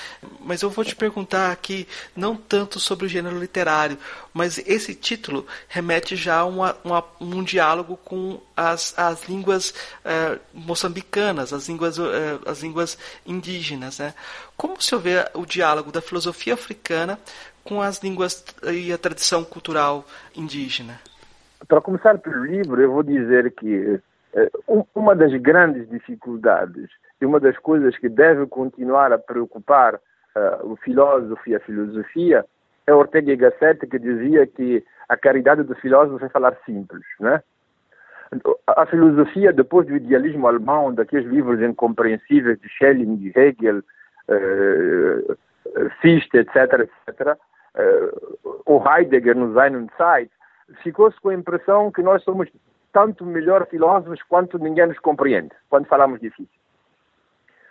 Mas 0.41 0.63
eu 0.63 0.71
vou 0.71 0.85
te 0.85 0.95
perguntar 0.95 1.51
aqui, 1.51 1.89
não 2.15 2.37
tanto 2.37 2.79
sobre 2.79 3.07
o 3.07 3.09
gênero 3.09 3.39
literário, 3.39 3.99
mas 4.33 4.59
esse 4.59 4.95
título 4.95 5.47
remete 5.69 6.17
já 6.17 6.41
a 6.41 6.45
uma, 6.45 6.77
uma, 6.85 7.05
um 7.21 7.43
diálogo 7.43 7.97
com 7.97 8.41
as, 8.57 8.95
as 8.97 9.25
línguas 9.25 9.73
eh, 10.05 10.39
moçambicanas, 10.53 11.53
as 11.53 11.69
línguas, 11.69 11.99
eh, 11.99 12.39
as 12.47 12.61
línguas 12.61 12.99
indígenas. 13.27 13.99
Né? 13.99 14.15
Como 14.57 14.81
senhor 14.81 15.01
vê 15.01 15.31
o 15.35 15.47
diálogo 15.47 15.91
da 15.91 16.03
filosofia 16.03 16.55
africana 16.55 17.19
com 17.63 17.81
as 17.81 17.99
línguas 18.03 18.45
e 18.73 18.93
a 18.93 18.99
tradição 18.99 19.43
cultural 19.43 20.07
indígena? 20.35 21.01
Para 21.69 21.81
começar 21.81 22.19
pelo 22.19 22.45
livro, 22.45 22.81
eu 22.81 22.93
vou 22.93 23.03
dizer 23.03 23.53
que 23.53 24.01
eh, 24.35 24.51
uma 24.95 25.15
das 25.15 25.33
grandes 25.41 25.89
dificuldades 25.89 26.91
e 27.21 27.27
uma 27.27 27.39
das 27.41 27.57
coisas 27.59 27.97
que 27.97 28.09
deve 28.09 28.47
continuar 28.47 29.13
a 29.13 29.19
preocupar 29.19 29.95
uh, 29.95 30.73
o 30.73 30.77
filósofo 30.77 31.49
e 31.49 31.55
a 31.55 31.61
filosofia 31.61 32.45
é 32.87 32.93
Ortega 32.93 33.33
y 33.33 33.37
Gasset 33.37 33.87
que 33.87 33.99
dizia 33.99 34.47
que 34.47 34.85
a 35.09 35.17
caridade 35.17 35.63
do 35.63 35.75
filósofo 35.77 36.25
é 36.25 36.29
falar 36.29 36.57
simples, 36.67 37.05
né? 37.21 37.43
A 38.67 38.85
filosofia, 38.87 39.53
depois 39.53 39.87
do 39.87 39.95
idealismo 39.95 40.49
alemão, 40.49 40.93
daqueles 40.93 41.27
livros 41.27 41.63
incompreensíveis 41.63 42.59
de 42.61 42.69
Schelling, 42.69 43.17
de 43.17 43.33
Hegel, 43.39 43.79
uh, 44.29 45.37
Fichte, 46.01 46.39
etc., 46.39 46.89
etc., 47.07 47.39
uh, 47.77 48.61
o 48.67 48.83
Heidegger 48.83 49.37
no 49.37 49.55
Sein 49.55 49.77
und 49.77 49.91
Zeit, 49.97 50.31
ficou-se 50.83 51.21
com 51.21 51.31
a 51.31 51.35
impressão 51.35 51.91
que 51.91 52.03
nós 52.03 52.23
somos 52.23 52.49
tanto 52.93 53.27
melhor 53.27 53.67
filósofos 53.67 54.23
quanto 54.23 54.59
ninguém 54.59 54.87
nos 54.87 54.99
compreende 54.99 55.51
quando 55.69 55.87
falamos 55.87 56.21
difícil. 56.21 56.61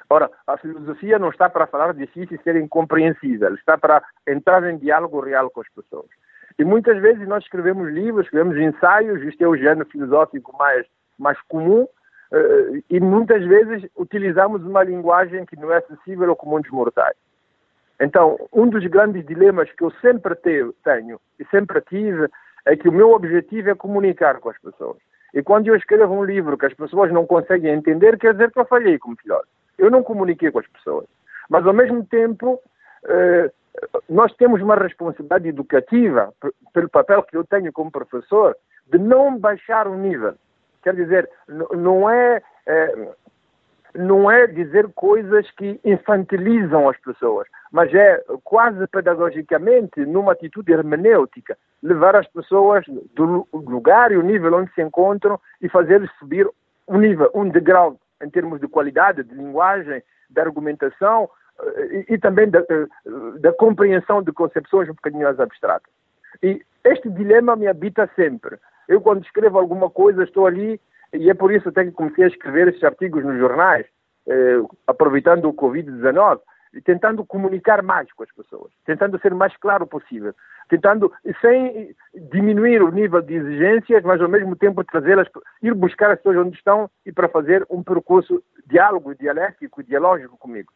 Ora, 0.09 0.29
a 0.45 0.57
filosofia 0.57 1.17
não 1.17 1.29
está 1.29 1.49
para 1.49 1.65
falar 1.65 1.93
difícil 1.93 2.37
e 2.37 2.43
ser 2.43 2.55
incompreensível, 2.55 3.55
está 3.55 3.77
para 3.77 4.03
entrar 4.27 4.63
em 4.69 4.77
diálogo 4.77 5.21
real 5.21 5.49
com 5.49 5.61
as 5.61 5.69
pessoas. 5.69 6.09
E 6.59 6.63
muitas 6.63 7.01
vezes 7.01 7.27
nós 7.27 7.43
escrevemos 7.43 7.91
livros, 7.91 8.25
escrevemos 8.25 8.57
ensaios, 8.57 9.23
isto 9.23 9.43
é 9.43 9.47
o 9.47 9.57
género 9.57 9.89
filosófico 9.89 10.55
mais, 10.57 10.85
mais 11.17 11.41
comum, 11.47 11.87
eh, 12.31 12.83
e 12.89 12.99
muitas 12.99 13.43
vezes 13.43 13.89
utilizamos 13.97 14.63
uma 14.63 14.83
linguagem 14.83 15.45
que 15.45 15.55
não 15.55 15.71
é 15.71 15.77
acessível 15.77 16.29
ao 16.29 16.35
comum 16.35 16.61
dos 16.61 16.69
mortais. 16.69 17.15
Então, 17.99 18.37
um 18.51 18.67
dos 18.67 18.85
grandes 18.85 19.25
dilemas 19.25 19.71
que 19.71 19.83
eu 19.83 19.91
sempre 20.01 20.35
tenho 20.35 21.19
e 21.39 21.45
sempre 21.45 21.81
tive 21.81 22.29
é 22.65 22.75
que 22.75 22.87
o 22.87 22.91
meu 22.91 23.11
objetivo 23.11 23.69
é 23.69 23.75
comunicar 23.75 24.39
com 24.39 24.49
as 24.49 24.57
pessoas. 24.59 24.97
E 25.33 25.41
quando 25.41 25.67
eu 25.67 25.75
escrevo 25.75 26.13
um 26.13 26.23
livro 26.23 26.57
que 26.57 26.65
as 26.65 26.73
pessoas 26.73 27.11
não 27.11 27.25
conseguem 27.25 27.73
entender, 27.73 28.17
quer 28.17 28.33
dizer 28.33 28.51
que 28.51 28.59
eu 28.59 28.65
falhei 28.65 28.99
como 28.99 29.17
filósofo. 29.17 29.49
Eu 29.77 29.89
não 29.89 30.03
comuniquei 30.03 30.51
com 30.51 30.59
as 30.59 30.67
pessoas. 30.67 31.05
Mas, 31.49 31.65
ao 31.65 31.73
mesmo 31.73 32.05
tempo, 32.05 32.61
eh, 33.05 33.51
nós 34.07 34.33
temos 34.35 34.61
uma 34.61 34.75
responsabilidade 34.75 35.47
educativa, 35.47 36.31
pelo 36.71 36.89
papel 36.89 37.23
que 37.23 37.35
eu 37.35 37.43
tenho 37.43 37.71
como 37.73 37.91
professor, 37.91 38.55
de 38.87 38.99
não 38.99 39.37
baixar 39.37 39.87
o 39.87 39.97
nível. 39.97 40.35
Quer 40.83 40.95
dizer, 40.95 41.29
não 41.47 42.09
é, 42.09 42.41
é 42.67 43.09
não 43.95 44.29
é 44.29 44.47
dizer 44.47 44.87
coisas 44.93 45.49
que 45.51 45.79
infantilizam 45.83 46.89
as 46.89 46.97
pessoas, 46.97 47.47
mas 47.71 47.93
é 47.93 48.23
quase 48.43 48.87
pedagogicamente, 48.87 50.05
numa 50.05 50.31
atitude 50.31 50.71
hermenêutica, 50.71 51.57
levar 51.81 52.15
as 52.15 52.27
pessoas 52.27 52.85
do 53.13 53.47
lugar 53.53 54.11
e 54.11 54.17
o 54.17 54.23
nível 54.23 54.55
onde 54.55 54.73
se 54.73 54.81
encontram 54.81 55.39
e 55.61 55.69
fazer 55.69 56.09
subir 56.19 56.49
um 56.87 56.97
nível, 56.97 57.29
um 57.33 57.47
degrau 57.47 57.97
em 58.21 58.29
termos 58.29 58.59
de 58.59 58.67
qualidade, 58.67 59.23
de 59.23 59.35
linguagem, 59.35 60.01
de 60.29 60.41
argumentação 60.41 61.29
eh, 61.61 62.05
e, 62.09 62.13
e 62.13 62.17
também 62.17 62.49
da, 62.49 62.59
eh, 62.59 62.87
da, 63.39 63.53
compreensão 63.53 64.23
de 64.23 64.31
concepções 64.31 64.89
um 64.89 64.93
bocadinho 64.93 65.23
mais 65.23 65.39
abstratas. 65.39 65.91
E 66.41 66.61
este 66.83 67.09
dilema 67.09 67.55
me 67.55 67.67
habita 67.67 68.09
sempre. 68.15 68.57
Eu, 68.87 69.01
quando 69.01 69.23
escrevo 69.23 69.59
alguma 69.59 69.89
coisa, 69.89 70.23
estou 70.23 70.45
ali 70.45 70.79
e 71.13 71.29
é 71.29 71.33
por 71.33 71.51
isso 71.53 71.69
até 71.69 71.85
que 71.85 71.91
comecei 71.91 72.25
a 72.25 72.27
escrever 72.27 72.67
esses 72.67 72.83
artigos 72.83 73.23
nos 73.23 73.37
jornais, 73.37 73.85
eh, 74.27 74.61
aproveitando 74.87 75.47
o 75.47 75.53
Covid-19, 75.53 76.39
e 76.73 76.81
tentando 76.81 77.23
comunicar 77.23 77.83
mais 77.83 78.11
com 78.13 78.23
as 78.23 78.31
pessoas, 78.31 78.71
tentando 78.85 79.19
ser 79.19 79.33
mais 79.33 79.55
claro 79.57 79.85
possível, 79.85 80.33
tentando, 80.67 81.13
sem 81.39 81.95
diminuir 82.31 82.81
o 82.81 82.91
nível 82.91 83.21
de 83.21 83.35
exigências, 83.35 84.03
mas 84.03 84.19
ao 84.19 84.27
mesmo 84.27 84.55
tempo 84.55 84.83
trazê-las, 84.83 85.27
ir 85.61 85.73
buscar 85.75 86.11
as 86.11 86.17
pessoas 86.17 86.37
onde 86.37 86.57
estão 86.57 86.89
e 87.05 87.11
para 87.11 87.29
fazer 87.29 87.65
um 87.69 87.83
percurso 87.83 88.43
diálogo, 88.65 89.13
dialético, 89.13 89.83
dialógico 89.83 90.35
comigo. 90.37 90.71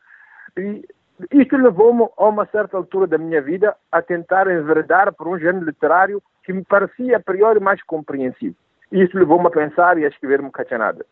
E 0.56 0.86
isto 1.32 1.58
levou-me, 1.58 2.08
a 2.16 2.28
uma 2.28 2.46
certa 2.46 2.78
altura 2.78 3.08
da 3.08 3.18
minha 3.18 3.42
vida, 3.42 3.76
a 3.92 4.02
tentar 4.02 4.48
enverdar 4.52 5.12
por 5.14 5.28
um 5.28 5.40
género 5.40 5.66
literário 5.66 6.22
que 6.44 6.54
me 6.54 6.64
parecia 6.64 7.18
a 7.18 7.20
priori 7.20 7.60
mais 7.60 7.82
compreensível. 7.82 8.56
Isso 8.92 9.18
levou-me 9.18 9.48
a 9.48 9.52
pensar 9.52 9.98
e 9.98 10.06
a 10.06 10.10
escrever 10.10 10.42
um 10.42 10.50
cachanada. 10.50 11.06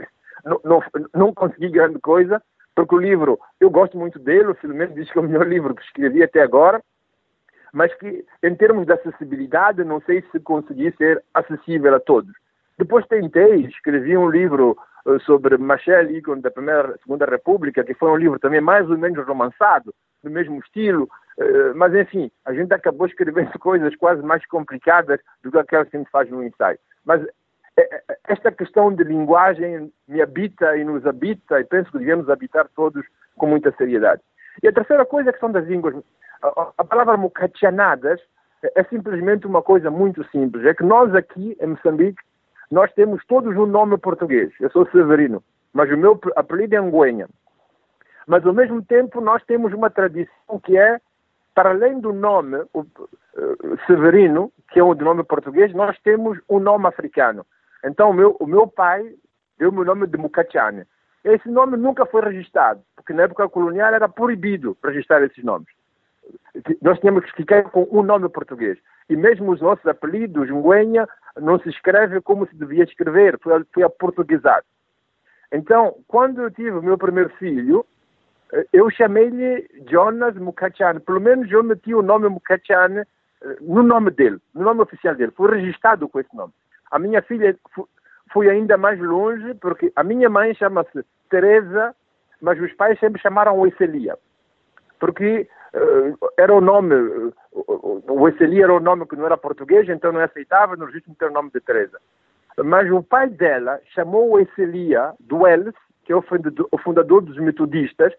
Não, 0.44 0.60
não, 0.64 0.84
não, 1.14 1.34
consegui 1.34 1.70
grande 1.70 2.00
coisa, 2.00 2.42
porque 2.76 2.96
o 2.96 3.00
livro, 3.00 3.40
eu 3.60 3.70
gosto 3.70 3.98
muito 3.98 4.20
dele, 4.20 4.50
o 4.50 4.56
Filomeno 4.56 4.94
diz 4.94 5.12
que 5.12 5.18
é 5.18 5.22
o 5.22 5.26
melhor 5.26 5.48
livro 5.48 5.76
que 5.76 5.84
escrevi 5.84 6.24
até 6.24 6.42
agora, 6.42 6.82
mas 7.74 7.94
que, 7.96 8.26
em 8.42 8.56
termos 8.56 8.86
de 8.86 8.94
acessibilidade, 8.94 9.84
não 9.84 10.00
sei 10.02 10.24
se 10.32 10.40
consegui 10.40 10.94
ser 10.98 11.22
acessível 11.34 11.94
a 11.96 12.00
todos. 12.00 12.32
Depois 12.78 13.06
tentei, 13.08 13.66
escrevi 13.66 14.18
um 14.18 14.30
livro 14.30 14.78
uh, 15.06 15.20
sobre 15.22 15.58
Machel, 15.58 16.12
ícone 16.12 16.42
da 16.42 16.52
Primeira 16.52 16.98
Segunda 17.00 17.26
República, 17.26 17.84
que 17.84 17.94
foi 17.94 18.10
um 18.12 18.18
livro 18.18 18.40
também 18.40 18.62
mais 18.62 18.90
ou 18.90 18.98
menos 18.98 19.26
romançado, 19.26 19.94
do 20.24 20.30
mesmo 20.30 20.60
estilo, 20.60 21.10
uh, 21.38 21.76
mas 21.76 21.94
enfim, 21.94 22.32
a 22.46 22.54
gente 22.54 22.74
acabou 22.74 23.08
escrevendo 23.08 23.52
coisas 23.60 23.96
quase 23.96 24.22
mais 24.22 24.46
complicadas 24.46 25.20
do 25.44 25.52
que 25.52 25.58
aquelas 25.58 25.90
que 25.90 25.98
a 25.98 26.00
gente 26.00 26.12
faz 26.12 26.30
no 26.30 26.44
ensaio. 26.44 26.80
Mas 27.06 27.26
esta 28.28 28.52
questão 28.52 28.94
de 28.94 29.04
linguagem 29.04 29.92
me 30.08 30.22
habita 30.22 30.78
e 30.78 30.84
nos 30.84 31.06
habita, 31.06 31.60
e 31.60 31.64
penso 31.66 31.92
que 31.92 32.00
devemos 32.00 32.30
habitar 32.30 32.68
todos 32.76 33.06
com 33.38 33.48
muita 33.48 33.72
seriedade. 33.74 34.22
E 34.64 34.68
a 34.68 34.72
terceira 34.72 35.06
coisa 35.06 35.30
é 35.30 35.32
a 35.32 35.34
questão 35.34 35.52
das 35.52 35.66
línguas. 35.68 35.96
A, 36.42 36.84
palavra 36.84 37.18
mocachanadas 37.18 38.22
é, 38.64 38.80
é 38.80 38.84
simplesmente 38.86 39.46
uma 39.46 39.62
coisa 39.62 39.92
muito 39.92 40.24
simples. 40.30 40.66
É 40.66 40.74
que 40.74 40.84
nós 40.84 41.14
aqui, 41.14 41.58
em 41.60 41.68
Moçambique, 41.68 42.22
nós 42.72 42.92
temos 42.94 43.24
todos 43.26 43.56
um 43.56 43.66
nome 43.66 43.98
português. 43.98 44.52
Eu 44.60 44.70
sou 44.72 44.88
Severino, 44.90 45.44
mas 45.74 45.92
o 45.92 45.98
meu 45.98 46.20
apelido 46.36 46.76
é 46.76 46.78
Anguenha. 46.78 47.28
Mas, 48.26 48.46
ao 48.46 48.54
mesmo 48.54 48.82
tempo, 48.84 49.22
nós 49.22 49.44
temos 49.44 49.72
uma 49.74 49.90
tradição 49.90 50.60
que 50.64 50.78
é, 50.78 51.00
para 51.54 51.70
além 51.70 52.00
do 52.00 52.12
nome 52.12 52.66
o, 52.74 52.82
uh, 52.82 53.78
Severino, 53.86 54.52
que 54.72 54.80
é 54.80 54.84
o 54.84 54.96
nome 54.96 55.24
português, 55.24 55.74
nós 55.74 55.98
temos 56.00 56.40
um 56.50 56.60
nome 56.60 56.88
africano. 56.88 57.46
Então, 57.86 58.10
o 58.10 58.14
meu, 58.14 58.36
o 58.40 58.48
meu 58.48 58.68
pai 58.68 59.16
deu-me 59.58 59.80
o 59.80 59.86
nome 59.86 60.08
de 60.08 60.18
Mukachane. 60.18 60.84
Esse 61.24 61.50
nome 61.50 61.78
nunca 61.78 62.06
foi 62.06 62.22
registrado, 62.22 62.82
porque 62.96 63.14
na 63.14 63.24
época 63.24 63.50
colonial 63.50 63.94
era 63.94 64.10
proibido 64.10 64.78
registrar 64.84 65.24
esses 65.24 65.44
nomes. 65.44 65.68
Nós 66.82 67.00
tínhamos 67.00 67.26
que 67.26 67.36
ficar 67.36 67.64
com 67.64 67.88
um 67.92 68.04
nome 68.04 68.30
português. 68.30 68.78
E 69.10 69.16
mesmo 69.16 69.52
os 69.52 69.62
nossos 69.62 69.86
apelidos, 69.86 70.50
Nguenha, 70.50 71.08
não 71.38 71.60
se 71.60 71.70
escreve 71.70 72.22
como 72.22 72.48
se 72.48 72.56
devia 72.56 72.84
escrever, 72.84 73.40
foi, 73.40 73.64
foi 73.74 73.84
aportuguesado. 73.84 74.66
Então, 75.52 75.96
quando 76.08 76.42
eu 76.42 76.52
tive 76.52 76.72
o 76.72 76.82
meu 76.82 76.98
primeiro 76.98 77.30
filho, 77.38 77.86
eh, 78.52 78.66
eu 78.74 78.90
chamei-lhe 78.90 79.68
Jonas 79.90 80.36
Mukachane. 80.36 81.00
Pelo 81.00 81.22
menos 81.22 81.52
eu 81.52 81.64
meti 81.64 81.94
o 81.94 82.02
nome 82.02 82.28
Mukachane 82.30 83.04
no 83.62 83.84
nome 83.84 84.12
dele, 84.12 84.40
no 84.54 84.64
nome 84.64 84.82
oficial 84.82 85.16
dele, 85.16 85.32
foi 85.32 85.60
registrado 85.60 86.10
com 86.10 86.20
esse 86.20 86.36
nome. 86.36 86.54
A 86.92 87.00
minha 87.00 87.22
filha 87.22 87.58
foi 88.32 88.50
ainda 88.50 88.78
mais 88.78 89.00
longe, 89.00 89.54
porque 89.56 89.92
a 89.96 90.04
minha 90.04 90.30
mãe 90.30 90.54
chama-se 90.54 91.06
Teresa, 91.30 91.96
mas 92.42 92.60
os 92.62 92.74
pais 92.74 93.00
sempre 93.00 93.22
chamaram 93.22 93.58
Oecelia, 93.60 94.18
porque 95.00 95.48
uh, 95.74 96.30
era 96.38 96.54
o 96.54 96.62
nome, 96.62 96.96
uh, 96.96 97.34
Oecelia 98.08 98.66
era 98.66 98.74
o 98.74 98.80
nome 98.80 99.06
que 99.08 99.16
não 99.16 99.26
era 99.26 99.38
português, 99.38 99.88
então 99.90 100.12
não 100.12 100.20
aceitava 100.20 100.76
no 100.76 100.86
registro 100.86 101.16
ter 101.16 101.30
o 101.30 101.34
nome 101.34 101.52
de 101.52 101.62
Teresa. 101.62 102.00
Mas 102.58 102.90
o 102.92 103.04
pai 103.04 103.30
dela 103.30 103.80
chamou 103.94 104.32
Oecelia 104.32 105.14
Duelles, 105.20 105.74
que 106.04 106.14
é 106.14 106.16
o 106.16 106.24
o 106.72 106.78
fundador 106.78 107.22
dos 107.22 107.38
metodistas, 107.38 108.14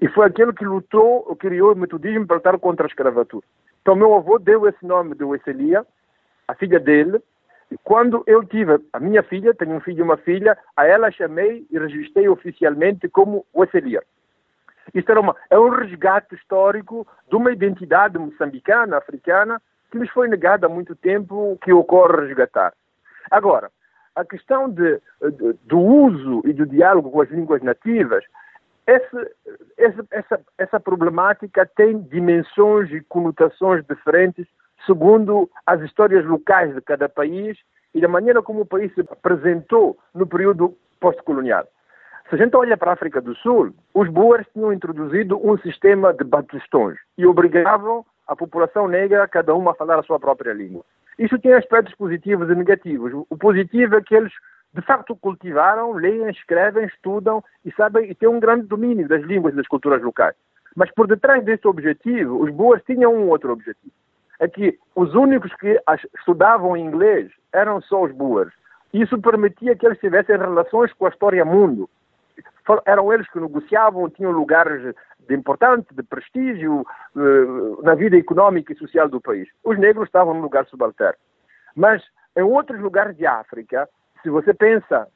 e 0.00 0.08
foi 0.08 0.26
aquele 0.26 0.52
que 0.52 0.64
lutou, 0.64 1.34
criou 1.36 1.72
o 1.72 1.76
metodismo 1.76 2.26
para 2.26 2.36
lutar 2.36 2.58
contra 2.58 2.86
a 2.86 2.88
escravatura. 2.88 3.44
Então, 3.80 3.96
meu 3.96 4.14
avô 4.14 4.38
deu 4.38 4.68
esse 4.68 4.84
nome 4.84 5.14
de 5.14 5.24
Wesselia, 5.24 5.86
a 6.46 6.54
filha 6.54 6.78
dele, 6.78 7.22
quando 7.84 8.22
eu 8.26 8.44
tive 8.44 8.80
a 8.92 9.00
minha 9.00 9.22
filha, 9.22 9.54
tenho 9.54 9.76
um 9.76 9.80
filho 9.80 10.00
e 10.00 10.02
uma 10.02 10.16
filha, 10.16 10.56
a 10.76 10.86
ela 10.86 11.10
chamei 11.10 11.66
e 11.70 11.78
registrei 11.78 12.28
oficialmente 12.28 13.08
como 13.08 13.46
Wesselia. 13.54 14.02
Isto 14.92 15.12
era 15.12 15.20
uma, 15.20 15.36
é 15.48 15.58
um 15.58 15.68
resgate 15.68 16.34
histórico 16.34 17.06
de 17.28 17.36
uma 17.36 17.52
identidade 17.52 18.18
moçambicana, 18.18 18.96
africana, 18.96 19.60
que 19.90 19.98
nos 19.98 20.10
foi 20.10 20.28
negada 20.28 20.66
há 20.66 20.68
muito 20.68 20.96
tempo, 20.96 21.58
que 21.62 21.72
ocorre 21.72 22.26
resgatar. 22.26 22.72
Agora, 23.30 23.70
a 24.16 24.24
questão 24.24 24.68
de, 24.68 25.00
de, 25.20 25.52
do 25.64 25.78
uso 25.78 26.42
e 26.44 26.52
do 26.52 26.66
diálogo 26.66 27.10
com 27.10 27.20
as 27.20 27.30
línguas 27.30 27.62
nativas 27.62 28.24
essa, 30.10 30.40
essa 30.58 30.80
problemática 30.80 31.64
tem 31.76 32.00
dimensões 32.00 32.90
e 32.90 33.00
conotações 33.02 33.84
diferentes 33.86 34.46
segundo 34.86 35.50
as 35.66 35.80
histórias 35.82 36.24
locais 36.24 36.74
de 36.74 36.80
cada 36.80 37.08
país 37.08 37.58
e 37.94 38.00
da 38.00 38.08
maneira 38.08 38.42
como 38.42 38.62
o 38.62 38.66
país 38.66 38.92
se 38.94 39.00
apresentou 39.00 39.98
no 40.14 40.26
período 40.26 40.76
pós-colonial. 41.00 41.66
Se 42.28 42.36
a 42.36 42.38
gente 42.38 42.56
olha 42.56 42.76
para 42.76 42.90
a 42.90 42.94
África 42.94 43.20
do 43.20 43.34
Sul, 43.34 43.74
os 43.92 44.08
boers 44.08 44.46
tinham 44.52 44.72
introduzido 44.72 45.36
um 45.44 45.58
sistema 45.58 46.14
de 46.14 46.22
batistões 46.22 46.96
e 47.18 47.26
obrigavam 47.26 48.04
a 48.28 48.36
população 48.36 48.86
negra, 48.86 49.26
cada 49.26 49.52
uma, 49.54 49.72
a 49.72 49.74
falar 49.74 49.98
a 49.98 50.02
sua 50.04 50.20
própria 50.20 50.52
língua. 50.52 50.84
Isso 51.18 51.38
tem 51.40 51.52
aspectos 51.52 51.94
positivos 51.96 52.48
e 52.48 52.54
negativos. 52.54 53.12
O 53.28 53.36
positivo 53.36 53.96
é 53.96 54.00
que 54.00 54.14
eles 54.14 54.32
de 54.72 54.80
facto 54.82 55.16
cultivaram, 55.16 55.92
leem, 55.92 56.30
escrevem, 56.30 56.86
estudam 56.86 57.42
e 57.64 57.72
sabem 57.72 58.08
e 58.08 58.14
têm 58.14 58.28
um 58.28 58.38
grande 58.38 58.66
domínio 58.66 59.08
das 59.08 59.22
línguas 59.22 59.52
e 59.52 59.56
das 59.56 59.66
culturas 59.66 60.00
locais. 60.00 60.36
Mas 60.76 60.90
por 60.92 61.08
detrás 61.08 61.44
desse 61.44 61.66
objetivo, 61.66 62.40
os 62.40 62.50
boas 62.50 62.80
tinham 62.84 63.12
um 63.12 63.28
outro 63.28 63.52
objetivo. 63.52 63.92
É 64.40 64.48
que 64.48 64.78
os 64.96 65.14
únicos 65.14 65.54
que 65.54 65.80
estudavam 66.18 66.76
inglês 66.76 67.30
eram 67.52 67.80
só 67.82 68.02
os 68.02 68.12
boas. 68.12 68.48
Isso 68.92 69.20
permitia 69.20 69.76
que 69.76 69.86
eles 69.86 69.98
tivessem 70.00 70.36
relações 70.36 70.92
com 70.94 71.06
a 71.06 71.10
história 71.10 71.44
mundo. 71.44 71.88
Eram 72.84 73.12
eles 73.12 73.28
que 73.30 73.38
negociavam, 73.38 74.10
tinham 74.10 74.32
lugares 74.32 74.94
de 75.28 75.34
importante, 75.34 75.94
de 75.94 76.02
prestígio 76.02 76.84
eh, 77.16 77.82
na 77.82 77.94
vida 77.94 78.16
económica 78.16 78.72
e 78.72 78.76
social 78.76 79.08
do 79.08 79.20
país. 79.20 79.48
Os 79.62 79.78
negros 79.78 80.08
estavam 80.08 80.34
no 80.34 80.40
lugar 80.40 80.66
subalterno. 80.66 81.18
Mas 81.76 82.02
em 82.36 82.42
outros 82.42 82.80
lugares 82.80 83.16
de 83.16 83.26
África, 83.26 83.88
se 84.22 84.30
você 84.30 84.52
pensa, 84.54 85.06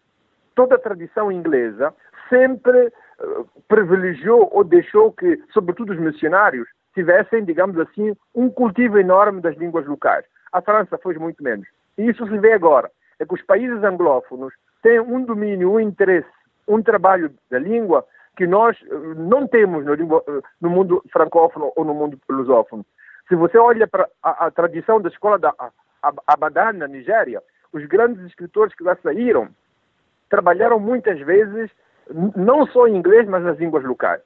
toda 0.54 0.76
a 0.76 0.78
tradição 0.78 1.30
inglesa 1.30 1.94
sempre 2.28 2.92
uh, 3.20 3.48
privilegiou 3.68 4.48
ou 4.52 4.64
deixou 4.64 5.12
que, 5.12 5.42
sobretudo 5.52 5.92
os 5.92 5.98
missionários, 5.98 6.68
tivessem, 6.94 7.44
digamos 7.44 7.78
assim, 7.78 8.14
um 8.34 8.48
cultivo 8.48 8.98
enorme 8.98 9.40
das 9.40 9.56
línguas 9.56 9.86
locais. 9.86 10.24
A 10.52 10.62
França 10.62 10.96
foi 10.98 11.14
muito 11.18 11.42
menos. 11.42 11.66
E 11.98 12.08
isso 12.08 12.26
se 12.26 12.38
vê 12.38 12.52
agora. 12.52 12.90
É 13.18 13.26
que 13.26 13.34
os 13.34 13.42
países 13.42 13.82
anglófonos 13.82 14.52
têm 14.82 15.00
um 15.00 15.24
domínio, 15.24 15.72
um 15.72 15.80
interesse, 15.80 16.28
um 16.66 16.82
trabalho 16.82 17.32
da 17.50 17.58
língua 17.58 18.04
que 18.36 18.46
nós 18.46 18.76
uh, 18.82 19.14
não 19.16 19.46
temos 19.46 19.86
uh, 19.86 20.42
no 20.60 20.70
mundo 20.70 21.02
francófono 21.12 21.72
ou 21.76 21.84
no 21.84 21.94
mundo 21.94 22.18
lusófono. 22.28 22.84
Se 23.28 23.34
você 23.34 23.56
olha 23.58 23.86
para 23.86 24.08
a, 24.22 24.46
a 24.46 24.50
tradição 24.50 25.00
da 25.00 25.08
escola 25.08 25.38
da 25.38 25.54
Abadan, 26.26 26.72
na 26.74 26.88
Nigéria, 26.88 27.42
os 27.72 27.84
grandes 27.86 28.24
escritores 28.24 28.74
que 28.74 28.82
lá 28.82 28.96
saíram 29.02 29.48
trabalharam 30.28 30.78
muitas 30.78 31.18
vezes 31.20 31.70
não 32.36 32.66
só 32.66 32.86
em 32.86 32.96
inglês, 32.96 33.26
mas 33.28 33.42
nas 33.42 33.58
línguas 33.58 33.84
locais. 33.84 34.20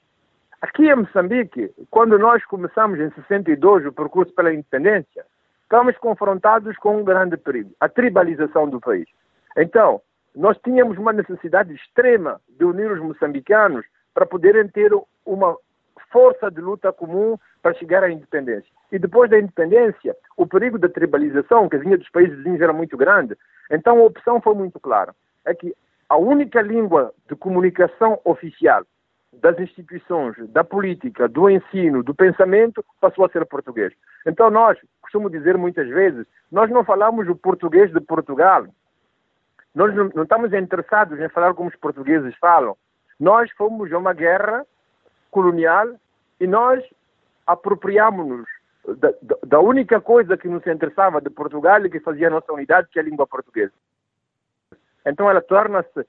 Aqui 0.60 0.88
em 0.90 0.96
Moçambique, 0.96 1.72
quando 1.88 2.18
nós 2.18 2.44
começamos 2.44 2.98
em 2.98 3.10
62 3.12 3.86
o 3.86 3.92
percurso 3.92 4.34
pela 4.34 4.52
independência, 4.52 5.24
estávamos 5.62 5.96
confrontados 5.98 6.76
com 6.78 6.96
um 6.96 7.04
grande 7.04 7.36
perigo, 7.36 7.70
a 7.78 7.88
tribalização 7.88 8.68
do 8.68 8.80
país. 8.80 9.08
Então, 9.56 10.00
nós 10.34 10.58
tínhamos 10.58 10.98
uma 10.98 11.12
necessidade 11.12 11.72
extrema 11.72 12.40
de 12.48 12.64
unir 12.64 12.90
os 12.90 13.00
moçambicanos 13.00 13.86
para 14.12 14.26
poderem 14.26 14.66
ter 14.66 14.90
uma 15.24 15.56
força 16.10 16.50
de 16.50 16.60
luta 16.60 16.92
comum 16.92 17.38
para 17.62 17.74
chegar 17.74 18.02
à 18.02 18.10
independência. 18.10 18.68
E 18.90 18.98
depois 18.98 19.30
da 19.30 19.38
independência, 19.38 20.16
o 20.36 20.44
perigo 20.44 20.76
da 20.76 20.88
tribalização, 20.88 21.68
que 21.68 21.78
vinha 21.78 21.96
dos 21.96 22.10
países 22.10 22.36
vizinhos, 22.36 22.60
era 22.60 22.72
muito 22.72 22.96
grande. 22.96 23.36
Então 23.70 24.00
a 24.00 24.04
opção 24.06 24.40
foi 24.40 24.54
muito 24.54 24.80
clara. 24.80 25.14
É 25.44 25.54
que 25.54 25.72
a 26.08 26.16
única 26.16 26.60
língua 26.62 27.14
de 27.28 27.36
comunicação 27.36 28.20
oficial 28.24 28.84
das 29.40 29.58
instituições, 29.58 30.36
da 30.50 30.64
política, 30.64 31.28
do 31.28 31.48
ensino, 31.48 32.02
do 32.02 32.14
pensamento, 32.14 32.84
passou 33.00 33.24
a 33.24 33.28
ser 33.28 33.44
português. 33.46 33.92
Então 34.26 34.50
nós, 34.50 34.78
costumo 35.00 35.30
dizer 35.30 35.56
muitas 35.56 35.88
vezes, 35.88 36.26
nós 36.50 36.70
não 36.70 36.84
falamos 36.84 37.28
o 37.28 37.36
português 37.36 37.92
de 37.92 38.00
Portugal. 38.00 38.66
Nós 39.74 39.94
não, 39.94 40.10
não 40.14 40.22
estamos 40.24 40.52
interessados 40.52 41.18
em 41.20 41.28
falar 41.28 41.54
como 41.54 41.68
os 41.68 41.76
portugueses 41.76 42.34
falam. 42.36 42.76
Nós 43.18 43.50
fomos 43.52 43.92
a 43.92 43.98
uma 43.98 44.12
guerra 44.12 44.66
colonial 45.30 45.88
e 46.40 46.46
nós 46.46 46.82
apropriámos-nos 47.46 48.46
da, 48.96 49.12
da, 49.46 49.60
única 49.60 50.00
coisa 50.00 50.36
que 50.36 50.48
nos 50.48 50.66
interessava 50.66 51.20
de 51.20 51.28
Portugal 51.28 51.84
e 51.84 51.90
que 51.90 52.00
fazia 52.00 52.28
a 52.28 52.30
nossa 52.30 52.52
unidade, 52.52 52.88
que 52.90 52.98
é 52.98 53.02
a 53.02 53.04
língua 53.04 53.26
portuguesa. 53.26 53.72
Então 55.04 55.28
ela 55.28 55.42
torna-se 55.42 56.06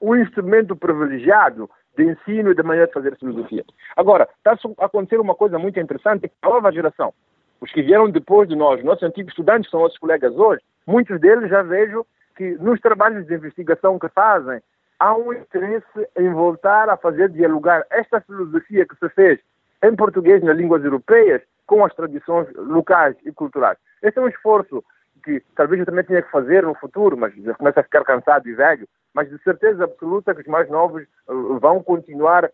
um 0.00 0.14
instrumento 0.16 0.74
privilegiado 0.76 1.70
de 1.96 2.04
ensino 2.04 2.50
e 2.50 2.54
de 2.54 2.62
maneira 2.62 2.86
de 2.86 2.92
fazer 2.92 3.16
filosofia. 3.16 3.64
Agora, 3.96 4.28
está 4.36 4.52
a 4.78 4.84
acontecer 4.84 5.18
uma 5.18 5.34
coisa 5.34 5.58
muito 5.58 5.78
interessante, 5.80 6.30
a 6.42 6.48
nova 6.48 6.72
geração, 6.72 7.12
os 7.60 7.72
que 7.72 7.82
vieram 7.82 8.10
depois 8.10 8.48
de 8.48 8.54
nós, 8.54 8.82
nossos 8.84 9.02
antigos 9.02 9.32
estudantes, 9.32 9.70
são 9.70 9.80
nossos 9.80 9.98
colegas 9.98 10.34
hoje, 10.36 10.62
muitos 10.86 11.18
deles 11.20 11.48
já 11.48 11.62
vejo 11.62 12.06
que 12.36 12.50
nos 12.60 12.80
trabalhos 12.80 13.26
de 13.26 13.34
investigação 13.34 13.98
que 13.98 14.08
fazem, 14.08 14.60
há 14.98 15.16
um 15.16 15.32
interesse 15.32 16.08
em 16.18 16.30
voltar 16.32 16.88
a 16.88 16.96
fazer 16.96 17.30
dialogar 17.30 17.84
esta 17.90 18.20
filosofia 18.20 18.86
que 18.86 18.96
se 18.96 19.08
fez 19.10 19.40
em 19.82 19.94
português 19.96 20.42
nas 20.42 20.56
línguas 20.56 20.84
europeias 20.84 21.42
com 21.66 21.84
as 21.84 21.94
tradições 21.94 22.46
locais 22.54 23.16
e 23.24 23.32
culturais. 23.32 23.78
Este 24.02 24.18
é 24.18 24.22
um 24.22 24.28
esforço 24.28 24.84
que 25.26 25.42
talvez 25.56 25.80
eu 25.80 25.86
também 25.86 26.04
tenha 26.04 26.22
que 26.22 26.30
fazer 26.30 26.62
no 26.62 26.74
futuro, 26.76 27.16
mas 27.16 27.34
já 27.34 27.52
começa 27.54 27.80
a 27.80 27.82
ficar 27.82 28.04
cansado 28.04 28.48
e 28.48 28.54
velho, 28.54 28.88
mas 29.12 29.28
de 29.28 29.36
certeza 29.42 29.82
absoluta 29.82 30.32
que 30.32 30.42
os 30.42 30.46
mais 30.46 30.70
novos 30.70 31.02
eh, 31.02 31.32
vão 31.60 31.82
continuar 31.82 32.44
eh, 32.44 32.50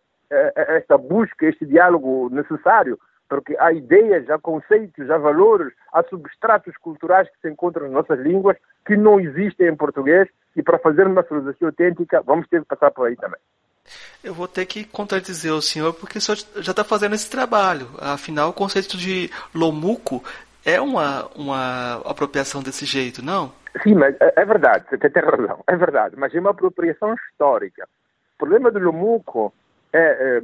eh, 0.55 0.77
esta 0.77 0.97
busca, 0.97 1.45
este 1.45 1.67
diálogo 1.67 2.29
necessário, 2.31 2.99
porque 3.29 3.55
há 3.59 3.71
ideias, 3.71 4.27
há 4.27 4.39
conceitos, 4.39 5.07
há 5.11 5.19
valores, 5.19 5.71
há 5.93 6.01
substratos 6.05 6.75
culturais 6.77 7.29
que 7.29 7.39
se 7.41 7.49
encontram 7.49 7.83
nas 7.83 7.93
nossas 7.93 8.19
línguas 8.25 8.57
que 8.87 8.97
não 8.97 9.19
existem 9.19 9.67
em 9.67 9.75
português 9.75 10.27
e 10.55 10.63
para 10.63 10.79
fazer 10.79 11.05
uma 11.05 11.21
filosofia 11.21 11.67
autêntica 11.67 12.23
vamos 12.23 12.47
ter 12.47 12.61
que 12.61 12.67
passar 12.67 12.89
por 12.89 13.07
aí 13.07 13.15
também. 13.15 13.39
Eu 14.23 14.33
vou 14.33 14.47
ter 14.47 14.65
que 14.65 14.83
contradizer 14.85 15.51
o 15.51 15.61
senhor 15.61 15.93
porque 15.93 16.17
o 16.17 16.21
senhor 16.21 16.37
já 16.63 16.71
está 16.71 16.83
fazendo 16.83 17.13
esse 17.13 17.29
trabalho. 17.29 17.87
Afinal, 17.99 18.49
o 18.49 18.53
conceito 18.53 18.97
de 18.97 19.29
lomuco 19.53 20.23
é 20.65 20.79
uma, 20.79 21.27
uma 21.35 22.01
apropriação 22.05 22.61
desse 22.61 22.85
jeito, 22.85 23.23
não? 23.23 23.51
Sim, 23.81 23.95
mas 23.95 24.15
é, 24.19 24.33
é 24.37 24.45
verdade, 24.45 24.85
você 24.89 24.97
tem 24.97 25.23
razão, 25.23 25.63
é 25.67 25.75
verdade, 25.75 26.15
mas 26.17 26.33
é 26.33 26.39
uma 26.39 26.51
apropriação 26.51 27.13
histórica. 27.15 27.87
O 28.35 28.37
problema 28.37 28.71
do 28.71 28.79
lomuco 28.79 29.53
é, 29.91 29.99
é 30.37 30.41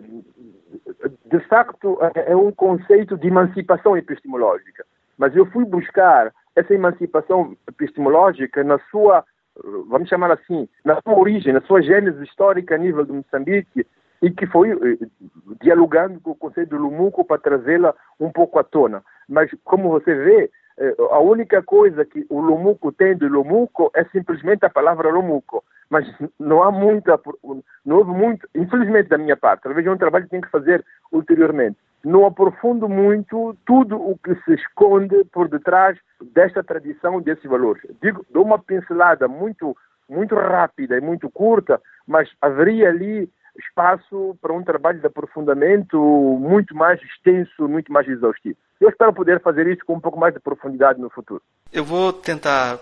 de 1.25 1.39
facto, 1.47 1.97
é, 2.15 2.31
é 2.31 2.35
um 2.35 2.51
conceito 2.51 3.17
de 3.17 3.27
emancipação 3.27 3.97
epistemológica. 3.97 4.85
Mas 5.17 5.35
eu 5.35 5.45
fui 5.47 5.65
buscar 5.65 6.31
essa 6.55 6.73
emancipação 6.73 7.55
epistemológica 7.67 8.63
na 8.63 8.79
sua 8.91 9.23
vamos 9.87 10.07
chamar 10.07 10.31
assim, 10.31 10.67
na 10.85 11.01
sua 11.01 11.17
origem, 11.17 11.53
na 11.53 11.61
sua 11.61 11.81
gênese 11.81 12.23
histórica 12.23 12.75
a 12.75 12.77
nível 12.77 13.05
de 13.05 13.11
Moçambique, 13.11 13.85
e 14.21 14.31
que 14.31 14.45
foi 14.47 14.71
eh, 14.71 15.07
dialogando 15.61 16.19
com 16.19 16.31
o 16.31 16.35
conceito 16.35 16.69
do 16.69 16.77
Lumuco 16.77 17.23
para 17.23 17.41
trazê-la 17.41 17.93
um 18.19 18.31
pouco 18.31 18.59
à 18.59 18.63
tona. 18.63 19.03
Mas, 19.27 19.49
como 19.63 19.89
você 19.89 20.13
vê, 20.13 20.51
eh, 20.77 20.95
a 21.11 21.19
única 21.19 21.61
coisa 21.63 22.05
que 22.05 22.25
o 22.29 22.39
Lumuco 22.39 22.91
tem 22.91 23.15
do 23.15 23.27
Lumuco 23.27 23.91
é 23.95 24.03
simplesmente 24.05 24.65
a 24.65 24.69
palavra 24.69 25.09
Lumuco. 25.09 25.63
Mas 25.89 26.07
não 26.39 26.61
há 26.61 26.71
muita, 26.71 27.19
não 27.85 27.97
houve 27.97 28.11
muito, 28.11 28.47
infelizmente 28.53 29.09
da 29.09 29.17
minha 29.17 29.35
parte, 29.35 29.63
talvez 29.63 29.87
é 29.87 29.91
um 29.91 29.97
trabalho 29.97 30.25
que 30.25 30.31
tem 30.31 30.41
que 30.41 30.51
fazer 30.51 30.85
ulteriormente. 31.11 31.77
não 32.05 32.25
aprofundo 32.25 32.87
muito 32.87 33.57
tudo 33.65 33.97
o 33.97 34.17
que 34.17 34.35
se 34.45 34.53
esconde 34.53 35.25
por 35.33 35.49
detrás 35.49 35.97
desta 36.33 36.63
tradição, 36.63 37.19
desses 37.21 37.43
valores. 37.43 37.83
Digo, 38.01 38.25
dou 38.29 38.45
uma 38.45 38.59
pincelada 38.59 39.27
muito, 39.27 39.75
muito 40.07 40.35
rápida 40.35 40.97
e 40.97 41.01
muito 41.01 41.29
curta, 41.29 41.81
mas 42.07 42.29
haveria 42.41 42.89
ali 42.89 43.29
espaço 43.57 44.37
para 44.41 44.53
um 44.53 44.63
trabalho 44.63 44.99
de 44.99 45.07
aprofundamento 45.07 45.97
muito 46.39 46.75
mais 46.75 47.01
extenso, 47.01 47.67
muito 47.67 47.91
mais 47.91 48.07
exaustivo. 48.07 48.57
Eu 48.79 48.89
espero 48.89 49.13
poder 49.13 49.41
fazer 49.41 49.67
isso 49.67 49.85
com 49.85 49.95
um 49.95 49.99
pouco 49.99 50.19
mais 50.19 50.33
de 50.33 50.39
profundidade 50.39 50.99
no 50.99 51.09
futuro. 51.09 51.41
Eu 51.71 51.83
vou 51.83 52.13
tentar 52.13 52.79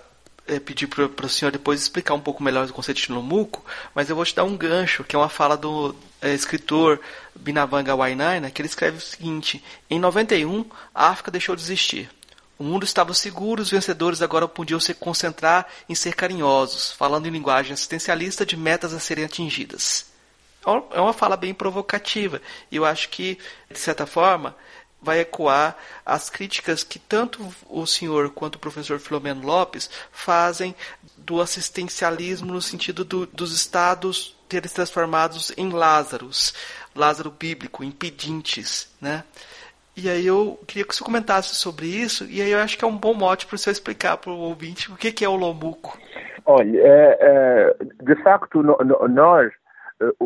é, 0.47 0.59
pedir 0.59 0.87
para 0.87 1.25
o 1.25 1.29
senhor 1.29 1.51
depois 1.51 1.81
explicar 1.81 2.13
um 2.13 2.19
pouco 2.19 2.41
melhor 2.41 2.65
o 2.65 2.73
conceito 2.73 3.01
de 3.01 3.11
Lomuco, 3.11 3.65
mas 3.93 4.09
eu 4.09 4.15
vou 4.15 4.25
te 4.25 4.35
dar 4.35 4.43
um 4.43 4.55
gancho, 4.55 5.03
que 5.03 5.15
é 5.15 5.19
uma 5.19 5.29
fala 5.29 5.57
do 5.57 5.93
é, 6.21 6.33
escritor 6.33 6.99
Binavanga 7.35 7.95
Wainaina, 7.95 8.49
que 8.49 8.61
ele 8.61 8.69
escreve 8.69 8.97
o 8.97 9.01
seguinte: 9.01 9.63
Em 9.89 9.99
91, 9.99 10.65
a 10.93 11.09
África 11.09 11.31
deixou 11.31 11.55
de 11.55 11.61
existir. 11.61 12.09
O 12.57 12.63
mundo 12.63 12.83
estava 12.83 13.13
seguro, 13.13 13.61
os 13.61 13.69
vencedores 13.69 14.21
agora 14.21 14.47
podiam 14.47 14.79
se 14.79 14.93
concentrar 14.93 15.67
em 15.87 15.93
ser 15.93 16.15
carinhosos, 16.15 16.91
falando 16.91 17.27
em 17.27 17.31
linguagem 17.31 17.73
assistencialista 17.73 18.45
de 18.45 18.57
metas 18.57 18.93
a 18.93 18.99
serem 18.99 19.25
atingidas. 19.25 20.11
É 20.91 20.99
uma 20.99 21.13
fala 21.13 21.37
bem 21.37 21.53
provocativa, 21.53 22.41
e 22.71 22.75
eu 22.75 22.85
acho 22.85 23.09
que, 23.09 23.37
de 23.71 23.79
certa 23.79 24.05
forma, 24.05 24.55
vai 25.01 25.19
ecoar 25.19 25.77
as 26.05 26.29
críticas 26.29 26.83
que 26.83 26.99
tanto 26.99 27.47
o 27.69 27.85
senhor 27.85 28.29
quanto 28.31 28.55
o 28.55 28.59
professor 28.59 28.99
Filomeno 28.99 29.45
Lopes 29.45 29.89
fazem 30.11 30.75
do 31.17 31.39
assistencialismo 31.41 32.51
no 32.51 32.61
sentido 32.61 33.05
do, 33.05 33.25
dos 33.25 33.53
estados 33.53 34.35
terem 34.49 34.67
se 34.67 34.75
transformados 34.75 35.53
em 35.57 35.69
Lázaros, 35.69 36.53
Lázaro 36.95 37.29
bíblico, 37.29 37.83
em 37.83 37.91
pedintes, 37.91 38.93
né? 38.99 39.23
E 39.95 40.09
aí 40.09 40.27
eu 40.27 40.59
queria 40.67 40.85
que 40.85 40.95
você 40.95 41.03
comentasse 41.03 41.55
sobre 41.55 41.87
isso, 41.87 42.25
e 42.25 42.41
aí 42.41 42.51
eu 42.51 42.59
acho 42.59 42.77
que 42.77 42.85
é 42.85 42.87
um 42.87 42.95
bom 42.95 43.13
mote 43.13 43.47
para 43.47 43.57
senhor 43.57 43.71
explicar 43.71 44.17
para 44.17 44.31
o 44.31 44.37
ouvinte 44.37 44.91
o 44.91 44.95
que, 44.95 45.11
que 45.11 45.25
é 45.25 45.29
o 45.29 45.35
Lomuco. 45.35 45.97
Olha, 46.45 46.79
é, 46.79 47.17
é, 47.19 47.75
de 48.03 48.15
facto, 48.23 48.61
no, 48.61 48.77
no, 48.77 49.07
nós, 49.07 49.51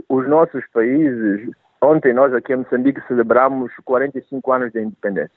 os 0.09 0.27
nossos 0.27 0.65
países, 0.73 1.49
Ontem 1.83 2.13
nós 2.13 2.31
aqui 2.31 2.53
em 2.53 2.57
Moçambique 2.57 3.01
celebramos 3.07 3.71
45 3.83 4.51
anos 4.51 4.71
de 4.71 4.81
independência. 4.81 5.35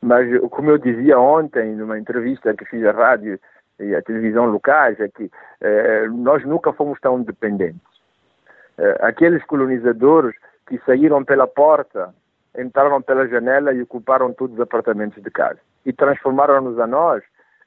Mas, 0.00 0.28
como 0.50 0.70
eu 0.70 0.78
dizia 0.78 1.18
ontem, 1.18 1.74
numa 1.74 1.98
entrevista 1.98 2.54
que 2.54 2.64
fiz 2.66 2.84
à 2.84 2.92
rádio 2.92 3.40
e 3.80 3.96
à 3.96 4.02
televisão 4.02 4.44
locais, 4.44 5.00
é 5.00 5.08
que 5.08 5.28
eh, 5.60 6.06
nós 6.08 6.44
nunca 6.44 6.72
fomos 6.72 7.00
tão 7.00 7.20
dependentes. 7.20 7.80
Eh, 8.78 8.98
aqueles 9.00 9.44
colonizadores 9.46 10.36
que 10.68 10.78
saíram 10.86 11.24
pela 11.24 11.48
porta, 11.48 12.14
entraram 12.56 13.02
pela 13.02 13.26
janela 13.26 13.72
e 13.72 13.82
ocuparam 13.82 14.32
todos 14.32 14.54
os 14.54 14.60
apartamentos 14.60 15.20
de 15.20 15.30
casa. 15.32 15.58
E 15.84 15.92
transformaram-nos 15.92 16.78
a 16.78 16.86
nós 16.86 17.24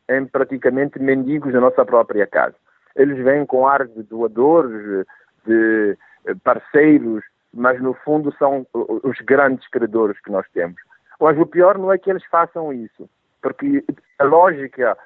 em 0.08 0.26
praticamente 0.26 1.00
mendigos 1.00 1.52
da 1.52 1.60
nossa 1.60 1.84
própria 1.84 2.26
casa. 2.26 2.56
Eles 2.96 3.22
vêm 3.22 3.46
com 3.46 3.68
ar 3.68 3.86
de 3.86 4.04
doadores, 4.04 5.06
de 5.48 5.98
parceiros, 6.44 7.24
mas 7.54 7.82
no 7.82 7.94
fundo 7.94 8.32
são 8.38 8.68
os 8.74 9.18
grandes 9.22 9.68
credores 9.70 10.20
que 10.20 10.32
nós 10.32 10.46
temos. 10.54 10.76
Mas 11.20 11.38
o 11.40 11.46
pior 11.46 11.78
não 11.78 11.92
é 11.92 11.98
que 11.98 12.10
eles 12.10 12.24
façam 12.26 12.72
isso, 12.72 13.10
porque 13.42 13.84
a 14.20 14.24
lógica 14.24 14.98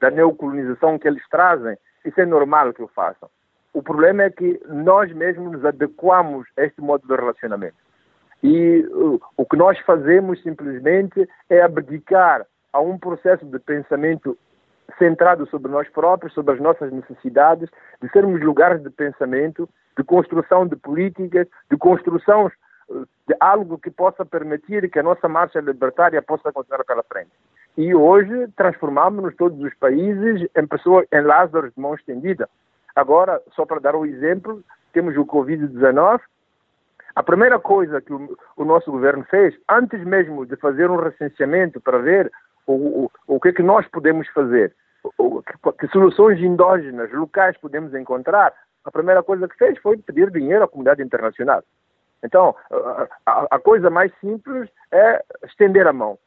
da 0.00 0.10
neocolonização 0.10 0.98
que 0.98 1.08
eles 1.08 1.26
trazem, 1.30 1.76
isso 2.04 2.20
é 2.20 2.26
normal 2.26 2.72
que 2.72 2.82
o 2.82 2.88
façam. 2.88 3.30
O 3.72 3.82
problema 3.82 4.24
é 4.24 4.30
que 4.30 4.60
nós 4.66 5.12
mesmos 5.12 5.52
nos 5.52 5.64
adequamos 5.64 6.46
a 6.56 6.64
este 6.64 6.80
modo 6.80 7.06
de 7.06 7.14
relacionamento. 7.14 7.76
E 8.42 8.84
o 9.36 9.44
que 9.44 9.56
nós 9.56 9.78
fazemos 9.80 10.42
simplesmente 10.42 11.28
é 11.48 11.62
abdicar 11.62 12.46
a 12.72 12.80
um 12.80 12.98
processo 12.98 13.44
de 13.46 13.58
pensamento 13.58 14.36
centrado 14.96 15.46
sobre 15.48 15.70
nós 15.70 15.88
próprios, 15.88 16.32
sobre 16.32 16.54
as 16.54 16.60
nossas 16.60 16.92
necessidades, 16.92 17.68
de 18.00 18.08
sermos 18.10 18.40
lugares 18.40 18.82
de 18.82 18.90
pensamento 18.90 19.68
de 19.96 20.04
construção 20.04 20.66
de 20.66 20.76
políticas, 20.76 21.48
de 21.68 21.76
construção 21.76 22.46
eh, 22.46 22.94
de 23.26 23.36
algo 23.40 23.78
que 23.78 23.90
possa 23.90 24.24
permitir 24.24 24.88
que 24.88 24.98
a 24.98 25.02
nossa 25.02 25.28
marcha 25.28 25.60
libertária 25.60 26.22
possa 26.22 26.52
continuar 26.52 26.84
pela 26.84 27.02
frente. 27.02 27.32
E 27.76 27.94
hoje 27.94 28.48
transformamos-nos 28.56 29.34
todos 29.36 29.60
os 29.60 29.74
países 29.74 30.48
em 30.56 30.66
pessoas, 30.66 31.06
em 31.12 31.20
Lázaros 31.20 31.74
de 31.74 31.80
mão 31.80 31.94
estendida. 31.94 32.48
Agora, 32.94 33.40
só 33.54 33.66
para 33.66 33.80
dar 33.80 33.94
um 33.94 34.06
exemplo, 34.06 34.62
temos 34.92 35.16
o 35.16 35.26
Covid-19. 35.26 36.20
A 37.14 37.22
primeira 37.22 37.58
coisa 37.58 38.00
que 38.00 38.12
o, 38.12 38.36
o, 38.56 38.64
nosso 38.64 38.90
governo 38.90 39.24
fez, 39.24 39.54
antes 39.68 40.02
mesmo 40.04 40.46
de 40.46 40.56
fazer 40.56 40.90
um 40.90 40.96
recenseamento 40.96 41.80
para 41.80 41.98
ver 41.98 42.30
o, 42.72 43.04
o, 43.04 43.10
o 43.36 43.40
que 43.40 43.48
é 43.48 43.52
que 43.52 43.62
nós 43.62 43.86
podemos 43.88 44.28
fazer, 44.28 44.74
que, 45.02 45.72
que 45.72 45.88
soluções 45.88 46.38
endógenas, 46.40 47.10
locais 47.12 47.56
podemos 47.58 47.94
encontrar, 47.94 48.52
a 48.84 48.90
primeira 48.90 49.22
coisa 49.22 49.48
que 49.48 49.56
fez 49.56 49.78
foi 49.78 49.96
pedir 49.96 50.30
dinheiro 50.30 50.64
à 50.64 50.68
comunidade 50.68 51.02
internacional. 51.02 51.62
Então, 52.22 52.54
a, 53.26 53.46
a 53.50 53.58
coisa 53.58 53.90
mais 53.90 54.12
simples 54.20 54.68
é 54.92 55.22
estender 55.44 55.86
a 55.86 55.92
mão, 55.92 56.18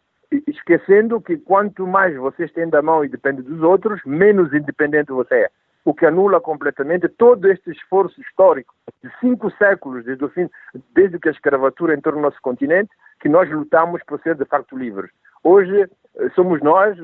esquecendo 0.48 1.22
que 1.22 1.38
quanto 1.38 1.86
mais 1.86 2.16
você 2.16 2.46
estende 2.46 2.76
a 2.76 2.82
mão 2.82 3.04
e 3.04 3.10
depende 3.10 3.42
dos 3.42 3.62
outros, 3.62 4.02
menos 4.06 4.54
independente 4.54 5.12
você 5.12 5.36
é. 5.36 5.50
O 5.84 5.94
que 5.94 6.06
anula 6.06 6.40
completamente 6.40 7.10
todo 7.10 7.50
este 7.52 7.72
esforço 7.72 8.22
histórico 8.22 8.74
de 9.04 9.12
cinco 9.20 9.50
séculos, 9.52 10.06
desde 10.06 10.24
o 10.24 10.30
fim, 10.30 10.48
desde 10.94 11.20
que 11.20 11.28
a 11.28 11.32
escravatura 11.32 11.96
entrou 11.96 12.16
no 12.16 12.22
nosso 12.22 12.40
continente, 12.42 12.92
que 13.20 13.28
nós 13.28 13.50
lutamos 13.50 14.02
por 14.04 14.22
ser 14.22 14.36
de 14.36 14.46
facto 14.46 14.78
livres. 14.78 15.12
Hoje 15.44 15.90
somos 16.36 16.62
nós, 16.62 16.98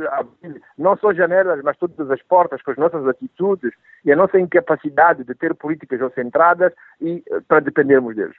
não 0.78 0.98
só 0.98 1.14
janelas, 1.14 1.62
mas 1.64 1.78
todas 1.78 2.10
as 2.12 2.22
portas 2.24 2.62
com 2.62 2.72
as 2.72 2.78
nossas 2.78 3.08
atitudes 3.08 3.74
e 4.04 4.12
a 4.12 4.16
nossa 4.16 4.40
incapacidade 4.40 5.24
de 5.24 5.34
ter 5.34 5.56
políticas 5.56 6.14
centradas 6.14 6.74
e 7.02 7.24
eh, 7.30 7.40
para 7.48 7.62
dependermos 7.62 8.16
deles. 8.16 8.36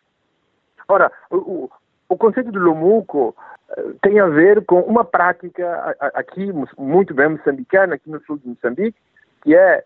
Ora, 0.87 1.11
o, 1.31 1.71
o 2.09 2.17
conceito 2.17 2.53
de 2.53 2.59
Lomuco 2.59 3.35
eh, 3.71 3.83
tem 4.03 4.21
a 4.21 4.27
ver 4.27 4.65
com 4.67 4.81
uma 4.81 5.05
prática 5.05 5.97
aqui 6.15 6.53
muito 6.77 7.15
bem 7.15 7.31
moçambicana, 7.31 7.95
aqui 7.95 8.11
no 8.11 8.21
sul 8.25 8.39
de 8.39 8.49
Moçambique, 8.49 8.99
que 9.43 9.55
é 9.55 9.83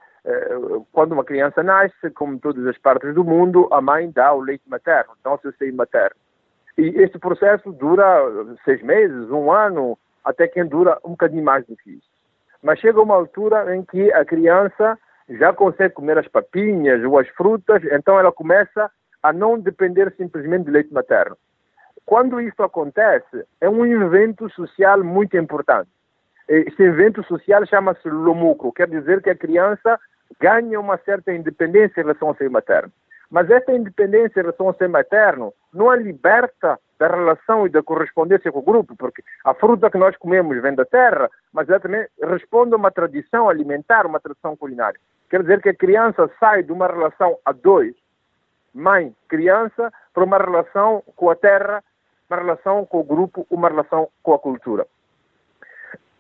quando 0.93 1.13
uma 1.13 1.25
criança 1.25 1.65
nasce, 1.65 2.11
como 2.15 2.35
em 2.35 2.39
todas 2.39 2.65
as 2.69 2.79
partes 2.79 3.13
do 3.13 3.25
mundo, 3.25 3.69
a 3.73 3.81
mãe 3.81 4.09
dá 4.09 4.33
o 4.33 4.41
leite 4.41 4.63
materno, 4.69 5.15
dá 5.25 5.35
o 5.35 5.39
seu 5.39 5.53
seio 5.55 5.75
materno. 5.75 6.15
E 6.79 7.03
este 7.03 7.19
processo 7.19 7.73
dura 7.73 8.23
seis 8.65 8.81
meses, 8.83 9.29
um 9.31 9.51
ano, 9.51 9.99
até 10.25 10.47
quem 10.47 10.67
dura 10.67 10.99
um 11.05 11.11
bocadinho 11.11 11.45
mais 11.45 11.67
do 11.67 11.77
que 11.77 11.91
isso. 11.93 12.11
Mas 12.63 12.79
chega 12.79 13.01
uma 13.01 13.15
altura 13.15 13.75
em 13.75 13.85
que 13.85 14.13
a 14.13 14.25
criança 14.25 14.99
já 15.29 15.53
consegue 15.53 15.95
comer 15.95 16.19
as 16.19 16.29
papinhas 16.29 17.03
ou 17.05 17.19
as 17.19 17.29
frutas, 17.29 17.83
então 17.85 18.19
ela 18.19 18.33
começa 18.33 18.91
a 19.23 19.33
não 19.33 19.59
depender 19.59 20.13
simplesmente 20.17 20.65
de 20.65 20.71
leite 20.71 20.93
materno. 20.93 21.37
Quando 22.05 22.41
isso 22.41 22.63
acontece, 22.63 23.45
é 23.61 23.69
um 23.69 23.87
evento 23.87 24.51
social 24.51 25.03
muito 25.05 25.37
importante. 25.37 25.89
Este 26.49 26.83
evento 26.83 27.23
social 27.25 27.65
chama-se 27.67 28.09
lomuco, 28.09 28.73
quer 28.73 28.89
dizer 28.89 29.23
que 29.23 29.31
a 29.31 29.37
criança 29.37 29.99
ganha 30.41 30.81
uma 30.81 30.99
certa 30.99 31.33
independência 31.33 32.01
em 32.01 32.03
relação 32.03 32.29
ao 32.29 32.35
seio 32.35 32.51
materno. 32.51 32.93
Mas 33.31 33.49
essa 33.51 33.73
independência 33.73 34.41
em 34.41 34.43
relação 34.43 34.67
ao 34.67 34.75
seio 34.75 34.91
materno 34.91 35.55
não 35.73 35.91
a 35.91 35.97
liberta 35.97 36.79
da 36.99 37.09
relação 37.09 37.67
e 37.67 37.71
da 37.71 37.83
correspondência 37.83 38.53
com 38.53 38.61
o 38.61 38.63
grupo, 38.63 38.95
porque 38.97 39.23
a 39.45 39.55
fruta 39.55 39.91
que 39.91 39.99
nós 39.99 40.17
comemos 40.17 40.61
vem 40.63 40.75
da 40.75 40.85
terra, 40.85 41.29
mas 41.53 41.69
ela 41.69 41.81
também 41.81 42.07
responde 42.23 42.75
a 42.75 42.77
uma 42.77 42.91
tradição 42.91 43.49
alimentar, 43.49 44.07
uma 44.07 44.21
tradição 44.21 44.57
culinária. 44.57 45.01
Quer 45.29 45.43
dizer 45.43 45.61
que 45.61 45.71
a 45.71 45.75
criança 45.75 46.31
sai 46.39 46.63
de 46.63 46.71
uma 46.71 46.87
relação 46.87 47.39
a 47.45 47.53
dois, 47.53 47.95
mãe, 48.73 49.15
criança, 49.29 49.93
para 50.15 50.25
uma 50.25 50.39
relação 50.39 51.03
com 51.17 51.31
a 51.31 51.35
terra, 51.35 51.83
uma 52.31 52.39
relação 52.39 52.87
com 52.87 53.01
o 53.01 53.05
grupo, 53.05 53.47
uma 53.51 53.69
relação 53.69 54.09
com 54.23 54.35
a 54.35 54.39
cultura. 54.39 54.87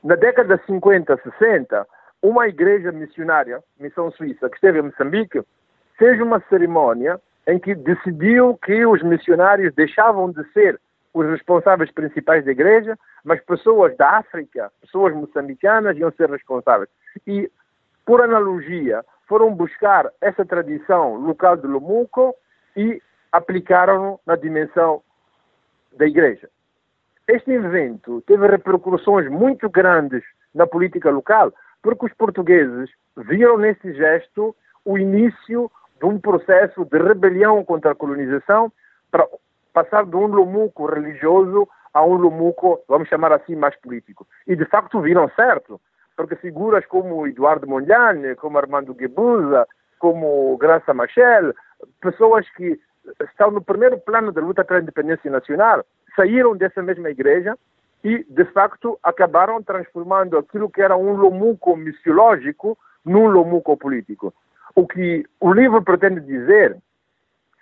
Na 0.03 0.17
década 0.17 0.57
de 0.57 0.67
50, 0.67 1.17
60, 1.39 1.87
uma 2.23 2.49
igreja 2.49 2.91
missionária, 2.91 3.63
Missão 3.79 4.11
Suíça, 4.11 4.49
que 4.49 4.57
esteve 4.57 4.81
em 4.81 4.83
Moçambique, 4.83 5.43
fez 5.97 6.21
uma 6.21 6.41
cerimônia 6.49 7.21
em 7.47 7.59
que 7.59 7.75
decidiu 7.75 8.59
que 8.65 8.87
os 8.87 9.03
missionários 9.03 9.75
deixavam 9.75 10.31
de 10.31 10.45
ser 10.53 10.81
os 11.15 11.27
responsáveis 11.27 11.91
principais 11.91 12.45
da 12.45 12.53
igreja, 12.53 12.99
mas 13.25 13.45
pessoas 13.45 13.97
da 13.97 14.19
África, 14.19 14.73
pessoas 14.81 15.15
moçambicanas 15.15 15.97
iam 15.99 16.11
ser 16.13 16.31
responsáveis. 16.31 16.89
E, 17.27 17.51
por 18.07 18.23
analogia, 18.23 19.05
foram 19.27 19.55
buscar 19.55 20.11
essa 20.21 20.45
tradição 20.45 21.17
local 21.17 21.57
de 21.57 21.67
Lomuco 21.67 22.35
e 22.77 23.01
aplicaram 23.31 24.19
na 24.27 24.37
dimensão 24.37 25.03
da 25.97 26.07
igreja. 26.07 26.49
Este 27.29 27.51
evento 27.53 28.23
teve 28.27 28.47
repercussões 28.47 29.31
muito 29.31 29.69
grandes 29.69 30.23
na 30.55 30.67
política 30.67 31.11
local, 31.11 31.53
porque 31.83 32.07
os 32.07 32.15
portugueses 32.15 32.91
viram 33.17 33.59
nesse 33.59 33.93
gesto 33.95 34.55
o 34.85 34.99
início 34.99 35.71
de 36.03 36.07
um 36.07 36.19
processo 36.19 36.85
de 36.85 36.99
rebelião 36.99 37.65
contra 37.65 37.93
a 37.93 37.95
colonização 37.95 38.73
para 39.09 39.25
passar 39.73 40.05
de 40.05 40.17
um 40.17 40.27
lomuco 40.27 40.87
religioso 40.87 41.69
a 41.95 42.05
um 42.05 42.15
lomuco, 42.15 42.81
vamos 42.89 43.09
chamar 43.09 43.33
assim, 43.33 43.55
mais 43.55 43.77
político. 43.77 44.27
E 44.47 44.57
de 44.57 44.65
facto 44.65 45.01
viram 45.01 45.31
certo, 45.37 45.81
porque 46.17 46.35
figuras 46.35 46.85
como 46.87 47.27
Eduardo 47.27 47.69
Mondlane, 47.69 48.35
como 48.35 48.59
Armando 48.59 48.95
Guebuza, 48.95 49.67
como 50.01 50.57
Graça 50.59 50.93
Machel, 50.93 51.55
pessoas 52.01 52.49
que 52.51 52.81
estão 53.29 53.53
no 53.53 53.63
primeiro 53.63 53.97
plano 53.99 54.33
da 54.33 54.41
luta 54.41 54.65
pela 54.65 54.81
independência 54.81 55.31
nacional, 55.31 55.85
saíram 56.17 56.57
dessa 56.57 56.83
mesma 56.83 57.11
igreja 57.11 57.57
e, 58.03 58.25
de 58.29 58.45
facto, 58.47 58.99
acabaram 59.05 59.63
transformando 59.63 60.37
aquilo 60.37 60.69
que 60.69 60.83
era 60.83 60.97
um 60.97 61.13
lomuco 61.13 61.77
missiológico 61.77 62.77
num 63.05 63.29
lomuco 63.29 63.77
político. 63.77 64.35
O 64.75 64.87
que 64.87 65.25
o 65.41 65.53
livro 65.53 65.83
pretende 65.83 66.21
dizer, 66.21 66.77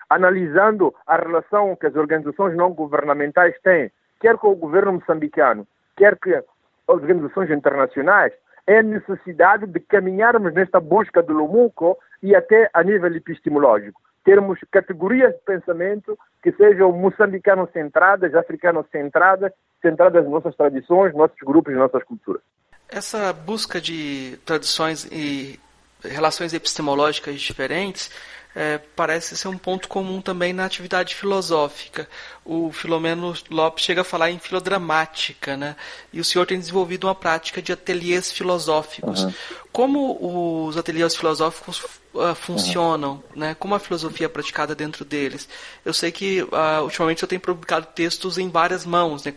analisando 0.08 0.94
a 1.06 1.16
relação 1.16 1.76
que 1.76 1.86
as 1.86 1.96
organizações 1.96 2.56
não 2.56 2.72
governamentais 2.72 3.54
têm, 3.62 3.90
quer 4.20 4.36
com 4.36 4.52
o 4.52 4.56
governo 4.56 4.92
moçambicano, 4.92 5.66
quer 5.96 6.16
com 6.18 6.42
organizações 6.86 7.50
internacionais, 7.50 8.32
é 8.66 8.78
a 8.78 8.82
necessidade 8.82 9.66
de 9.66 9.80
caminharmos 9.80 10.52
nesta 10.54 10.78
busca 10.78 11.22
do 11.22 11.32
lomuco 11.32 11.98
e 12.22 12.34
até 12.34 12.70
a 12.72 12.82
nível 12.82 13.14
epistemológico. 13.16 14.00
Termos 14.24 14.58
categorias 14.70 15.32
de 15.32 15.40
pensamento 15.40 16.18
que 16.42 16.52
sejam 16.52 16.92
moçambicanos-centradas, 16.92 18.34
africanos-centradas, 18.34 19.52
centradas 19.80 20.22
nas 20.22 20.30
nossas 20.30 20.54
tradições, 20.54 21.14
nossos 21.14 21.38
grupos 21.42 21.72
e 21.72 21.76
nossas 21.76 22.04
culturas. 22.04 22.42
Essa 22.88 23.32
busca 23.32 23.80
de 23.80 24.36
tradições 24.44 25.04
e 25.10 25.58
relações 26.02 26.52
epistemológicas 26.52 27.40
diferentes 27.40 28.10
é, 28.54 28.78
parece 28.96 29.36
ser 29.36 29.48
um 29.48 29.56
ponto 29.56 29.86
comum 29.86 30.20
também 30.20 30.52
na 30.52 30.64
atividade 30.64 31.14
filosófica. 31.14 32.08
O 32.44 32.72
Filomeno 32.72 33.34
Lopes 33.48 33.84
chega 33.84 34.00
a 34.00 34.04
falar 34.04 34.30
em 34.30 34.38
filodramática, 34.38 35.56
né? 35.56 35.76
E 36.12 36.20
o 36.20 36.24
senhor 36.24 36.46
tem 36.46 36.58
desenvolvido 36.58 37.06
uma 37.06 37.14
prática 37.14 37.62
de 37.62 37.72
ateliês 37.72 38.32
filosóficos. 38.32 39.22
Uhum. 39.22 39.34
Como 39.70 40.66
os 40.66 40.76
ateliês 40.76 41.14
filosóficos 41.14 41.84
uh, 42.12 42.34
funcionam, 42.34 43.22
uhum. 43.32 43.40
né? 43.40 43.54
Como 43.54 43.74
a 43.74 43.78
filosofia 43.78 44.26
é 44.26 44.28
praticada 44.28 44.74
dentro 44.74 45.04
deles? 45.04 45.48
Eu 45.84 45.94
sei 45.94 46.10
que 46.10 46.42
uh, 46.42 46.82
ultimamente 46.82 47.22
eu 47.22 47.28
tenho 47.28 47.40
publicado 47.40 47.86
textos 47.94 48.36
em 48.36 48.48
várias 48.48 48.84
mãos, 48.84 49.24
né? 49.24 49.32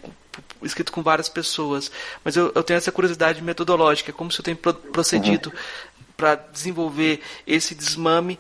escrito 0.63 0.91
com 0.91 1.03
várias 1.03 1.29
pessoas, 1.29 1.91
mas 2.23 2.35
eu, 2.35 2.51
eu 2.55 2.63
tenho 2.63 2.77
essa 2.77 2.91
curiosidade 2.91 3.41
metodológica, 3.41 4.11
como 4.11 4.31
se 4.31 4.39
eu 4.39 4.43
tenho 4.43 4.57
procedido 4.57 5.49
uhum. 5.49 5.55
Para 6.23 6.35
desenvolver 6.35 7.19
esse 7.45 7.75
desmame 7.75 8.39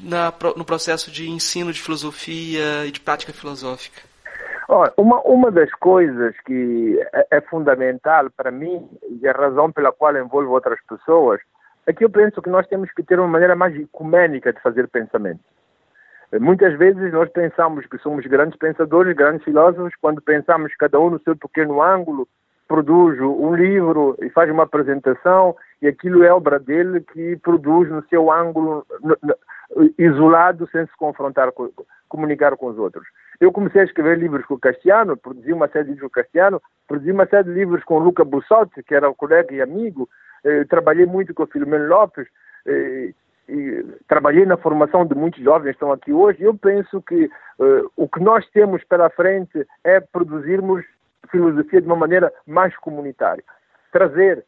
na, 0.00 0.32
no 0.56 0.64
processo 0.64 1.12
de 1.12 1.30
ensino 1.30 1.72
de 1.72 1.80
filosofia 1.80 2.84
e 2.84 2.90
de 2.90 2.98
prática 2.98 3.32
filosófica? 3.32 4.02
uma, 4.96 5.20
uma 5.20 5.50
das 5.52 5.70
coisas 5.74 6.34
que 6.44 6.98
é, 7.12 7.36
é 7.36 7.40
fundamental 7.42 8.28
para 8.36 8.50
mim 8.50 8.88
e 9.08 9.28
a 9.28 9.32
razão 9.32 9.70
pela 9.70 9.92
qual 9.92 10.16
envolvo 10.16 10.50
outras 10.50 10.80
pessoas 10.88 11.40
é 11.86 11.92
que 11.92 12.04
eu 12.04 12.10
penso 12.10 12.42
que 12.42 12.50
nós 12.50 12.66
temos 12.66 12.90
que 12.90 13.04
ter 13.04 13.20
uma 13.20 13.28
maneira 13.28 13.54
mais 13.54 13.76
ecumênica 13.76 14.52
de 14.52 14.60
fazer 14.60 14.88
pensamento. 14.88 15.38
Muitas 16.40 16.76
vezes 16.76 17.12
nós 17.12 17.30
pensamos 17.30 17.86
que 17.86 17.98
somos 17.98 18.26
grandes 18.26 18.58
pensadores, 18.58 19.14
grandes 19.14 19.44
filósofos, 19.44 19.92
quando 20.00 20.20
pensamos 20.20 20.74
cada 20.76 20.98
um 20.98 21.10
no 21.10 21.20
seu 21.20 21.36
pequeno 21.36 21.80
ângulo, 21.80 22.26
produz 22.66 23.20
um 23.20 23.54
livro 23.54 24.16
e 24.20 24.28
faz 24.30 24.50
uma 24.50 24.64
apresentação 24.64 25.54
e 25.84 25.88
aquilo 25.88 26.24
é 26.24 26.32
obra 26.32 26.58
dele 26.58 27.02
que 27.02 27.36
produz 27.36 27.90
no 27.90 28.02
seu 28.08 28.32
ângulo 28.32 28.86
isolado, 29.98 30.66
sem 30.72 30.86
se 30.86 30.96
confrontar, 30.96 31.52
com, 31.52 31.70
comunicar 32.08 32.56
com 32.56 32.68
os 32.68 32.78
outros. 32.78 33.06
Eu 33.38 33.52
comecei 33.52 33.82
a 33.82 33.84
escrever 33.84 34.18
livros 34.18 34.46
com 34.46 34.54
o 34.54 34.58
Castiano, 34.58 35.14
produzi 35.14 35.52
uma 35.52 35.68
série 35.68 35.84
de 35.84 35.90
livros 35.90 36.10
com 36.10 36.20
o 36.20 36.22
Castiano, 36.22 36.62
produzi 36.88 37.12
uma 37.12 37.26
série 37.26 37.44
de 37.44 37.52
livros 37.52 37.84
com 37.84 37.96
o 37.96 37.98
Luca 37.98 38.24
Bussotti, 38.24 38.82
que 38.82 38.94
era 38.94 39.10
o 39.10 39.14
colega 39.14 39.54
e 39.54 39.60
amigo, 39.60 40.08
eh, 40.42 40.64
trabalhei 40.64 41.04
muito 41.04 41.34
com 41.34 41.42
o 41.42 41.46
Filomeno 41.46 41.86
Lopes, 41.86 42.26
eh, 42.64 43.12
e 43.46 43.84
trabalhei 44.08 44.46
na 44.46 44.56
formação 44.56 45.04
de 45.04 45.14
muitos 45.14 45.42
jovens 45.42 45.72
que 45.72 45.76
estão 45.76 45.92
aqui 45.92 46.14
hoje. 46.14 46.42
Eu 46.42 46.54
penso 46.54 47.02
que 47.02 47.24
eh, 47.24 47.82
o 47.94 48.08
que 48.08 48.20
nós 48.20 48.48
temos 48.52 48.82
pela 48.84 49.10
frente 49.10 49.66
é 49.84 50.00
produzirmos 50.00 50.82
filosofia 51.30 51.82
de 51.82 51.86
uma 51.86 51.96
maneira 51.96 52.32
mais 52.46 52.74
comunitária. 52.78 53.44
Trazer 53.92 54.46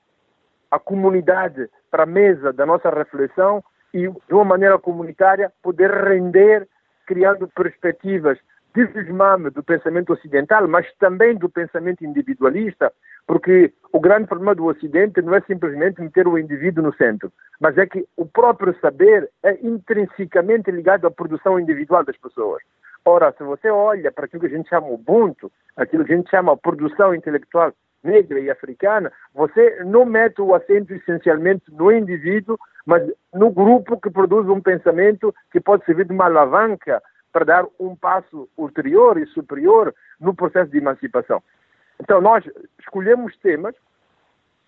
a 0.70 0.78
comunidade 0.78 1.68
para 1.90 2.02
a 2.02 2.06
mesa 2.06 2.52
da 2.52 2.66
nossa 2.66 2.90
reflexão 2.90 3.62
e, 3.92 4.08
de 4.08 4.34
uma 4.34 4.44
maneira 4.44 4.78
comunitária, 4.78 5.52
poder 5.62 5.90
render, 5.90 6.68
criando 7.06 7.48
perspectivas 7.48 8.38
de 8.74 8.86
desmame 8.88 9.48
do 9.48 9.62
pensamento 9.62 10.12
ocidental, 10.12 10.68
mas 10.68 10.86
também 10.98 11.34
do 11.34 11.48
pensamento 11.48 12.04
individualista, 12.04 12.92
porque 13.26 13.72
o 13.90 13.98
grande 13.98 14.26
problema 14.26 14.54
do 14.54 14.66
Ocidente 14.66 15.22
não 15.22 15.34
é 15.34 15.40
simplesmente 15.40 16.00
meter 16.02 16.28
o 16.28 16.38
indivíduo 16.38 16.84
no 16.84 16.94
centro, 16.94 17.32
mas 17.58 17.78
é 17.78 17.86
que 17.86 18.06
o 18.16 18.26
próprio 18.26 18.78
saber 18.80 19.30
é 19.42 19.58
intrinsecamente 19.62 20.70
ligado 20.70 21.06
à 21.06 21.10
produção 21.10 21.58
individual 21.58 22.04
das 22.04 22.18
pessoas. 22.18 22.62
Ora, 23.02 23.32
se 23.38 23.44
você 23.44 23.70
olha 23.70 24.12
para 24.12 24.26
aquilo 24.26 24.40
que 24.40 24.48
a 24.48 24.56
gente 24.56 24.68
chama 24.68 24.88
Ubuntu, 24.88 25.50
aquilo 25.74 26.04
que 26.04 26.12
a 26.12 26.16
gente 26.16 26.28
chama 26.28 26.56
produção 26.56 27.14
intelectual 27.14 27.72
negra 28.06 28.40
e 28.40 28.50
africana, 28.50 29.12
você 29.34 29.82
não 29.84 30.04
mete 30.04 30.40
o 30.40 30.54
acento 30.54 30.94
essencialmente 30.94 31.64
no 31.70 31.92
indivíduo, 31.92 32.58
mas 32.86 33.02
no 33.34 33.50
grupo 33.50 34.00
que 34.00 34.10
produz 34.10 34.48
um 34.48 34.60
pensamento 34.60 35.34
que 35.50 35.60
pode 35.60 35.84
servir 35.84 36.06
de 36.06 36.12
uma 36.12 36.26
alavanca 36.26 37.02
para 37.32 37.44
dar 37.44 37.66
um 37.78 37.94
passo 37.94 38.48
ulterior 38.56 39.18
e 39.18 39.26
superior 39.26 39.94
no 40.18 40.34
processo 40.34 40.70
de 40.70 40.78
emancipação. 40.78 41.42
Então, 42.00 42.20
nós 42.20 42.44
escolhemos 42.78 43.36
temas, 43.38 43.74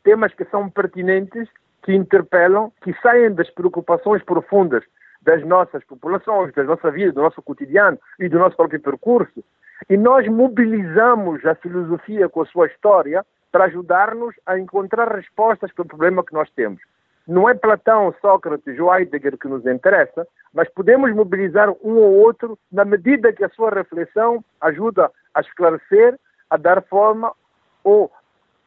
temas 0.03 0.35
que 0.35 0.45
são 0.47 0.69
pertinentes, 0.69 1.49
que 1.83 1.95
interpelam, 1.95 2.73
que 2.83 2.93
saem 3.01 3.33
das 3.33 3.49
preocupações 3.51 4.23
profundas 4.23 4.85
das 5.23 5.45
nossas 5.45 5.85
populações, 5.85 6.55
da 6.55 6.65
nossa 6.65 6.91
vida, 6.91 7.13
do 7.13 7.23
nosso 7.23 7.43
cotidiano 7.43 7.99
e 8.19 8.29
do 8.29 8.39
nosso 8.39 8.57
próprio 8.57 8.81
percurso. 8.81 9.45
E 9.89 9.97
nós 9.97 10.27
mobilizamos 10.29 11.45
a 11.47 11.55
filosofia 11.55 12.29
com 12.29 12.43
a 12.43 12.47
sua 12.47 12.67
história 12.67 13.25
para 13.51 13.65
ajudar-nos 13.65 14.35
a 14.47 14.59
encontrar 14.59 15.15
respostas 15.15 15.73
para 15.73 15.83
o 15.83 15.89
problema 15.89 16.25
que 16.25 16.35
nós 16.35 16.51
temos. 16.51 16.81
Não 17.27 17.49
é 17.49 17.55
Platão, 17.55 18.15
Sócrates 18.21 18.79
ou 18.79 18.95
Heidegger 18.95 19.37
que 19.37 19.49
nos 19.49 19.67
interessa, 19.67 20.27
mas 20.53 20.69
podemos 20.71 21.15
mobilizar 21.15 21.69
um 21.83 21.97
ou 21.97 22.15
outro 22.15 22.59
na 22.73 22.85
medida 22.85 23.33
que 23.33 23.45
a 23.45 23.51
sua 23.51 23.71
reflexão 23.71 24.43
ajuda 24.61 25.11
a 25.35 25.41
esclarecer, 25.41 26.19
a 26.49 26.57
dar 26.57 26.83
forma 26.83 27.33
ou 27.85 28.11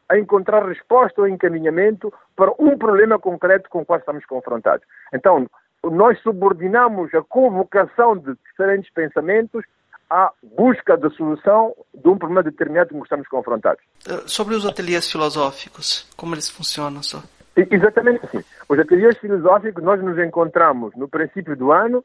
a 0.08 0.18
encontrar 0.18 0.66
resposta 0.66 1.20
ou 1.20 1.28
encaminhamento 1.28 2.12
para 2.36 2.52
um 2.58 2.78
problema 2.78 3.18
concreto 3.18 3.68
com 3.68 3.80
o 3.80 3.84
qual 3.84 3.98
estamos 3.98 4.24
confrontados. 4.26 4.86
Então, 5.12 5.48
nós 5.82 6.18
subordinamos 6.20 7.12
a 7.14 7.22
convocação 7.22 8.16
de 8.16 8.34
diferentes 8.48 8.92
pensamentos 8.92 9.64
à 10.12 10.30
busca 10.42 10.94
da 10.94 11.08
solução 11.08 11.74
de 11.94 12.06
um 12.06 12.18
problema 12.18 12.42
determinado 12.42 12.90
com 12.90 12.98
que 12.98 13.06
estamos 13.06 13.26
confrontados. 13.28 13.82
Eh, 14.06 14.22
sobre 14.26 14.54
os 14.54 14.66
ateliês 14.66 15.10
filosóficos, 15.10 16.06
como 16.18 16.34
eles 16.34 16.50
funcionam, 16.50 17.02
só? 17.02 17.22
Exatamente 17.56 18.26
assim. 18.26 18.44
Os 18.68 18.78
ateliês 18.78 19.16
filosóficos 19.16 19.82
nós 19.82 20.02
nos 20.02 20.18
encontramos 20.18 20.94
no 20.96 21.08
princípio 21.08 21.56
do 21.56 21.72
ano 21.72 22.04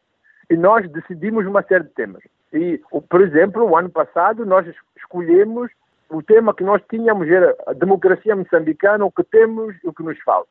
e 0.50 0.56
nós 0.56 0.90
decidimos 0.90 1.46
uma 1.46 1.62
série 1.64 1.84
de 1.84 1.90
temas. 1.90 2.24
E, 2.54 2.82
por 3.10 3.20
exemplo, 3.20 3.66
o 3.66 3.76
ano 3.76 3.90
passado 3.90 4.46
nós 4.46 4.66
escolhemos 4.96 5.70
o 6.10 6.24
tema 6.24 6.54
que 6.54 6.64
nós 6.64 6.82
tínhamos 6.90 7.28
era 7.28 7.54
a 7.68 7.74
democracia 7.74 8.34
moçambicana, 8.34 9.04
o 9.04 9.12
que 9.12 9.24
temos 9.26 9.76
e 9.84 9.88
o 9.90 9.94
que 9.94 10.04
nos 10.04 10.18
falta. 10.22 10.50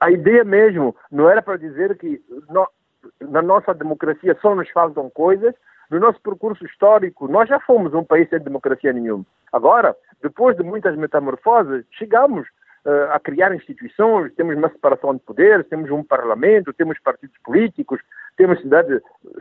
A 0.00 0.10
ideia 0.10 0.44
mesmo 0.44 0.96
não 1.12 1.28
era 1.28 1.42
para 1.42 1.58
dizer 1.58 1.98
que 1.98 2.22
no, 2.48 2.66
na 3.20 3.42
nossa 3.42 3.74
democracia 3.74 4.34
só 4.40 4.54
nos 4.54 4.70
faltam 4.70 5.10
coisas, 5.10 5.54
no 5.90 6.00
nosso 6.00 6.20
percurso 6.20 6.64
histórico, 6.64 7.28
nós 7.28 7.48
já 7.48 7.60
fomos 7.60 7.94
um 7.94 8.04
país 8.04 8.28
sem 8.28 8.40
democracia 8.40 8.92
nenhuma. 8.92 9.24
Agora, 9.52 9.96
depois 10.22 10.56
de 10.56 10.62
muitas 10.62 10.96
metamorfoses, 10.96 11.84
chegamos 11.92 12.46
uh, 12.84 13.12
a 13.12 13.20
criar 13.20 13.54
instituições, 13.54 14.34
temos 14.34 14.56
uma 14.56 14.68
separação 14.68 15.14
de 15.14 15.20
poderes, 15.20 15.68
temos 15.68 15.90
um 15.90 16.02
parlamento, 16.02 16.72
temos 16.72 16.98
partidos 17.00 17.36
políticos, 17.44 18.00
temos 18.36 18.60
cidade 18.60 19.00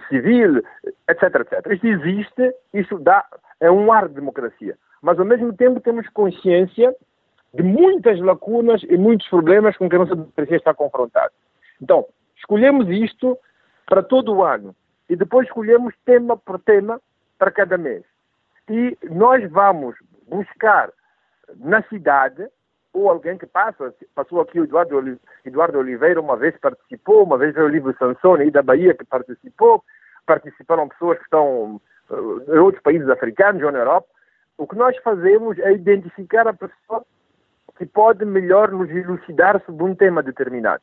civil, 0.10 0.64
etc, 1.10 1.24
etc. 1.42 1.72
Isto 1.72 1.88
existe, 1.88 2.56
isso 2.74 3.00
dá, 3.00 3.26
é 3.60 3.70
um 3.72 3.92
ar 3.92 4.08
de 4.08 4.16
democracia 4.16 4.78
mas 5.06 5.20
ao 5.20 5.26
mesmo 5.26 5.54
tempo 5.54 5.80
temos 5.80 6.10
consciência 6.10 6.92
de 7.54 7.62
muitas 7.62 8.20
lacunas 8.20 8.82
e 8.90 8.98
muitos 8.98 9.28
problemas 9.28 9.78
com 9.78 9.88
que 9.88 9.96
a 9.96 10.00
nossa 10.00 10.16
democracia 10.16 10.58
está 10.58 10.74
confrontada. 10.74 11.32
Então, 11.80 12.08
escolhemos 12.36 12.90
isto 12.90 13.38
para 13.86 14.02
todo 14.02 14.34
o 14.34 14.44
ano 14.44 14.76
e 15.10 15.16
depois 15.16 15.48
escolhemos 15.48 15.94
tema 16.06 16.38
por 16.38 16.60
tema 16.60 17.02
para 17.38 17.52
cada 17.52 17.78
mês. 17.78 18.04
E 18.70 18.98
nós 19.04 19.50
vamos 19.52 19.96
buscar 20.28 20.90
na 21.58 21.82
cidade, 21.84 22.48
ou 22.94 23.10
alguém 23.10 23.38
que 23.38 23.46
passa, 23.46 23.94
passou 24.16 24.42
aqui 24.42 24.60
o 24.60 24.64
Eduardo, 24.64 25.20
Eduardo 25.46 25.78
Oliveira, 25.78 26.20
uma 26.20 26.36
vez 26.36 26.58
participou, 26.58 27.24
uma 27.24 27.38
vez 27.38 27.54
veio 27.54 27.68
o 27.68 27.70
livro 27.70 27.96
Sansone, 27.98 28.50
da 28.50 28.64
Bahia, 28.64 28.96
que 28.96 29.06
participou, 29.06 29.84
participaram 30.26 30.90
pessoas 30.90 31.18
que 31.18 31.26
estão 31.26 31.80
em 32.12 32.58
outros 32.58 32.82
países 32.82 33.08
africanos 33.10 33.62
ou 33.62 33.72
na 33.72 33.80
Europa, 33.80 34.08
o 34.58 34.66
que 34.66 34.76
nós 34.76 34.98
fazemos 34.98 35.60
é 35.60 35.74
identificar 35.74 36.48
a 36.48 36.54
pessoa 36.54 37.06
que 37.78 37.86
pode 37.86 38.24
melhor 38.24 38.72
nos 38.72 38.90
elucidar 38.90 39.62
sobre 39.66 39.84
um 39.84 39.94
tema 39.94 40.24
determinado. 40.24 40.82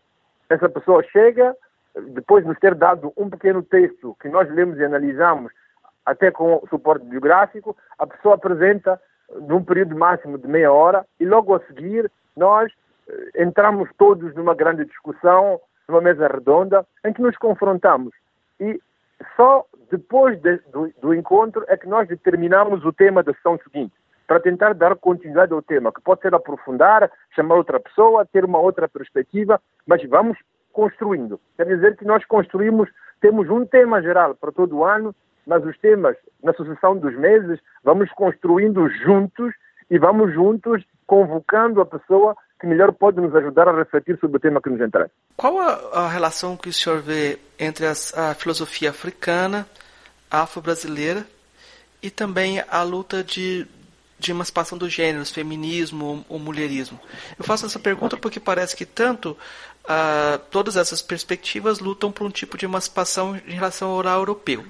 Essa 0.48 0.68
pessoa 0.68 1.02
chega, 1.04 1.56
depois 1.94 2.44
de 2.44 2.48
nos 2.48 2.58
ter 2.58 2.74
dado 2.74 3.12
um 3.16 3.28
pequeno 3.28 3.62
texto 3.62 4.16
que 4.20 4.28
nós 4.28 4.50
lemos 4.50 4.78
e 4.78 4.84
analisamos, 4.84 5.52
até 6.04 6.30
com 6.30 6.62
suporte 6.68 7.04
biográfico, 7.06 7.76
a 7.98 8.06
pessoa 8.06 8.34
apresenta 8.34 9.00
num 9.48 9.62
período 9.62 9.96
máximo 9.96 10.38
de 10.38 10.46
meia 10.46 10.72
hora 10.72 11.06
e 11.20 11.24
logo 11.24 11.54
a 11.54 11.60
seguir 11.60 12.10
nós 12.36 12.72
eh, 13.08 13.42
entramos 13.42 13.88
todos 13.96 14.34
numa 14.34 14.54
grande 14.54 14.84
discussão, 14.84 15.60
numa 15.88 16.00
mesa 16.00 16.28
redonda, 16.28 16.86
em 17.04 17.12
que 17.12 17.22
nos 17.22 17.36
confrontamos. 17.36 18.12
E 18.58 18.80
só 19.36 19.64
depois 19.90 20.40
de, 20.40 20.56
do, 20.70 20.92
do, 21.00 21.14
encontro 21.14 21.64
é 21.68 21.76
que 21.76 21.86
nós 21.86 22.08
determinamos 22.08 22.84
o 22.84 22.92
tema 22.92 23.22
da 23.22 23.32
sessão 23.34 23.58
seguinte, 23.62 23.94
para 24.26 24.40
tentar 24.40 24.74
dar 24.74 24.96
continuidade 24.96 25.52
ao 25.52 25.62
tema, 25.62 25.92
que 25.92 26.00
pode 26.00 26.22
ser 26.22 26.34
aprofundar, 26.34 27.10
chamar 27.34 27.56
outra 27.56 27.78
pessoa, 27.78 28.26
ter 28.26 28.44
uma 28.44 28.58
outra 28.58 28.88
perspectiva, 28.88 29.60
mas 29.86 30.02
vamos 30.08 30.38
construindo. 30.72 31.40
Quer 31.56 31.66
dizer 31.66 31.96
que 31.96 32.04
nós 32.04 32.24
construímos, 32.24 32.88
temos 33.20 33.48
um 33.50 33.64
tema 33.64 34.02
geral 34.02 34.34
para 34.34 34.52
todo 34.52 34.78
o 34.78 34.84
ano, 34.84 35.14
mas 35.46 35.64
os 35.64 35.76
temas, 35.78 36.16
na 36.42 36.52
sucessão 36.52 36.96
dos 36.96 37.16
meses, 37.16 37.60
vamos 37.82 38.10
construindo 38.12 38.88
juntos 39.04 39.52
e 39.90 39.98
vamos 39.98 40.32
juntos 40.32 40.82
convocando 41.06 41.80
a 41.80 41.86
pessoa 41.86 42.36
que 42.62 42.66
melhor 42.66 42.92
pode 42.92 43.20
nos 43.20 43.34
ajudar 43.34 43.68
a 43.68 43.76
refletir 43.76 44.16
sobre 44.20 44.36
o 44.36 44.40
tema 44.40 44.62
que 44.62 44.70
nos 44.70 44.80
interessa. 44.80 45.10
Qual 45.36 45.58
a, 45.58 46.04
a 46.04 46.08
relação 46.08 46.56
que 46.56 46.68
o 46.68 46.72
senhor 46.72 47.00
vê 47.00 47.38
entre 47.58 47.86
as, 47.86 48.16
a 48.16 48.34
filosofia 48.34 48.90
africana, 48.90 49.66
afro-brasileira 50.30 51.26
e 52.00 52.08
também 52.08 52.62
a 52.70 52.82
luta 52.84 53.24
de, 53.24 53.66
de 54.16 54.30
emancipação 54.30 54.78
dos 54.78 54.92
gêneros, 54.92 55.32
feminismo 55.32 56.04
ou, 56.06 56.24
ou 56.28 56.38
mulherismo? 56.38 57.00
Eu 57.36 57.44
faço 57.44 57.66
essa 57.66 57.80
pergunta 57.80 58.16
porque 58.16 58.38
parece 58.38 58.76
que 58.76 58.86
tanto 58.86 59.36
uh, 59.84 60.38
todas 60.50 60.76
essas 60.76 61.02
perspectivas 61.02 61.78
lutam 61.78 62.10
por 62.12 62.26
um 62.26 62.30
tipo 62.30 62.56
de 62.56 62.64
emancipação 62.64 63.36
em 63.46 63.54
relação 63.54 63.90
ao 63.90 63.96
oral 63.96 64.18
europeu 64.20 64.64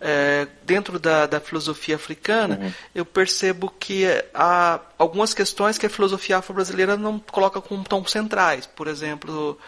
é, 0.00 0.48
dentro 0.64 0.98
da, 0.98 1.26
da, 1.26 1.38
filosofia 1.38 1.96
africana, 1.96 2.58
uhum. 2.60 2.72
eu 2.94 3.04
percebo 3.04 3.72
que 3.78 4.06
há 4.32 4.80
algumas 4.96 5.34
questões 5.34 5.76
que 5.76 5.84
a 5.84 5.90
filosofia 5.90 6.38
afro-brasileira 6.38 6.96
não 6.96 7.18
coloca 7.18 7.60
como 7.60 7.84
tão 7.84 8.04
centrais. 8.06 8.66
Por 8.66 8.88
exemplo, 8.88 9.58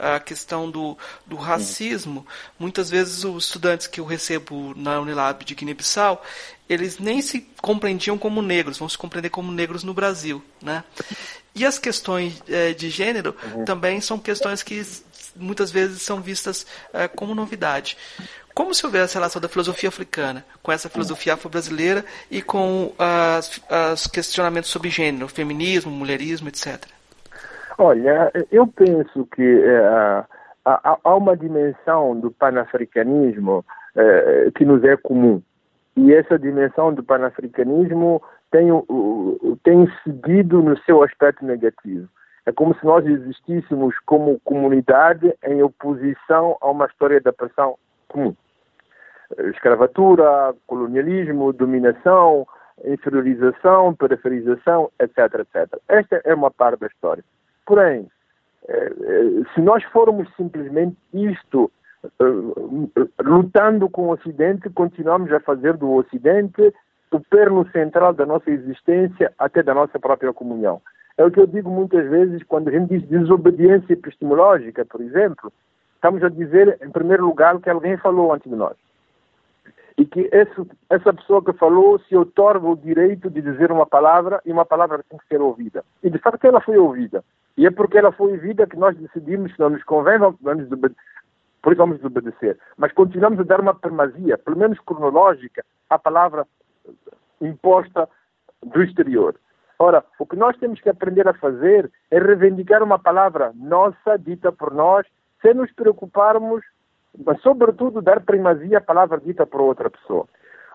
a 0.00 0.18
questão 0.18 0.70
do, 0.70 0.96
do 1.26 1.36
racismo. 1.36 2.26
Muitas 2.58 2.90
vezes 2.90 3.24
os 3.24 3.44
estudantes 3.44 3.86
que 3.86 4.00
eu 4.00 4.04
recebo 4.04 4.74
na 4.76 5.00
Unilab 5.00 5.44
de 5.44 5.54
Guiné-Bissau, 5.54 6.22
eles 6.68 6.98
nem 6.98 7.20
se 7.20 7.46
compreendiam 7.60 8.16
como 8.16 8.40
negros, 8.42 8.78
vão 8.78 8.88
se 8.88 8.96
compreender 8.98 9.30
como 9.30 9.52
negros 9.52 9.84
no 9.84 9.92
Brasil. 9.92 10.42
Né? 10.62 10.82
E 11.54 11.66
as 11.66 11.78
questões 11.78 12.42
é, 12.48 12.72
de 12.72 12.90
gênero 12.90 13.36
uhum. 13.54 13.64
também 13.64 14.00
são 14.00 14.18
questões 14.18 14.62
que 14.62 14.82
muitas 15.36 15.70
vezes 15.70 16.02
são 16.02 16.20
vistas 16.20 16.66
é, 16.92 17.08
como 17.08 17.34
novidade. 17.34 17.96
Como 18.54 18.74
se 18.74 18.84
houver 18.84 19.04
essa 19.04 19.18
relação 19.18 19.40
da 19.40 19.48
filosofia 19.48 19.88
africana 19.88 20.44
com 20.62 20.72
essa 20.72 20.88
filosofia 20.88 21.34
afro-brasileira 21.34 22.04
e 22.30 22.42
com 22.42 22.92
os 23.94 24.06
questionamentos 24.08 24.70
sobre 24.70 24.90
gênero, 24.90 25.28
feminismo, 25.28 25.90
mulherismo, 25.90 26.48
etc? 26.48 26.84
Olha, 27.78 28.32
eu 28.50 28.66
penso 28.66 29.26
que 29.34 29.56
uh, 29.56 30.26
há, 30.64 30.98
há, 31.02 31.14
uma 31.14 31.36
dimensão 31.36 32.18
do 32.18 32.30
panafricanismo 32.30 33.64
uh, 33.96 34.52
que 34.52 34.64
nos 34.64 34.82
é 34.84 34.96
comum. 34.96 35.42
E 35.96 36.12
essa 36.14 36.38
dimensão 36.38 36.92
do 36.92 37.02
panafricanismo 37.02 38.22
tem, 38.50 38.70
uh, 38.70 39.58
tem 39.62 39.90
seguido 40.04 40.62
no 40.62 40.76
seu 40.78 41.02
aspecto 41.02 41.44
negativo. 41.44 42.08
É 42.46 42.52
como 42.52 42.74
se 42.74 42.84
nós 42.84 43.06
existíssemos 43.06 43.94
como 44.06 44.40
comunidade 44.40 45.34
em 45.44 45.62
oposição 45.62 46.56
a 46.60 46.70
uma 46.70 46.86
história 46.86 47.20
da 47.20 47.32
pressão 47.32 47.76
comum. 48.08 48.34
Escravatura, 49.52 50.54
colonialismo, 50.66 51.52
dominação, 51.52 52.46
inferiorização, 52.84 53.94
periferização, 53.94 54.90
etc, 54.98 55.18
etc. 55.40 55.78
Esta 55.88 56.20
é 56.24 56.34
uma 56.34 56.50
parte 56.50 56.80
da 56.80 56.86
história. 56.86 57.22
Porém, 57.70 58.08
eh, 58.68 58.92
eh, 59.00 59.42
se 59.54 59.60
nós 59.60 59.84
formos 59.92 60.28
simplesmente 60.34 60.96
isto, 61.14 61.70
eh, 62.02 63.22
lutando 63.22 63.88
com 63.88 64.08
o 64.08 64.10
Ocidente, 64.10 64.68
continuamos 64.70 65.32
a 65.32 65.38
fazer 65.38 65.76
do 65.76 65.88
Ocidente 65.92 66.74
o 67.12 67.20
perno 67.20 67.64
central 67.70 68.12
da 68.12 68.26
nossa 68.26 68.50
existência, 68.50 69.32
até 69.38 69.62
da 69.62 69.72
nossa 69.72 70.00
própria 70.00 70.32
comunhão. 70.32 70.82
É 71.16 71.24
o 71.24 71.30
que 71.30 71.38
eu 71.38 71.46
digo 71.46 71.70
muitas 71.70 72.10
vezes 72.10 72.42
quando 72.42 72.66
a 72.66 72.72
gente 72.72 72.88
diz 72.88 73.08
desobediência 73.08 73.92
epistemológica, 73.92 74.84
por 74.84 75.00
exemplo, 75.00 75.52
estamos 75.94 76.24
a 76.24 76.28
dizer, 76.28 76.76
em 76.82 76.90
primeiro 76.90 77.24
lugar, 77.24 77.60
que 77.60 77.70
alguém 77.70 77.96
falou 77.98 78.32
antes 78.32 78.50
de 78.50 78.56
nós. 78.56 78.74
E 79.96 80.04
que 80.04 80.28
esse, 80.32 80.68
essa 80.90 81.12
pessoa 81.12 81.40
que 81.44 81.52
falou 81.52 82.00
se 82.00 82.16
otorga 82.16 82.66
o 82.66 82.76
direito 82.76 83.30
de 83.30 83.40
dizer 83.40 83.70
uma 83.70 83.86
palavra 83.86 84.42
e 84.44 84.50
uma 84.50 84.66
palavra 84.66 85.04
tem 85.08 85.20
que 85.20 85.28
ser 85.28 85.40
ouvida. 85.40 85.84
E 86.02 86.10
de 86.10 86.18
facto 86.18 86.44
ela 86.44 86.60
foi 86.60 86.76
ouvida. 86.76 87.22
E 87.60 87.66
é 87.66 87.70
porque 87.70 87.98
ela 87.98 88.10
foi 88.10 88.32
ouvida 88.32 88.66
que 88.66 88.78
nós 88.78 88.96
decidimos 88.96 89.52
que 89.52 89.60
não 89.60 89.68
nos 89.68 89.84
convém, 89.84 90.16
vamos 90.18 90.38
por 91.60 91.72
isso 91.72 91.78
vamos 91.78 91.98
desobedecer. 91.98 92.58
Mas 92.78 92.90
continuamos 92.90 93.38
a 93.38 93.42
dar 93.42 93.60
uma 93.60 93.74
primazia, 93.74 94.38
pelo 94.38 94.56
menos 94.56 94.80
cronológica, 94.80 95.62
à 95.90 95.98
palavra 95.98 96.46
imposta 97.38 98.08
do 98.64 98.82
exterior. 98.82 99.34
Ora, 99.78 100.02
o 100.18 100.24
que 100.24 100.36
nós 100.36 100.56
temos 100.56 100.80
que 100.80 100.88
aprender 100.88 101.28
a 101.28 101.34
fazer 101.34 101.92
é 102.10 102.18
reivindicar 102.18 102.82
uma 102.82 102.98
palavra 102.98 103.52
nossa, 103.54 104.16
dita 104.18 104.50
por 104.50 104.72
nós, 104.72 105.06
sem 105.42 105.52
nos 105.52 105.70
preocuparmos, 105.72 106.64
mas 107.26 107.42
sobretudo 107.42 108.00
dar 108.00 108.20
primazia 108.22 108.78
à 108.78 108.80
palavra 108.80 109.20
dita 109.20 109.44
por 109.44 109.60
outra 109.60 109.90
pessoa. 109.90 110.26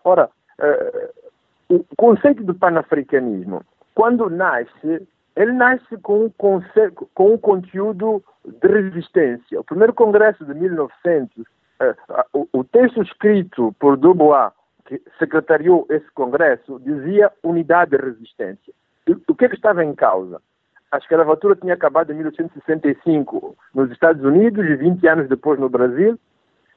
Ora, 0.04 0.30
uh, 0.60 1.34
o 1.68 1.84
conceito 1.98 2.44
do 2.44 2.54
panafricanismo, 2.54 3.64
quando 3.96 4.30
nasce, 4.30 5.08
ele 5.36 5.52
nasce 5.52 5.98
com 5.98 6.26
um, 6.26 6.30
conceito, 6.30 7.10
com 7.14 7.34
um 7.34 7.38
conteúdo 7.38 8.24
de 8.46 8.68
resistência. 8.68 9.60
O 9.60 9.64
primeiro 9.64 9.94
congresso 9.94 10.46
de 10.46 10.54
1900, 10.54 11.38
uh, 11.38 12.50
o, 12.54 12.64
texto 12.64 13.02
escrito 13.02 13.76
por 13.80 13.98
Dubois, 13.98 14.52
que 14.86 15.02
secretariou 15.20 15.86
esse 15.90 16.10
congresso, 16.12 16.80
dizia 16.80 17.32
unidade 17.44 17.96
e 17.96 18.00
resistência. 18.00 18.74
O 19.28 19.36
que, 19.36 19.46
é 19.46 19.50
que 19.50 19.56
estava 19.56 19.84
em 19.84 19.94
causa? 19.94 20.42
A 20.92 20.98
escravatura 20.98 21.56
tinha 21.56 21.74
acabado 21.74 22.12
em 22.12 22.16
1865 22.16 23.58
nos 23.74 23.92
Estados 23.92 24.24
Unidos 24.24 24.66
e 24.66 24.76
20 24.76 25.08
anos 25.08 25.28
depois 25.28 25.60
no 25.60 25.68
Brasil. 25.68 26.18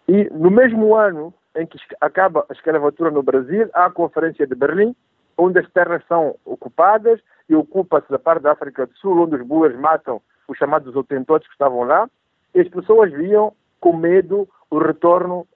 E 0.08 0.24
no 0.32 0.50
mesmo 0.50 0.96
ano 0.96 1.32
em 1.54 1.66
que 1.66 1.78
acaba 2.00 2.44
a 2.48 2.52
escravatura 2.52 3.10
no 3.10 3.22
Brasil, 3.22 3.68
há 3.74 3.86
a 3.86 3.90
Conferência 3.90 4.46
de 4.46 4.54
Berlim, 4.54 4.96
onde 5.36 5.58
as 5.58 5.70
terras 5.70 6.02
são 6.08 6.34
ocupadas 6.44 7.20
e 7.48 7.54
ocupa-se 7.54 8.12
a 8.14 8.18
parte 8.18 8.42
da 8.42 8.52
África 8.52 8.86
do 8.86 8.96
Sul, 8.98 9.22
onde 9.22 9.36
os 9.36 9.46
boas 9.46 9.74
matam 9.76 10.20
os 10.46 10.56
chamados 10.58 10.94
otentotes 10.94 11.48
que 11.48 11.54
estavam 11.54 11.82
lá. 11.84 12.08
E 12.54 12.60
as 12.60 12.68
pessoas 12.68 13.12
viam 13.12 13.52
com 13.80 13.96
medo 13.96 14.48
o 14.70 14.78
retorno 14.78 15.46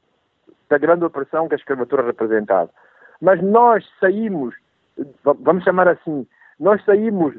da 0.68 0.78
grande 0.78 1.04
opressão 1.04 1.48
que 1.48 1.54
a 1.54 1.58
escravatura 1.58 2.02
representava. 2.02 2.70
Mas 3.20 3.42
nós 3.42 3.84
saímos, 4.00 4.54
vamos 5.22 5.64
chamar 5.64 5.88
assim, 5.88 6.26
nós 6.58 6.82
saímos 6.84 7.34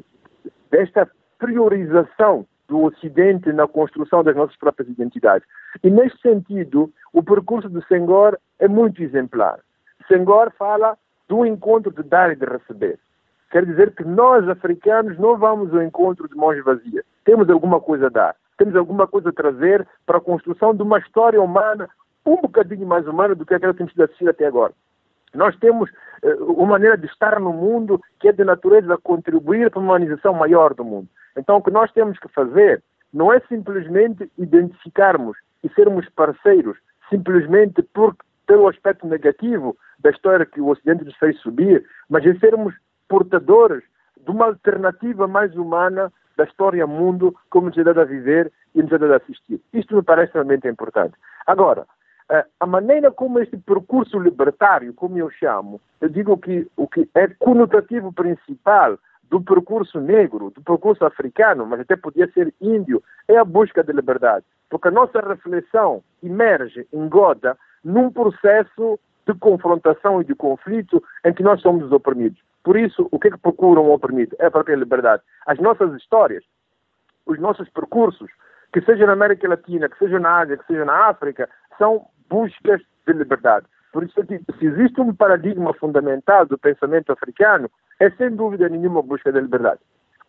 desta 0.69 1.09
priorização 1.39 2.45
do 2.67 2.83
Ocidente 2.83 3.51
na 3.51 3.67
construção 3.67 4.23
das 4.23 4.35
nossas 4.35 4.55
próprias 4.55 4.89
identidades. 4.89 5.47
E, 5.83 5.89
neste 5.89 6.19
sentido, 6.21 6.91
o 7.11 7.21
percurso 7.21 7.69
do 7.69 7.83
Senghor 7.85 8.39
é 8.59 8.67
muito 8.67 9.01
exemplar. 9.03 9.59
Senghor 10.07 10.51
fala 10.57 10.97
do 11.27 11.45
encontro 11.45 11.91
de 11.91 12.03
dar 12.03 12.31
e 12.31 12.35
de 12.35 12.45
receber. 12.45 12.99
Quer 13.53 13.67
dizer 13.67 13.93
que 13.93 14.03
nós, 14.03 14.49
africanos, 14.49 15.15
não 15.19 15.37
vamos 15.37 15.71
ao 15.75 15.83
encontro 15.83 16.27
de 16.27 16.35
mãos 16.35 16.59
vazias. 16.63 17.05
Temos 17.23 17.47
alguma 17.51 17.79
coisa 17.79 18.07
a 18.07 18.09
dar. 18.09 18.35
Temos 18.57 18.75
alguma 18.75 19.05
coisa 19.05 19.29
a 19.29 19.31
trazer 19.31 19.87
para 20.07 20.17
a 20.17 20.21
construção 20.21 20.73
de 20.73 20.81
uma 20.81 20.97
história 20.97 21.39
humana 21.39 21.87
um 22.25 22.37
bocadinho 22.37 22.87
mais 22.87 23.07
humana 23.07 23.35
do 23.35 23.45
que 23.45 23.53
aquela 23.53 23.71
que 23.71 23.77
temos 23.77 23.99
assistido 23.99 24.31
até 24.31 24.47
agora. 24.47 24.73
Nós 25.35 25.55
temos 25.57 25.87
uh, 26.23 26.51
uma 26.51 26.71
maneira 26.71 26.97
de 26.97 27.05
estar 27.05 27.39
no 27.39 27.53
mundo 27.53 28.01
que 28.19 28.27
é 28.27 28.31
de 28.31 28.43
natureza 28.43 28.97
contribuir 28.97 29.69
para 29.69 29.79
uma 29.79 29.89
humanização 29.93 30.33
maior 30.33 30.73
do 30.73 30.83
mundo. 30.83 31.07
Então, 31.37 31.57
o 31.57 31.61
que 31.61 31.69
nós 31.69 31.91
temos 31.91 32.17
que 32.17 32.29
fazer 32.29 32.81
não 33.13 33.31
é 33.31 33.39
simplesmente 33.41 34.31
identificarmos 34.35 35.37
e 35.63 35.69
sermos 35.75 36.09
parceiros 36.09 36.75
simplesmente 37.07 37.83
por, 37.83 38.15
pelo 38.47 38.67
aspecto 38.67 39.05
negativo 39.05 39.77
da 39.99 40.09
história 40.09 40.43
que 40.43 40.59
o 40.59 40.69
Ocidente 40.69 41.05
nos 41.05 41.15
fez 41.17 41.37
subir, 41.37 41.85
mas 42.09 42.25
é 42.25 42.33
sermos 42.39 42.73
portadores 43.13 43.83
de 44.25 44.31
uma 44.31 44.45
alternativa 44.45 45.27
mais 45.27 45.55
humana 45.55 46.11
da 46.35 46.45
história 46.45 46.87
mundo 46.87 47.35
como 47.47 47.67
nos 47.67 47.77
é 47.77 47.83
dado 47.83 48.01
a 48.01 48.05
viver 48.05 48.51
e 48.73 48.81
nos 48.81 48.91
é 48.91 48.97
dado 48.97 49.13
a 49.13 49.17
assistir. 49.17 49.61
Isto 49.71 49.95
me 49.95 50.01
parece 50.01 50.33
realmente 50.33 50.67
importante. 50.67 51.13
Agora, 51.45 51.81
uh, 51.81 52.43
a 52.59 52.65
maneira 52.65 53.11
como 53.11 53.37
este 53.37 53.55
percurso 53.55 54.17
libertário, 54.17 54.95
como 54.95 55.15
eu 55.19 55.29
chamo, 55.29 55.79
eu 56.01 56.09
digo 56.09 56.35
que 56.39 56.67
o 56.75 56.87
que 56.87 57.07
é 57.13 57.27
conotativo 57.27 58.11
principal 58.11 58.97
do 59.29 59.39
percurso 59.39 59.99
negro, 59.99 60.49
do 60.49 60.63
percurso 60.63 61.05
africano, 61.05 61.67
mas 61.67 61.81
até 61.81 61.95
podia 61.95 62.27
ser 62.31 62.51
índio, 62.59 63.03
é 63.27 63.37
a 63.37 63.45
busca 63.45 63.83
de 63.83 63.93
liberdade. 63.93 64.43
Porque 64.71 64.87
a 64.87 64.91
nossa 64.91 65.21
reflexão 65.21 66.01
emerge, 66.23 66.87
engoda, 66.91 67.55
num 67.83 68.09
processo 68.09 68.99
de 69.27 69.35
confrontação 69.35 70.19
e 70.19 70.25
de 70.25 70.33
conflito 70.33 71.03
em 71.23 71.31
que 71.31 71.43
nós 71.43 71.61
somos 71.61 71.83
os 71.83 71.91
oprimidos. 71.91 72.41
Por 72.63 72.77
isso, 72.77 73.07
o 73.11 73.19
que 73.19 73.27
é 73.27 73.31
que 73.31 73.37
procura 73.37 73.81
um 73.81 73.91
oprimido? 73.91 74.35
É 74.39 74.45
a 74.45 74.51
própria 74.51 74.75
liberdade. 74.75 75.21
As 75.45 75.59
nossas 75.59 75.93
histórias, 75.95 76.43
os 77.25 77.37
nossos 77.39 77.69
percursos, 77.69 78.31
que 78.71 78.81
seja 78.81 79.05
na 79.05 79.13
América 79.13 79.47
Latina, 79.47 79.89
que 79.89 79.97
seja 79.97 80.19
na 80.19 80.39
Ásia, 80.39 80.57
que 80.57 80.65
seja 80.65 80.85
na 80.85 81.07
África, 81.07 81.49
são 81.77 82.07
buscas 82.29 82.81
de 83.05 83.13
liberdade. 83.13 83.65
Por 83.91 84.03
isso, 84.03 84.15
se 84.25 84.65
existe 84.65 84.99
um 84.99 85.13
paradigma 85.13 85.73
fundamental 85.73 86.45
do 86.45 86.57
pensamento 86.57 87.11
africano, 87.11 87.69
é 87.99 88.09
sem 88.11 88.31
dúvida 88.31 88.67
nenhuma 88.67 89.01
a 89.01 89.03
busca 89.03 89.31
da 89.31 89.39
liberdade. 89.39 89.81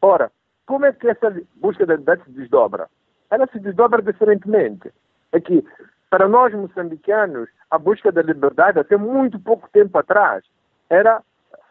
Ora, 0.03 0.30
como 0.66 0.85
é 0.85 0.93
que 0.93 1.09
essa 1.09 1.35
busca 1.57 1.87
da 1.87 1.95
liberdade 1.95 2.24
se 2.24 2.39
desdobra? 2.39 2.89
Ela 3.30 3.47
se 3.47 3.59
desdobra 3.59 4.03
diferentemente. 4.03 4.93
É 5.32 5.41
que, 5.41 5.64
para 6.11 6.28
nós 6.28 6.53
moçambicanos, 6.53 7.49
a 7.70 7.78
busca 7.78 8.12
da 8.12 8.20
liberdade, 8.22 8.78
até 8.78 8.97
muito 8.97 9.41
pouco 9.41 9.68
tempo 9.72 9.97
atrás, 9.97 10.45
era 10.91 11.22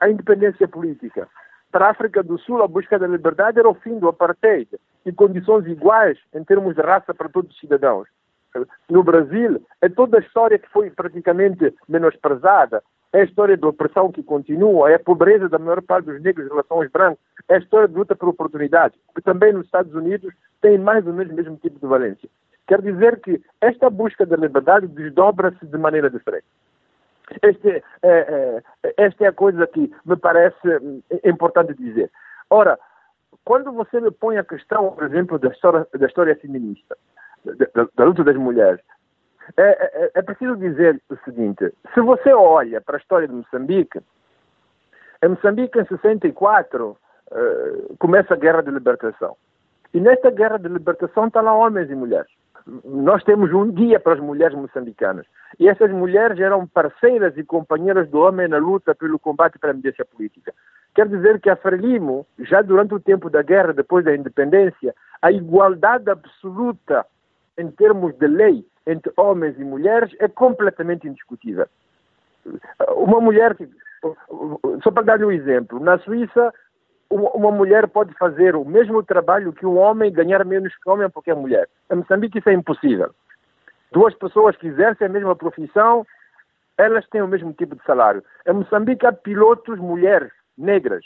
a 0.04 0.10
independência 0.10 0.68
política. 0.68 1.30
Para 1.72 1.88
a 1.88 1.92
África 1.92 2.22
do 2.22 2.38
Sul, 2.38 2.62
a 2.62 2.68
busca 2.68 3.00
da 3.00 3.08
liberdade 3.08 3.58
era 3.58 3.70
o 3.70 3.74
fim 3.74 3.98
do 4.00 4.10
apartheid 4.10 4.68
e 5.06 5.14
condições 5.14 5.66
iguais 5.66 6.20
em 6.36 6.44
termos 6.44 6.76
de 6.76 6.82
raça 6.82 7.14
para 7.14 7.30
todos 7.30 7.52
os 7.52 7.60
cidadãos. 7.60 8.08
No 8.90 9.02
Brasil, 9.02 9.66
é 9.82 9.88
toda 9.88 10.18
a 10.18 10.20
história 10.20 10.60
que 10.60 10.70
foi 10.70 10.92
praticamente 10.92 11.74
menosprezada, 11.88 12.84
é 13.14 13.22
a 13.22 13.24
história 13.24 13.56
da 13.56 13.70
opressão 13.70 14.12
que 14.12 14.22
continua, 14.22 14.92
é 14.92 14.96
a 14.96 15.00
pobreza 15.00 15.48
da 15.48 15.58
maior 15.58 15.82
parte 15.82 16.06
dos 16.06 16.22
negros 16.22 16.46
em 16.46 16.50
relação 16.50 16.78
aos 16.78 16.92
brancos, 16.92 17.24
é 17.48 17.56
a 17.56 17.60
história 17.60 17.88
de 17.88 17.96
luta 17.96 18.16
por 18.16 18.28
oportunidades, 18.28 19.00
que 19.16 19.22
também 19.22 19.54
nos 19.54 19.66
Estados 19.66 19.94
Unidos 19.96 20.34
tem 20.62 20.78
mais 20.78 21.08
ou 21.08 21.14
menos 21.14 21.32
o 21.32 21.36
mesmo 21.36 21.56
tipo 21.58 21.80
de 21.80 21.88
valência. 21.88 22.30
Quer 22.68 22.82
dizer 22.82 23.22
que 23.22 23.42
esta 23.62 23.90
busca 23.90 24.26
da 24.26 24.36
liberdade 24.36 24.88
desdobra-se 24.88 25.66
de 25.66 25.78
maneira 25.78 26.10
diferente. 26.10 26.46
É, 27.42 27.48
é, 28.04 28.64
esta 28.98 29.26
é 29.26 29.28
a 29.28 29.34
coisa 29.34 29.66
que 29.68 29.92
me 30.06 30.16
parece 30.18 30.68
importante 31.24 31.74
dizer. 31.74 32.12
Ora, 32.50 32.78
quando 33.46 33.72
você 33.72 34.00
me 34.00 34.12
põe 34.12 34.38
a 34.38 34.44
questão, 34.44 34.92
por 34.92 35.04
exemplo, 35.04 35.40
da 35.40 35.50
história, 35.50 35.88
da 35.94 36.06
história 36.06 36.36
feminista, 36.36 36.98
da, 37.46 37.88
da 37.96 38.06
luta 38.06 38.24
das 38.24 38.36
mulheres, 38.36 38.82
é, 39.58 39.62
é, 39.64 40.12
é, 40.16 40.22
preciso 40.22 40.56
dizer 40.56 41.02
o 41.10 41.18
seguinte: 41.26 41.72
se 41.94 42.02
você 42.02 42.34
olha 42.34 42.80
para 42.80 42.98
a 42.98 43.00
história 43.00 43.28
de 43.28 43.34
Moçambique, 43.34 44.00
em 45.22 45.28
Moçambique, 45.30 45.80
em 45.80 45.86
64, 45.86 46.90
uh, 46.90 46.98
eh, 47.32 47.96
começa 47.98 48.34
a 48.34 48.38
Guerra 48.38 48.62
de 48.62 48.72
Libertação. 48.72 49.38
E 49.94 50.00
nesta 50.00 50.30
Guerra 50.30 50.58
de 50.58 50.68
Libertação 50.68 51.28
estão 51.28 51.42
lá 51.42 51.54
homens 51.54 51.90
e 51.90 51.96
mulheres. 51.96 52.30
Nós 52.86 53.24
temos 53.24 53.52
um 53.52 53.70
dia 53.72 54.00
para 54.00 54.14
as 54.14 54.20
mulheres 54.20 54.56
moçambicanas. 54.58 55.26
E 55.60 55.68
essas 55.68 55.92
mulheres 55.92 56.40
eram 56.40 56.66
parceiras 56.66 57.38
e 57.38 57.44
companheiras 57.44 58.10
do 58.10 58.20
homem 58.20 58.48
na 58.48 58.58
luta 58.58 58.96
pelo 58.96 59.20
combate 59.20 59.60
para 59.60 59.72
a 59.72 59.74
mediação 59.74 60.06
política. 60.06 60.54
Quer 60.96 61.08
dizer 61.08 61.42
que 61.42 61.50
a 61.50 61.56
Frelimo, 61.56 62.26
já 62.40 62.62
durante 62.62 62.94
o 62.94 63.00
tempo 63.00 63.30
da 63.30 63.42
guerra, 63.42 63.74
depois 63.74 64.06
da 64.06 64.16
independência, 64.16 64.96
a 65.22 65.32
igualdade 65.32 66.10
absoluta 66.10 67.06
em 67.58 67.70
termos 67.72 68.16
de 68.16 68.28
lei 68.28 68.66
entre 68.86 69.12
homens 69.18 69.58
e 69.60 69.64
mulheres 69.64 70.16
é 70.20 70.28
completamente 70.28 71.08
indiscutível. 71.08 71.66
Uma 72.96 73.20
mulher, 73.22 73.56
só 74.84 74.92
para 74.92 75.04
dar-lhe 75.04 75.26
um 75.26 75.32
exemplo, 75.32 75.80
na 75.80 75.98
Suíça, 76.00 76.54
uma 77.14 77.52
mulher 77.52 77.88
pode 77.88 78.14
fazer 78.16 78.56
o 78.56 78.66
mesmo 78.66 79.04
trabalho 79.04 79.54
que 79.54 79.66
um 79.66 79.78
homem 79.78 80.12
ganhar 80.12 80.44
menos 80.44 80.74
que 80.76 80.90
um 80.90 80.94
homem 80.94 81.10
porque 81.10 81.32
é 81.32 81.36
mulher. 81.36 81.70
Em 81.92 81.96
Moçambique 81.96 82.40
isso 82.40 82.50
é 82.50 82.54
impossível. 82.54 83.12
Duas 83.92 84.16
pessoas 84.16 84.58
que 84.58 84.68
exercem 84.68 85.06
a 85.08 85.10
mesma 85.10 85.36
profissão, 85.36 86.06
elas 86.78 87.08
têm 87.10 87.22
o 87.22 87.28
mesmo 87.28 87.54
tipo 87.54 87.76
de 87.76 87.84
salário. 87.84 88.24
Em 88.48 88.54
Moçambique 88.54 89.06
há 89.06 89.14
pilotos 89.14 89.78
mulheres 89.80 90.32
negras, 90.58 91.06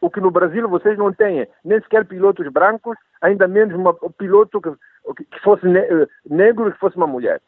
o 0.00 0.10
que 0.10 0.20
no 0.20 0.30
Brasil 0.30 0.68
vocês 0.68 0.98
não 0.98 1.12
têm, 1.12 1.48
nem 1.64 1.80
sequer 1.80 2.04
pilotos 2.04 2.46
brancos, 2.48 2.96
ainda 3.22 3.48
menos 3.48 3.74
um 3.74 4.10
piloto 4.10 4.60
que, 4.60 5.24
que 5.24 5.40
fosse 5.40 5.66
ne 5.66 5.78
eh, 5.78 6.06
negro 6.28 6.68
e 6.68 6.72
que 6.72 6.78
fosse 6.78 6.96
uma 6.96 7.06
mulher. 7.06 7.40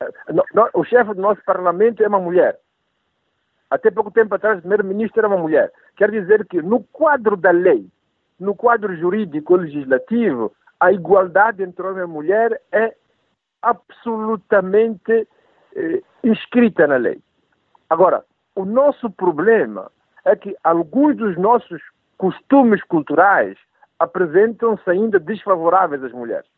Eh, 0.00 0.08
o 0.74 0.84
chefe 0.84 1.14
do 1.14 1.20
nosso 1.20 1.42
parlamento 1.44 2.02
é 2.02 2.08
uma 2.08 2.20
mulher. 2.20 2.58
Até 3.70 3.90
pouco 3.90 4.10
tempo 4.10 4.34
atrás, 4.34 4.58
o 4.58 4.60
primeiro-ministro 4.60 5.20
era 5.20 5.28
uma 5.28 5.36
mulher. 5.36 5.72
Quer 5.96 6.10
dizer 6.10 6.46
que, 6.46 6.62
no 6.62 6.82
quadro 6.84 7.36
da 7.36 7.50
lei, 7.50 7.86
no 8.40 8.54
quadro 8.54 8.96
jurídico 8.96 9.56
legislativo, 9.56 10.52
a 10.80 10.92
igualdade 10.92 11.62
entre 11.62 11.86
homem 11.86 12.04
e 12.04 12.06
mulher 12.06 12.60
é 12.72 12.94
absolutamente 13.60 15.28
eh, 15.74 16.02
inscrita 16.24 16.86
na 16.86 16.96
lei. 16.96 17.20
Agora, 17.90 18.24
o 18.54 18.64
nosso 18.64 19.10
problema 19.10 19.90
é 20.24 20.34
que 20.36 20.56
alguns 20.62 21.16
dos 21.16 21.36
nossos 21.36 21.82
costumes 22.16 22.82
culturais 22.84 23.56
apresentam-se 23.98 24.88
ainda 24.88 25.18
desfavoráveis 25.18 26.02
às 26.02 26.12
mulheres. 26.12 26.48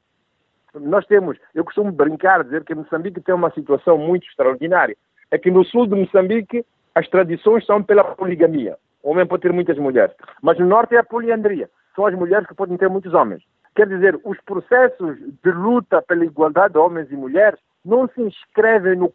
Nós 0.75 1.07
temos, 1.07 1.37
eu 1.55 1.65
costumo 1.65 1.91
brincar, 1.91 2.45
dizer 2.45 2.65
que 2.65 2.75
Moçambique 2.75 3.21
tem 3.21 3.35
uma 3.35 3.51
situação 3.51 3.99
muito 3.99 4.27
extraordinária. 4.29 4.97
É 5.31 5.39
que 5.39 5.51
no 5.51 5.65
sul 5.65 5.87
de 5.87 5.95
Moçambique 5.95 6.65
as 6.95 7.09
tradições 7.09 7.65
são 7.67 7.83
pela 7.83 8.05
poligamia. 8.05 8.77
O 9.03 9.11
homem 9.11 9.27
pode 9.27 9.43
ter 9.43 9.53
muitas 9.53 9.79
mulheres. 9.79 10.15
Mas 10.43 10.59
no 10.59 10.67
norte 10.67 10.95
é 10.95 10.99
a 10.99 11.05
poliandria. 11.05 11.71
São 11.95 12.07
as 12.07 12.15
mulheres 12.15 12.47
que 12.47 12.55
podem 12.55 12.77
ter 12.77 12.89
muitos 12.89 13.15
homens. 13.15 13.43
Quer 13.75 13.89
dizer, 13.89 14.19
os 14.25 14.39
processos 14.41 15.17
de 15.43 15.51
luta 15.51 16.03
pela 16.03 16.25
igualdade 16.25 16.75
de 16.75 16.79
homens 16.79 17.11
e 17.11 17.17
mulheres 17.17 17.59
não 17.85 18.09
se 18.09 18.21
inscrevem 18.21 18.97
no 18.97 19.11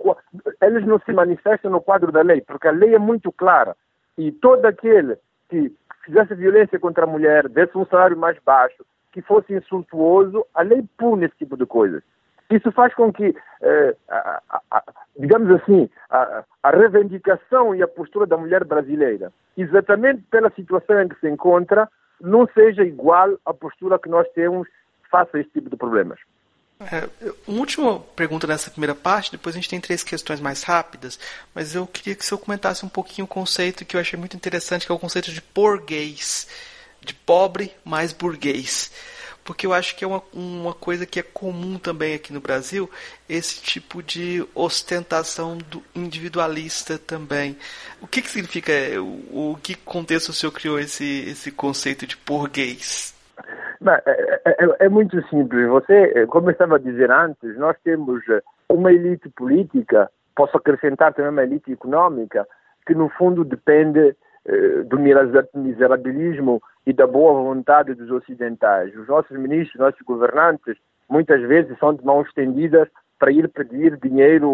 eles 0.62 0.86
não 0.86 1.00
se 1.00 1.12
manifestam 1.14 1.70
no 1.72 1.82
quadro 1.82 2.12
da 2.12 2.22
lei, 2.22 2.42
porque 2.42 2.68
a 2.68 2.72
lei 2.72 2.96
é 2.96 3.00
muito 3.00 3.32
clara. 3.32 3.76
E 4.18 4.32
todo 4.32 4.66
aquele 4.66 5.18
que 5.50 5.72
fizesse 6.04 6.34
violência 6.36 6.80
contra 6.80 7.04
a 7.04 7.08
mulher, 7.08 7.48
desse 7.50 7.78
um 7.78 7.86
salário 7.86 8.18
mais 8.18 8.38
baixo, 8.44 8.84
que 9.12 9.22
fosse 9.22 9.54
insultuoso, 9.54 10.46
a 10.54 10.62
lei 10.62 10.84
pune 10.98 11.26
esse 11.26 11.38
tipo 11.38 11.56
de 11.56 11.66
coisas. 11.66 12.02
Isso 12.50 12.72
faz 12.72 12.94
com 12.94 13.12
que, 13.12 13.36
eh, 13.62 13.96
a, 14.08 14.42
a, 14.50 14.62
a, 14.72 14.84
digamos 15.18 15.50
assim, 15.62 15.90
a, 16.10 16.44
reivindicação 16.70 17.74
e 17.74 17.82
a 17.82 17.88
postura 17.88 18.28
da 18.28 18.38
mulher 18.38 18.64
brasileira, 18.64 19.32
exatamente 19.58 20.22
pela 20.30 20.52
situação 20.52 21.02
em 21.02 21.08
que 21.08 21.20
se 21.20 21.28
encontra, 21.28 21.90
não 22.22 22.48
seja 22.54 22.84
igual 22.84 23.36
à 23.46 23.54
postura 23.54 23.98
que 23.98 24.10
nós 24.10 24.28
temos 24.34 24.68
face 25.10 25.38
a 25.38 25.40
esse 25.40 25.50
tipo 25.50 25.70
de 25.70 25.76
problemas. 25.76 26.20
É, 26.80 27.10
uma 27.48 27.62
última 27.62 28.00
pergunta 28.16 28.46
nessa 28.46 28.70
primeira 28.70 28.94
parte, 28.94 29.32
depois 29.32 29.56
a 29.56 29.58
gente 29.58 29.70
tem 29.70 29.80
três 29.80 30.04
questões 30.04 30.40
mais 30.40 30.62
rápidas, 30.64 31.20
mas 31.54 31.74
eu 31.74 31.88
queria 31.88 32.14
que 32.14 32.26
você 32.26 32.38
comentasse 32.38 32.86
um 32.86 32.90
pouquinho 32.90 33.26
o 33.26 33.30
conceito 33.30 33.86
que 33.86 33.96
eu 33.96 34.02
achei 34.02 34.20
muito 34.20 34.36
interessante, 34.36 34.86
que 34.86 34.92
é 34.92 34.96
o 34.96 35.00
conceito 35.00 35.32
de 35.32 35.42
porguês, 35.42 36.48
de 37.02 37.14
pobre 37.14 37.72
mais 37.84 38.12
burguês 38.14 38.92
porque 39.46 39.68
eu 39.68 39.74
acho 39.74 39.96
que 39.96 40.04
é 40.04 40.08
uma, 40.08 40.24
uma 40.34 40.74
coisa 40.74 41.06
que 41.06 41.20
é 41.20 41.24
comum 41.24 41.78
também 41.78 42.16
aqui 42.16 42.34
no 42.34 42.42
Brasil, 42.42 42.90
esse 43.30 43.62
tipo 43.62 44.02
de 44.02 44.44
ostentação 44.56 45.60
do 45.70 45.84
individualista 45.96 46.98
também. 46.98 47.56
O 48.02 48.08
que, 48.08 48.24
que 48.24 48.30
significa, 48.30 48.74
o, 49.00 49.52
o 49.52 49.56
que 49.62 49.76
contexto 49.76 50.30
o 50.30 50.34
senhor 50.34 50.52
criou 50.52 50.80
esse, 50.80 51.30
esse 51.30 51.52
conceito 51.52 52.08
de 52.08 52.18
burguês? 52.26 53.14
É, 53.88 54.12
é, 54.46 54.66
é, 54.66 54.86
é, 54.86 54.90
muito 54.90 55.22
simples. 55.28 55.68
Você, 55.68 56.26
como 56.28 56.48
eu 56.48 56.54
estava 56.54 56.78
a 56.78 56.80
dizer 56.80 57.12
antes, 57.12 57.56
nós 57.58 57.78
temos 57.84 58.22
uma 58.68 58.92
elite 58.92 59.30
política, 59.30 60.10
posso 60.36 60.58
acrescentar 60.58 61.14
também 61.14 61.32
uma 61.32 61.44
elite 61.44 61.72
econômica, 61.72 62.48
que 62.88 62.96
no 62.96 63.10
fundo 63.10 63.44
depende 63.44 64.16
eh, 64.48 64.84
do 64.84 65.00
miserabilismo 65.00 66.62
e 66.86 66.94
da 66.94 67.08
boa 67.08 67.34
vontade 67.34 67.94
dos 67.94 68.12
ocidentais. 68.12 68.96
Os 68.96 69.08
nossos 69.08 69.38
ministros, 69.38 69.80
nossos 69.80 70.02
governantes, 70.02 70.78
muitas 71.10 71.42
vezes 71.42 71.78
são 71.80 71.94
de 71.94 72.06
mãos 72.06 72.28
estendidas 72.28 72.88
para 73.18 73.32
ir 73.32 73.48
pedir 73.50 73.98
dinheiro 73.98 74.50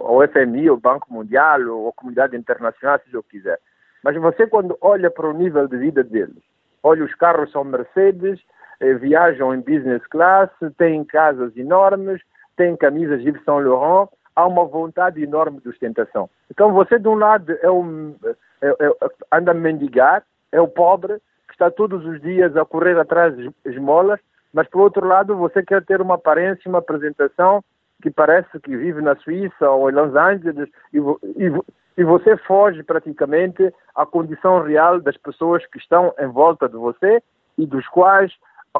ao 0.00 0.26
FMI, 0.28 0.68
ao 0.68 0.76
Banco 0.76 1.12
Mundial, 1.12 1.60
ou 1.68 1.88
à 1.88 1.92
comunidade 1.92 2.36
internacional, 2.36 3.00
se 3.00 3.12
eu 3.12 3.22
quiser. 3.22 3.58
Mas 4.02 4.16
você, 4.16 4.46
quando 4.46 4.78
olha 4.80 5.10
para 5.10 5.28
o 5.28 5.32
nível 5.32 5.66
de 5.66 5.76
vida 5.76 6.04
deles, 6.04 6.42
olha, 6.82 7.04
os 7.04 7.14
carros 7.14 7.50
são 7.50 7.64
Mercedes, 7.64 8.40
eh, 8.80 8.94
viajam 8.94 9.52
em 9.52 9.60
business 9.60 10.06
class, 10.06 10.50
têm 10.78 11.04
casas 11.04 11.56
enormes, 11.56 12.22
têm 12.56 12.76
camisas 12.76 13.20
Yves 13.20 13.42
Saint 13.44 13.66
Laurent, 13.66 14.08
há 14.34 14.46
uma 14.46 14.64
vontade 14.64 15.22
enorme 15.22 15.60
de 15.60 15.68
ostentação. 15.68 16.30
Então 16.50 16.72
você, 16.72 16.98
de 16.98 17.08
um 17.08 17.14
lado, 17.14 17.56
é 17.60 17.70
um, 17.70 18.14
é, 18.62 18.68
é, 18.68 18.96
anda 19.32 19.50
a 19.50 19.54
mendigar, 19.54 20.22
é 20.52 20.60
o 20.60 20.68
pobre 20.68 21.20
está 21.56 21.70
todos 21.70 22.04
os 22.04 22.20
dias 22.20 22.54
a 22.56 22.64
correr 22.64 22.98
atrás 22.98 23.34
de 23.34 23.50
esmolas, 23.64 24.20
mas 24.52 24.68
por 24.68 24.82
outro 24.82 25.06
lado 25.06 25.34
você 25.36 25.62
quer 25.62 25.84
ter 25.84 26.00
uma 26.00 26.14
aparência, 26.14 26.68
uma 26.68 26.78
apresentação 26.78 27.64
que 28.02 28.10
parece 28.10 28.60
que 28.60 28.76
vive 28.76 29.00
na 29.00 29.16
Suíça 29.16 29.70
ou 29.70 29.90
em 29.90 29.94
Los 29.94 30.14
Angeles 30.14 30.68
e, 30.92 30.98
e, 30.98 31.52
e 31.96 32.04
você 32.04 32.36
foge 32.36 32.82
praticamente 32.82 33.72
à 33.94 34.04
condição 34.04 34.62
real 34.62 35.00
das 35.00 35.16
pessoas 35.16 35.64
que 35.66 35.78
estão 35.78 36.14
em 36.18 36.26
volta 36.26 36.68
de 36.68 36.76
você 36.76 37.22
e 37.56 37.66
dos 37.66 37.88
quais 37.88 38.32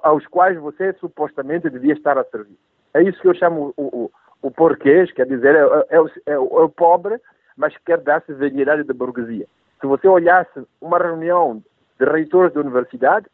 aos 0.03 0.27
quais 0.27 0.59
você 0.59 0.93
supostamente 1.01 1.71
devia 1.71 1.95
estar 1.95 2.19
a 2.19 2.25
servir. 2.25 2.59
É 2.93 3.03
isso 3.03 3.19
que 3.21 3.29
eu 3.29 3.35
chamo 3.35 3.73
o, 3.79 3.83
o, 3.83 4.11
o 4.43 4.51
porquês, 4.51 5.11
quer 5.13 5.27
dizer, 5.27 5.55
é, 5.55 5.97
é, 5.97 5.99
é, 6.27 6.33
é 6.33 6.39
o 6.39 6.69
pobre, 6.69 7.19
mas 7.57 7.75
quer 7.87 7.99
dar-se 8.03 8.35
velhidade 8.35 8.83
da 8.83 8.93
burguesia. 8.93 9.47
Se 9.81 9.87
você 9.87 10.07
olhasse 10.07 10.67
uma 10.79 10.99
reunião 10.99 11.63
de 11.99 12.05
reitores 12.05 12.53
de 12.53 12.59
universidade, 12.59 13.27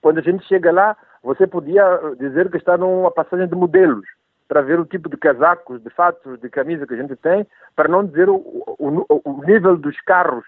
quando 0.00 0.18
a 0.18 0.22
gente 0.22 0.46
chega 0.46 0.72
lá, 0.72 0.96
você 1.22 1.46
podia 1.46 1.84
dizer 2.18 2.50
que 2.50 2.56
está 2.56 2.76
numa 2.76 3.10
passagem 3.10 3.46
de 3.46 3.54
modelos 3.54 4.06
para 4.48 4.62
ver 4.62 4.80
o 4.80 4.86
tipo 4.86 5.08
de 5.08 5.16
casacos, 5.16 5.82
de 5.82 5.90
fatos, 5.90 6.40
de 6.40 6.48
camisa 6.48 6.86
que 6.86 6.94
a 6.94 6.96
gente 6.96 7.14
tem, 7.16 7.46
para 7.76 7.88
não 7.88 8.04
dizer 8.04 8.28
o, 8.28 8.36
o, 8.36 9.06
o 9.24 9.44
nível 9.44 9.76
dos 9.76 10.00
carros 10.00 10.44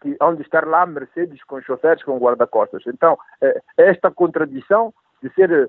que 0.00 0.16
onde 0.20 0.42
estar 0.42 0.66
lá 0.66 0.86
Mercedes 0.86 1.42
com 1.44 1.60
choferes 1.60 2.02
com 2.02 2.18
guarda-costas. 2.18 2.82
Então, 2.86 3.18
é, 3.40 3.60
esta 3.76 4.10
contradição 4.10 4.94
de 5.22 5.28
ser 5.34 5.50
eh, 5.50 5.68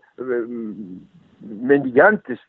mendigantes 1.42 2.40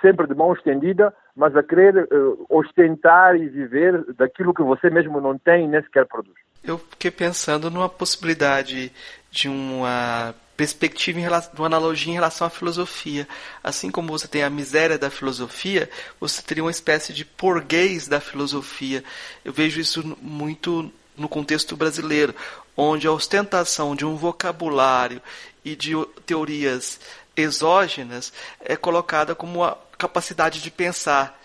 sempre 0.00 0.26
de 0.26 0.34
mão 0.34 0.52
estendida, 0.52 1.14
mas 1.34 1.56
a 1.56 1.62
querer 1.62 2.08
ostentar 2.48 3.36
e 3.36 3.48
viver 3.48 4.04
daquilo 4.14 4.54
que 4.54 4.62
você 4.62 4.88
mesmo 4.88 5.20
não 5.20 5.36
tem 5.36 5.64
e 5.64 5.68
nem 5.68 5.82
sequer 5.82 6.06
produz. 6.06 6.34
Eu 6.64 6.78
fiquei 6.78 7.10
pensando 7.10 7.70
numa 7.70 7.90
possibilidade 7.90 8.90
de 9.30 9.48
uma 9.48 10.34
perspectiva, 10.56 11.18
em 11.18 11.22
relação, 11.22 11.52
uma 11.58 11.66
analogia 11.66 12.10
em 12.10 12.14
relação 12.14 12.46
à 12.46 12.50
filosofia. 12.50 13.28
Assim 13.62 13.90
como 13.90 14.08
você 14.08 14.26
tem 14.26 14.42
a 14.42 14.48
miséria 14.48 14.96
da 14.96 15.10
filosofia, 15.10 15.90
você 16.18 16.40
teria 16.40 16.64
uma 16.64 16.70
espécie 16.70 17.12
de 17.12 17.22
porguês 17.22 18.08
da 18.08 18.18
filosofia. 18.18 19.04
Eu 19.44 19.52
vejo 19.52 19.78
isso 19.78 20.16
muito 20.22 20.90
no 21.14 21.28
contexto 21.28 21.76
brasileiro, 21.76 22.34
onde 22.74 23.06
a 23.06 23.12
ostentação 23.12 23.94
de 23.94 24.06
um 24.06 24.16
vocabulário 24.16 25.20
e 25.62 25.76
de 25.76 25.92
teorias 26.24 26.98
exógenas 27.36 28.32
é 28.60 28.74
colocada 28.74 29.34
como 29.34 29.62
a 29.62 29.76
capacidade 29.98 30.62
de 30.62 30.70
pensar. 30.70 31.38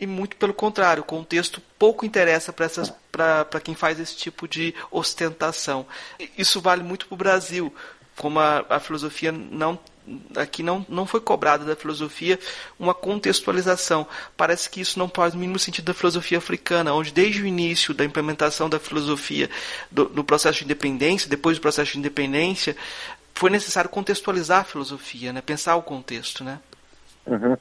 E 0.00 0.06
muito 0.06 0.36
pelo 0.36 0.54
contrário, 0.54 1.02
o 1.02 1.06
contexto 1.06 1.60
pouco 1.78 2.06
interessa 2.06 2.52
para 2.52 3.60
quem 3.62 3.74
faz 3.74 4.00
esse 4.00 4.16
tipo 4.16 4.48
de 4.48 4.74
ostentação. 4.90 5.86
Isso 6.38 6.60
vale 6.60 6.82
muito 6.82 7.06
para 7.06 7.14
o 7.14 7.18
Brasil, 7.18 7.74
como 8.16 8.38
a, 8.38 8.64
a 8.68 8.80
filosofia 8.80 9.30
não 9.30 9.78
aqui 10.36 10.62
não, 10.62 10.84
não 10.88 11.06
foi 11.06 11.20
cobrada 11.20 11.64
da 11.64 11.76
filosofia 11.76 12.38
uma 12.78 12.94
contextualização. 12.94 14.06
Parece 14.36 14.68
que 14.68 14.80
isso 14.80 14.98
não 14.98 15.08
faz 15.08 15.34
o 15.34 15.38
mínimo 15.38 15.58
sentido 15.58 15.84
da 15.84 15.94
filosofia 15.94 16.38
africana, 16.38 16.94
onde 16.94 17.12
desde 17.12 17.42
o 17.42 17.46
início 17.46 17.94
da 17.94 18.04
implementação 18.04 18.68
da 18.68 18.78
filosofia 18.78 19.48
do, 19.90 20.06
do 20.06 20.24
processo 20.24 20.58
de 20.58 20.64
independência, 20.64 21.28
depois 21.28 21.58
do 21.58 21.60
processo 21.60 21.92
de 21.92 21.98
independência, 21.98 22.76
foi 23.34 23.50
necessário 23.50 23.90
contextualizar 23.90 24.60
a 24.60 24.64
filosofia, 24.64 25.32
né? 25.32 25.40
pensar 25.40 25.76
o 25.76 25.82
contexto. 25.82 26.42
Né? 26.42 26.58
Uhum. 27.26 27.56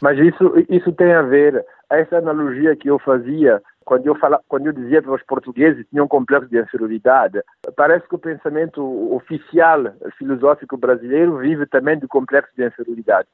Mas 0.00 0.18
isso, 0.18 0.54
isso 0.68 0.92
tem 0.92 1.12
a 1.12 1.22
ver, 1.22 1.64
essa 1.90 2.18
analogia 2.18 2.76
que 2.76 2.88
eu 2.88 2.98
fazia 2.98 3.62
quando 3.84 4.06
eu, 4.06 4.14
fala, 4.16 4.38
quando 4.46 4.66
eu 4.66 4.72
dizia 4.72 5.00
que 5.00 5.08
os 5.08 5.22
portugueses 5.22 5.86
tinham 5.88 6.04
um 6.04 6.08
complexo 6.08 6.50
de 6.50 6.60
inferioridade, 6.60 7.40
parece 7.74 8.06
que 8.06 8.14
o 8.14 8.18
pensamento 8.18 8.82
oficial 9.14 9.94
filosófico 10.18 10.76
brasileiro 10.76 11.38
vive 11.38 11.64
também 11.64 11.98
do 11.98 12.06
complexo 12.06 12.52
de 12.54 12.66
inferioridade. 12.66 13.28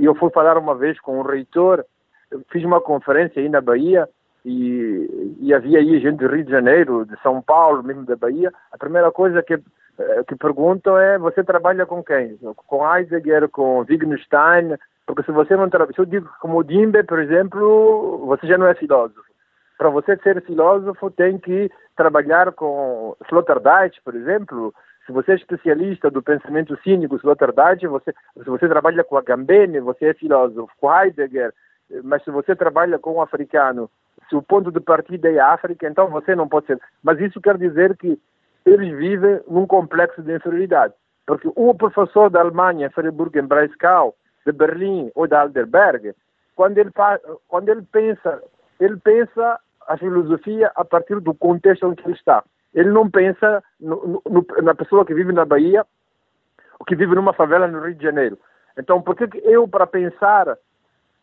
Eu 0.00 0.14
fui 0.16 0.30
falar 0.30 0.58
uma 0.58 0.74
vez 0.74 0.98
com 1.00 1.20
um 1.20 1.22
reitor, 1.22 1.84
fiz 2.50 2.64
uma 2.64 2.80
conferência 2.80 3.40
aí 3.40 3.48
na 3.48 3.60
Bahia 3.60 4.08
e, 4.44 5.36
e 5.40 5.54
havia 5.54 5.78
aí 5.78 6.00
gente 6.00 6.18
do 6.18 6.26
Rio 6.26 6.44
de 6.44 6.50
Janeiro, 6.50 7.06
de 7.06 7.20
São 7.22 7.40
Paulo, 7.40 7.84
mesmo 7.84 8.04
da 8.04 8.16
Bahia. 8.16 8.52
A 8.72 8.78
primeira 8.78 9.12
coisa 9.12 9.40
que 9.40 9.56
eh, 9.98 10.24
que 10.26 10.36
perguntam 10.36 10.98
é 10.98 11.18
você 11.18 11.42
trabalha 11.42 11.86
com 11.86 12.02
quem? 12.02 12.38
Com 12.66 12.96
Heidegger, 12.96 13.48
com 13.48 13.80
Wittgenstein? 13.80 14.76
Porque 15.06 15.22
se 15.22 15.32
você 15.32 15.56
não 15.56 15.70
trabalha, 15.70 15.94
se 15.94 16.00
eu 16.00 16.06
digo 16.06 16.28
como 16.40 16.64
Dimbe, 16.64 17.02
por 17.04 17.18
exemplo, 17.18 18.24
você 18.26 18.46
já 18.46 18.58
não 18.58 18.66
é 18.66 18.74
filósofo. 18.74 19.24
Para 19.78 19.90
você 19.90 20.16
ser 20.18 20.42
filósofo 20.42 21.10
tem 21.10 21.38
que 21.38 21.70
trabalhar 21.96 22.52
com 22.52 23.16
Sloterdijk, 23.26 24.00
por 24.02 24.14
exemplo. 24.14 24.74
Se 25.04 25.12
você 25.12 25.32
é 25.32 25.34
especialista 25.36 26.10
do 26.10 26.20
pensamento 26.20 26.76
cínico 26.82 27.16
Sloterdijk, 27.16 27.86
você, 27.86 28.12
se 28.34 28.44
você 28.44 28.68
trabalha 28.68 29.04
com 29.04 29.16
Agamben, 29.16 29.78
você 29.80 30.06
é 30.06 30.14
filósofo. 30.14 30.72
Com 30.80 30.92
Heidegger, 30.92 31.52
mas 32.02 32.24
se 32.24 32.30
você 32.30 32.56
trabalha 32.56 32.98
com 32.98 33.14
um 33.14 33.22
africano, 33.22 33.88
se 34.28 34.34
o 34.34 34.42
ponto 34.42 34.72
de 34.72 34.80
partida 34.80 35.30
é 35.30 35.38
a 35.38 35.52
África, 35.52 35.86
então 35.88 36.08
você 36.08 36.34
não 36.34 36.48
pode 36.48 36.66
ser. 36.66 36.80
Mas 37.02 37.20
isso 37.20 37.40
quer 37.40 37.56
dizer 37.56 37.96
que 37.96 38.18
eles 38.66 38.94
vivem 38.98 39.40
num 39.48 39.66
complexo 39.66 40.20
de 40.22 40.34
inferioridade. 40.34 40.92
Porque 41.24 41.48
o 41.54 41.74
professor 41.74 42.28
da 42.28 42.40
Alemanha, 42.40 42.90
Freiburg, 42.90 43.38
em 43.38 43.46
Breisgau, 43.46 44.14
de 44.44 44.52
Berlim 44.52 45.10
ou 45.14 45.26
de 45.26 45.34
Heidelberg, 45.34 46.14
quando 46.54 46.78
ele, 46.78 46.90
quando 47.48 47.68
ele 47.68 47.82
pensa, 47.82 48.42
ele 48.80 48.96
pensa 48.96 49.58
a 49.86 49.96
filosofia 49.96 50.70
a 50.74 50.84
partir 50.84 51.20
do 51.20 51.34
contexto 51.34 51.86
em 51.86 51.94
que 51.94 52.04
ele 52.06 52.14
está. 52.14 52.42
Ele 52.74 52.90
não 52.90 53.10
pensa 53.10 53.62
no, 53.80 54.22
no, 54.28 54.46
na 54.62 54.74
pessoa 54.74 55.04
que 55.04 55.14
vive 55.14 55.32
na 55.32 55.44
Bahia 55.44 55.84
ou 56.78 56.84
que 56.84 56.96
vive 56.96 57.14
numa 57.14 57.32
favela 57.32 57.66
no 57.66 57.80
Rio 57.80 57.94
de 57.94 58.04
Janeiro. 58.04 58.38
Então, 58.78 59.00
por 59.00 59.16
que 59.16 59.28
eu, 59.44 59.66
para 59.66 59.86
pensar, 59.86 60.56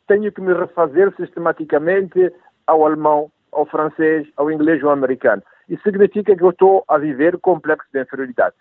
tenho 0.07 0.31
que 0.31 0.41
me 0.41 0.53
refazer 0.53 1.13
sistematicamente 1.15 2.33
ao 2.65 2.85
alemão, 2.85 3.31
ao 3.51 3.65
francês, 3.65 4.27
ao 4.35 4.49
inglês 4.51 4.81
ou 4.81 4.89
ao 4.89 4.95
americano? 4.95 5.43
Isso 5.73 5.81
significa 5.81 6.35
que 6.35 6.43
eu 6.43 6.51
estou 6.51 6.83
a 6.87 6.99
viver 6.99 7.39
complexo 7.39 7.87
de 7.91 7.99
inferioridade. 7.99 8.53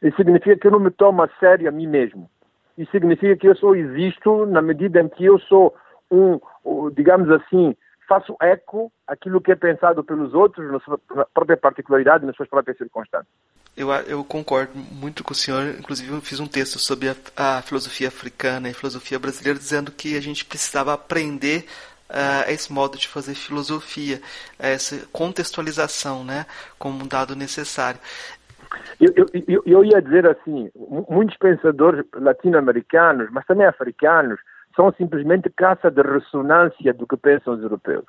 Isso 0.00 0.16
significa 0.16 0.56
que 0.56 0.68
eu 0.68 0.70
não 0.70 0.78
me 0.78 0.90
tomo 0.92 1.20
a 1.20 1.28
sério 1.40 1.68
a 1.68 1.72
mim 1.72 1.88
mesmo. 1.88 2.30
Isso 2.78 2.92
significa 2.92 3.36
que 3.36 3.48
eu 3.48 3.56
só 3.56 3.74
existo 3.74 4.46
na 4.46 4.62
medida 4.62 5.00
em 5.00 5.08
que 5.08 5.24
eu 5.24 5.36
sou 5.40 5.74
um, 6.08 6.38
digamos 6.94 7.28
assim, 7.28 7.74
faço 8.08 8.36
eco 8.40 8.92
aquilo 9.04 9.40
que 9.40 9.50
é 9.50 9.56
pensado 9.56 10.04
pelos 10.04 10.32
outros, 10.32 10.70
na 10.70 10.78
sua 10.78 11.00
própria 11.34 11.56
particularidade, 11.56 12.24
nas 12.24 12.36
suas 12.36 12.48
próprias 12.48 12.78
circunstâncias. 12.78 13.26
Eu, 13.76 13.90
eu 13.90 14.22
concordo 14.22 14.78
muito 14.92 15.24
com 15.24 15.32
o 15.32 15.36
senhor. 15.36 15.74
Inclusive, 15.76 16.12
eu 16.12 16.20
fiz 16.20 16.38
um 16.38 16.46
texto 16.46 16.78
sobre 16.78 17.08
a, 17.08 17.16
a 17.36 17.62
filosofia 17.62 18.06
africana 18.06 18.70
e 18.70 18.74
filosofia 18.74 19.18
brasileira, 19.18 19.58
dizendo 19.58 19.90
que 19.90 20.16
a 20.16 20.20
gente 20.20 20.44
precisava 20.44 20.92
aprender 20.92 21.66
uh, 22.14 22.50
esse 22.50 22.72
modo 22.72 22.96
de 22.96 23.08
fazer 23.08 23.34
filosofia, 23.34 24.20
essa 24.58 25.06
contextualização, 25.12 26.24
né, 26.24 26.46
como 26.78 27.04
um 27.04 27.08
dado 27.08 27.34
necessário. 27.34 27.98
Eu, 29.00 29.26
eu, 29.46 29.62
eu 29.66 29.84
ia 29.84 30.00
dizer 30.00 30.26
assim, 30.26 30.70
muitos 31.08 31.36
pensadores 31.36 32.04
latino-americanos, 32.14 33.28
mas 33.30 33.44
também 33.46 33.66
africanos, 33.66 34.38
são 34.74 34.92
simplesmente 34.92 35.50
caça 35.50 35.90
de 35.90 36.02
ressonância 36.02 36.92
do 36.94 37.06
que 37.06 37.16
pensam 37.16 37.54
os 37.54 37.62
europeus. 37.62 38.04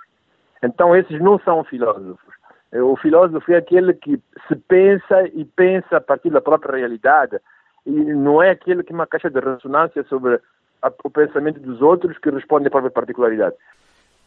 Então 0.64 0.96
esses 0.96 1.20
não 1.22 1.40
são 1.40 1.64
filósofos. 1.64 2.34
O 2.72 2.96
filósofo 2.98 3.52
é 3.52 3.58
aquele 3.58 3.94
que 3.94 4.20
se 4.48 4.56
pensa 4.56 5.28
e 5.34 5.46
pensa 5.46 5.98
a 5.98 6.02
partir 6.02 6.30
da 6.30 6.42
própria 6.42 6.78
realidade 6.78 7.40
e 7.86 7.92
não 7.92 8.42
é 8.42 8.50
aquele 8.50 8.84
que 8.84 8.92
é 8.92 8.96
uma 8.96 9.06
caixa 9.08 9.30
de 9.30 9.40
ressonância 9.40 10.04
sobre 10.06 10.40
a, 10.82 10.92
o 11.04 11.10
pensamento 11.10 11.60
dos 11.60 11.82
outros 11.82 12.18
que 12.18 12.30
responde 12.30 12.68
à 12.68 12.72
própria 12.72 12.92
particularidade. 12.92 13.56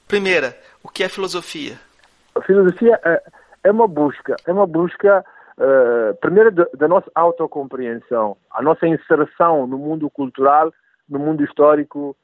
Primeira, 0.08 0.56
o 0.82 0.88
que 0.88 1.04
é 1.04 1.08
filosofia? 1.08 1.78
A 2.34 2.40
filosofia 2.40 2.98
é, 3.04 3.22
é 3.64 3.70
uma 3.70 3.86
busca, 3.86 4.36
é 4.46 4.52
uma 4.52 4.66
busca 4.66 5.22
uh, 5.58 6.16
primeiro 6.20 6.50
da, 6.50 6.88
nossa 6.88 7.10
autocompreensão, 7.14 8.36
a 8.50 8.62
nossa 8.62 8.86
inserção 8.86 9.66
no 9.66 9.76
mundo 9.76 10.08
cultural, 10.08 10.72
no 11.08 11.18
mundo 11.18 11.44
histórico 11.44 12.16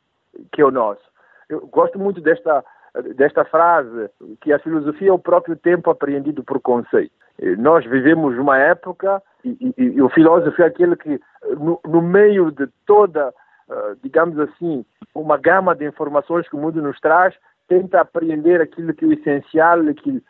que 0.51 0.63
é 0.63 0.65
o 0.65 0.71
nosso. 0.71 1.03
Eu 1.49 1.67
gosto 1.67 1.99
muito 1.99 2.21
desta 2.21 2.65
desta 3.17 3.45
frase 3.45 4.09
que 4.41 4.53
a 4.53 4.59
filosofia 4.61 5.09
é 5.09 5.13
o 5.13 5.19
próprio 5.19 5.57
tempo 5.57 5.91
apreendido 5.91 6.45
por 6.45 6.61
conceito. 6.61 7.13
Nós 7.59 7.85
vivemos 7.85 8.39
uma 8.39 8.57
época 8.57 9.21
e, 9.45 9.75
e, 9.77 9.83
e 9.83 10.03
o 10.03 10.09
filósofo 10.09 10.63
é 10.63 10.67
aquele 10.67 10.95
que 10.95 11.21
no, 11.59 11.81
no 11.85 12.01
meio 12.01 12.53
de 12.53 12.69
toda, 12.87 13.31
uh, 13.69 13.97
digamos 14.01 14.39
assim, 14.39 14.85
uma 15.13 15.37
gama 15.37 15.75
de 15.75 15.85
informações 15.85 16.49
que 16.49 16.55
o 16.55 16.59
mundo 16.59 16.81
nos 16.81 16.99
traz, 17.01 17.35
tenta 17.69 18.01
apreender 18.01 18.61
aquilo 18.61 18.93
que 18.95 19.05
é 19.05 19.09
o 19.09 19.13
essencial, 19.13 19.79
que, 19.95 20.23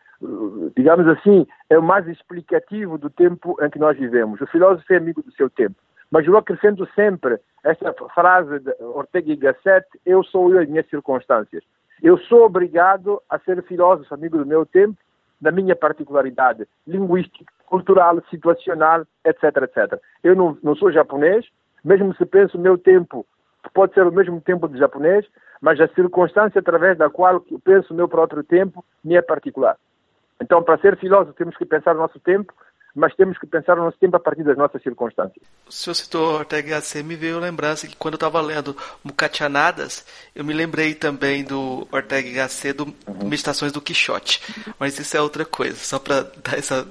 digamos 0.75 1.07
assim, 1.07 1.45
é 1.69 1.77
o 1.77 1.83
mais 1.83 2.07
explicativo 2.07 2.97
do 2.97 3.09
tempo 3.09 3.57
em 3.61 3.69
que 3.69 3.79
nós 3.79 3.97
vivemos. 3.97 4.39
O 4.41 4.47
filósofo 4.47 4.91
é 4.93 4.97
amigo 4.97 5.21
do 5.21 5.31
seu 5.31 5.49
tempo. 5.49 5.75
Mas 6.11 6.25
eu 6.25 6.37
acrescento 6.37 6.87
sempre 6.93 7.39
esta 7.63 7.93
frase 8.13 8.59
de 8.59 8.71
Ortega 8.79 9.33
y 9.33 9.35
Gasset, 9.35 9.85
eu 10.05 10.23
sou 10.23 10.51
eu 10.51 10.59
as 10.59 10.69
minhas 10.69 10.87
circunstâncias. 10.87 11.63
Eu 12.01 12.17
sou 12.17 12.45
obrigado 12.45 13.21
a 13.29 13.39
ser 13.39 13.61
filósofo, 13.63 14.13
amigo 14.13 14.37
do 14.37 14.45
meu 14.45 14.65
tempo, 14.65 14.97
da 15.41 15.51
minha 15.51 15.75
particularidade 15.75 16.67
linguística, 16.87 17.51
cultural, 17.65 18.21
situacional, 18.29 19.05
etc, 19.25 19.43
etc. 19.63 19.99
Eu 20.23 20.35
não, 20.35 20.57
não 20.63 20.75
sou 20.75 20.91
japonês, 20.91 21.45
mesmo 21.83 22.15
se 22.15 22.25
penso 22.25 22.57
o 22.57 22.61
meu 22.61 22.77
tempo 22.77 23.25
pode 23.73 23.93
ser 23.93 24.05
o 24.05 24.11
mesmo 24.11 24.39
tempo 24.41 24.67
de 24.67 24.77
japonês, 24.77 25.25
mas 25.61 25.79
a 25.79 25.87
circunstância 25.89 26.59
através 26.59 26.97
da 26.97 27.09
qual 27.09 27.43
eu 27.49 27.59
penso 27.59 27.93
o 27.93 27.97
meu 27.97 28.07
próprio 28.07 28.43
tempo 28.43 28.83
me 29.03 29.15
é 29.15 29.21
particular. 29.21 29.77
Então, 30.41 30.61
para 30.61 30.77
ser 30.79 30.97
filósofo, 30.97 31.33
temos 31.33 31.55
que 31.57 31.65
pensar 31.65 31.95
o 31.95 31.99
nosso 31.99 32.19
tempo, 32.19 32.53
mas 32.95 33.13
temos 33.15 33.37
que 33.37 33.45
pensar 33.45 33.77
o 33.77 33.83
nosso 33.83 33.97
tempo 33.97 34.15
a 34.15 34.19
partir 34.19 34.43
das 34.43 34.57
nossas 34.57 34.81
circunstâncias. 34.81 35.43
O 35.67 35.71
senhor 35.71 35.93
citou 35.95 36.35
Ortega 36.35 36.69
y 36.69 36.71
Gasset, 36.71 37.03
me 37.03 37.15
veio 37.15 37.39
lembrança 37.39 37.87
que 37.87 37.95
quando 37.95 38.13
eu 38.13 38.17
estava 38.17 38.39
lendo 38.39 38.75
Mucatianadas, 39.03 40.05
eu 40.33 40.45
me 40.45 40.53
lembrei 40.53 40.95
também 40.95 41.43
do 41.43 41.85
Ortega 41.91 42.27
y 42.27 42.33
Gasset, 42.33 42.73
do 42.73 42.85
uhum. 42.85 43.27
Meditações 43.27 43.73
do 43.73 43.81
Quixote. 43.81 44.41
Mas 44.79 44.97
isso 44.97 45.17
é 45.17 45.21
outra 45.21 45.43
coisa, 45.43 45.75
só 45.75 45.99
para 45.99 46.21
dar 46.41 46.57
essa 46.57 46.87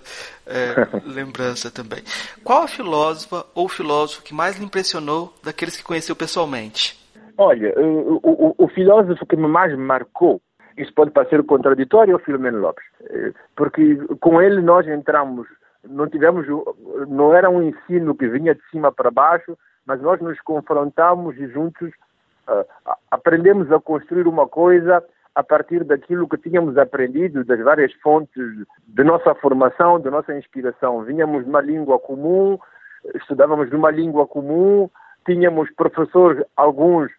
é, 0.47 0.75
lembrança 1.09 1.71
também. 1.71 2.03
Qual 2.43 2.65
a 2.65 2.69
filósofa 2.69 3.47
ou 3.55 3.67
filósofo 3.67 4.23
que 4.23 4.35
mais 4.35 4.59
lhe 4.59 4.65
impressionou 4.65 5.35
daqueles 5.43 5.77
que 5.77 5.83
conheceu 5.83 6.15
pessoalmente? 6.15 7.04
Olha, 7.37 7.75
o, 7.79 8.21
o, 8.23 8.55
o 8.59 8.69
filósofo 8.69 9.27
que 9.27 9.37
me 9.37 9.49
mais 9.49 9.77
marcou 9.77 10.41
isso 10.77 10.93
pode 10.93 11.13
parecer 11.13 11.41
contraditório 11.45 12.15
ao 12.15 12.21
Filomeno 12.21 12.59
Lopes, 12.59 12.85
eh, 13.09 13.33
porque 13.55 13.97
com 14.21 14.43
ele 14.43 14.61
nós 14.61 14.89
entramos 14.89 15.47
não 15.89 16.09
tivemos, 16.09 16.47
não 17.09 17.35
era 17.35 17.51
um 17.51 17.63
ensino 17.63 18.15
que 18.15 18.29
vinha 18.29 18.55
de 18.55 18.63
cima 18.71 18.91
para 18.91 19.11
baixo, 19.11 19.57
mas 19.87 20.01
nós 20.01 20.21
nos 20.21 20.41
confrontamos 20.41 21.37
e 21.37 21.47
juntos 21.49 21.91
uh, 22.49 22.95
aprendemos 23.11 23.71
a 23.71 23.81
construir 23.81 24.27
uma 24.27 24.49
coisa 24.49 25.05
a 25.35 25.43
partir 25.43 25.85
daquilo 25.85 26.29
que 26.29 26.39
tínhamos 26.39 26.79
aprendido 26.79 27.45
das 27.45 27.61
várias 27.61 27.93
fontes 27.95 28.43
de 28.87 29.05
nossa 29.05 29.35
formação, 29.35 29.99
de 29.99 30.09
nossa 30.09 30.37
inspiração. 30.37 31.03
Vinhamos 31.03 31.45
de 31.45 31.51
uma 31.51 31.61
língua 31.61 31.99
comum, 31.99 32.59
estudávamos 33.15 33.69
de 33.69 33.77
uma 33.77 33.91
língua 33.91 34.27
comum, 34.27 34.89
tínhamos 35.27 35.71
professores, 35.75 36.45
alguns 36.57 37.11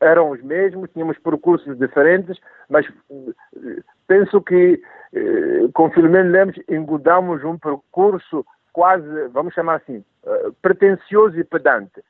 eram 0.00 0.30
os 0.30 0.42
mesmos, 0.42 0.90
tínhamos 0.90 1.18
percursos 1.18 1.78
diferentes, 1.78 2.38
mas 2.68 2.86
eh, 2.86 3.82
penso 4.06 4.40
que 4.42 4.80
eh, 5.12 5.68
com 5.72 5.90
Filomeno 5.90 6.30
Lemos 6.30 6.56
engudamos 6.68 7.42
um 7.44 7.58
percurso 7.58 8.44
quase, 8.72 9.28
vamos 9.28 9.54
chamar 9.54 9.76
assim, 9.76 10.04
eh, 10.26 10.50
pretencioso 10.60 11.38
e 11.38 11.44
pedante. 11.44 12.02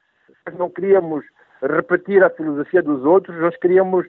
Nós 0.47 0.59
não 0.59 0.71
queríamos 0.71 1.25
repetir 1.63 2.23
a 2.23 2.31
filosofia 2.31 2.83
dos 2.83 3.05
outros, 3.05 3.37
nós 3.41 3.57
queríamos 3.57 4.07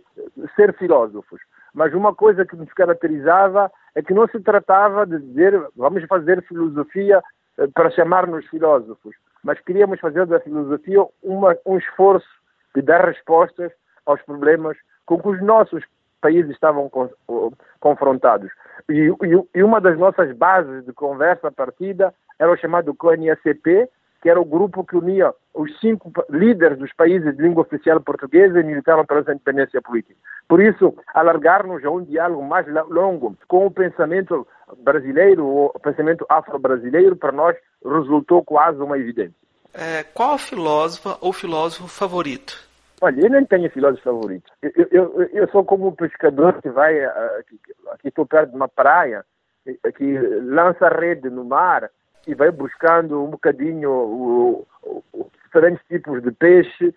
ser 0.56 0.74
filósofos. 0.74 1.40
Mas 1.74 1.94
uma 1.94 2.14
coisa 2.14 2.46
que 2.46 2.56
nos 2.56 2.72
caracterizava 2.74 3.72
é 3.94 4.02
que 4.02 4.14
não 4.14 4.28
se 4.28 4.40
tratava 4.40 5.06
de 5.06 5.20
dizer 5.20 5.62
vamos 5.76 6.04
fazer 6.06 6.42
filosofia 6.44 7.22
para 7.74 7.90
chamar-nos 7.92 8.46
filósofos, 8.48 9.16
mas 9.44 9.60
queríamos 9.62 10.00
fazer 10.00 10.26
da 10.26 10.40
filosofia 10.42 11.06
uma, 11.24 11.56
um 11.66 11.78
esforço 11.78 12.28
de 12.76 12.82
dar 12.82 13.06
respostas 13.06 13.72
aos 14.06 14.22
problemas 14.22 14.78
com 15.06 15.20
que 15.20 15.30
os 15.30 15.42
nossos 15.42 15.84
países 16.22 16.52
estavam 16.52 16.90
confrontados. 17.80 18.52
E, 18.90 18.94
e, 18.94 19.60
e, 19.60 19.64
uma 19.64 19.80
das 19.80 19.98
nossas 19.98 20.36
bases 20.36 20.86
de 20.86 20.94
conversa 20.94 21.52
partida 21.52 22.14
era 22.40 22.52
o 22.52 22.58
chamado 22.58 22.94
CONIACP, 22.94 23.88
que 24.22 24.30
era 24.30 24.42
o 24.42 24.46
grupo 24.46 24.84
que 24.84 24.98
unia 24.98 25.32
os 25.54 25.80
cinco 25.80 26.12
líderes 26.30 26.80
dos 26.80 26.92
países 26.94 27.36
de 27.36 27.44
língua 27.44 27.62
oficial 27.62 28.02
portuguesa 28.02 28.60
e 28.60 28.64
militaram 28.64 29.06
pela 29.06 29.22
independência 29.22 29.82
política. 29.82 30.16
Por 30.48 30.60
isso, 30.62 30.96
alargar-nos 31.14 31.86
a 31.86 31.92
um 31.92 32.04
diálogo 32.04 32.44
mais 32.44 32.66
longo 32.90 33.38
com 33.48 33.68
o 33.68 33.72
pensamento 33.72 34.48
brasileiro, 34.80 35.46
o 35.46 35.80
pensamento 35.80 36.26
afro-brasileiro, 36.28 37.16
para 37.16 37.32
nós 37.32 37.56
resultou 37.84 38.44
quase 38.44 38.82
uma 38.82 38.98
evidência. 38.98 39.46
É, 39.78 40.04
qual 40.14 40.36
a 40.36 40.38
filósofa 40.38 41.18
ou 41.22 41.34
filósofo 41.34 41.88
favorito? 41.88 42.66
Olha, 43.02 43.22
eu 43.22 43.30
nem 43.30 43.46
tenho 43.46 43.70
filósofo 43.70 44.04
favorito. 44.04 44.50
Eu, 44.62 44.88
eu, 44.90 45.30
eu 45.34 45.48
sou 45.50 45.66
como 45.66 45.88
um 45.88 45.92
pescador 45.92 46.62
que 46.62 46.70
vai, 46.70 46.98
eh, 46.98 47.40
aqui, 47.40 47.60
aqui 47.92 48.08
estou 48.08 48.26
perto 48.26 48.52
de 48.52 48.56
uma 48.56 48.70
praia, 48.70 49.26
que 49.98 50.18
lança 50.18 50.88
rede 50.88 51.30
no 51.30 51.44
mar 51.44 51.90
e 52.28 52.34
vai 52.34 52.52
buscando 52.52 53.22
um 53.22 53.32
bocadinho 53.32 54.66
diferentes 55.44 55.86
tipos 55.88 56.22
de 56.24 56.32
peixe, 56.32 56.94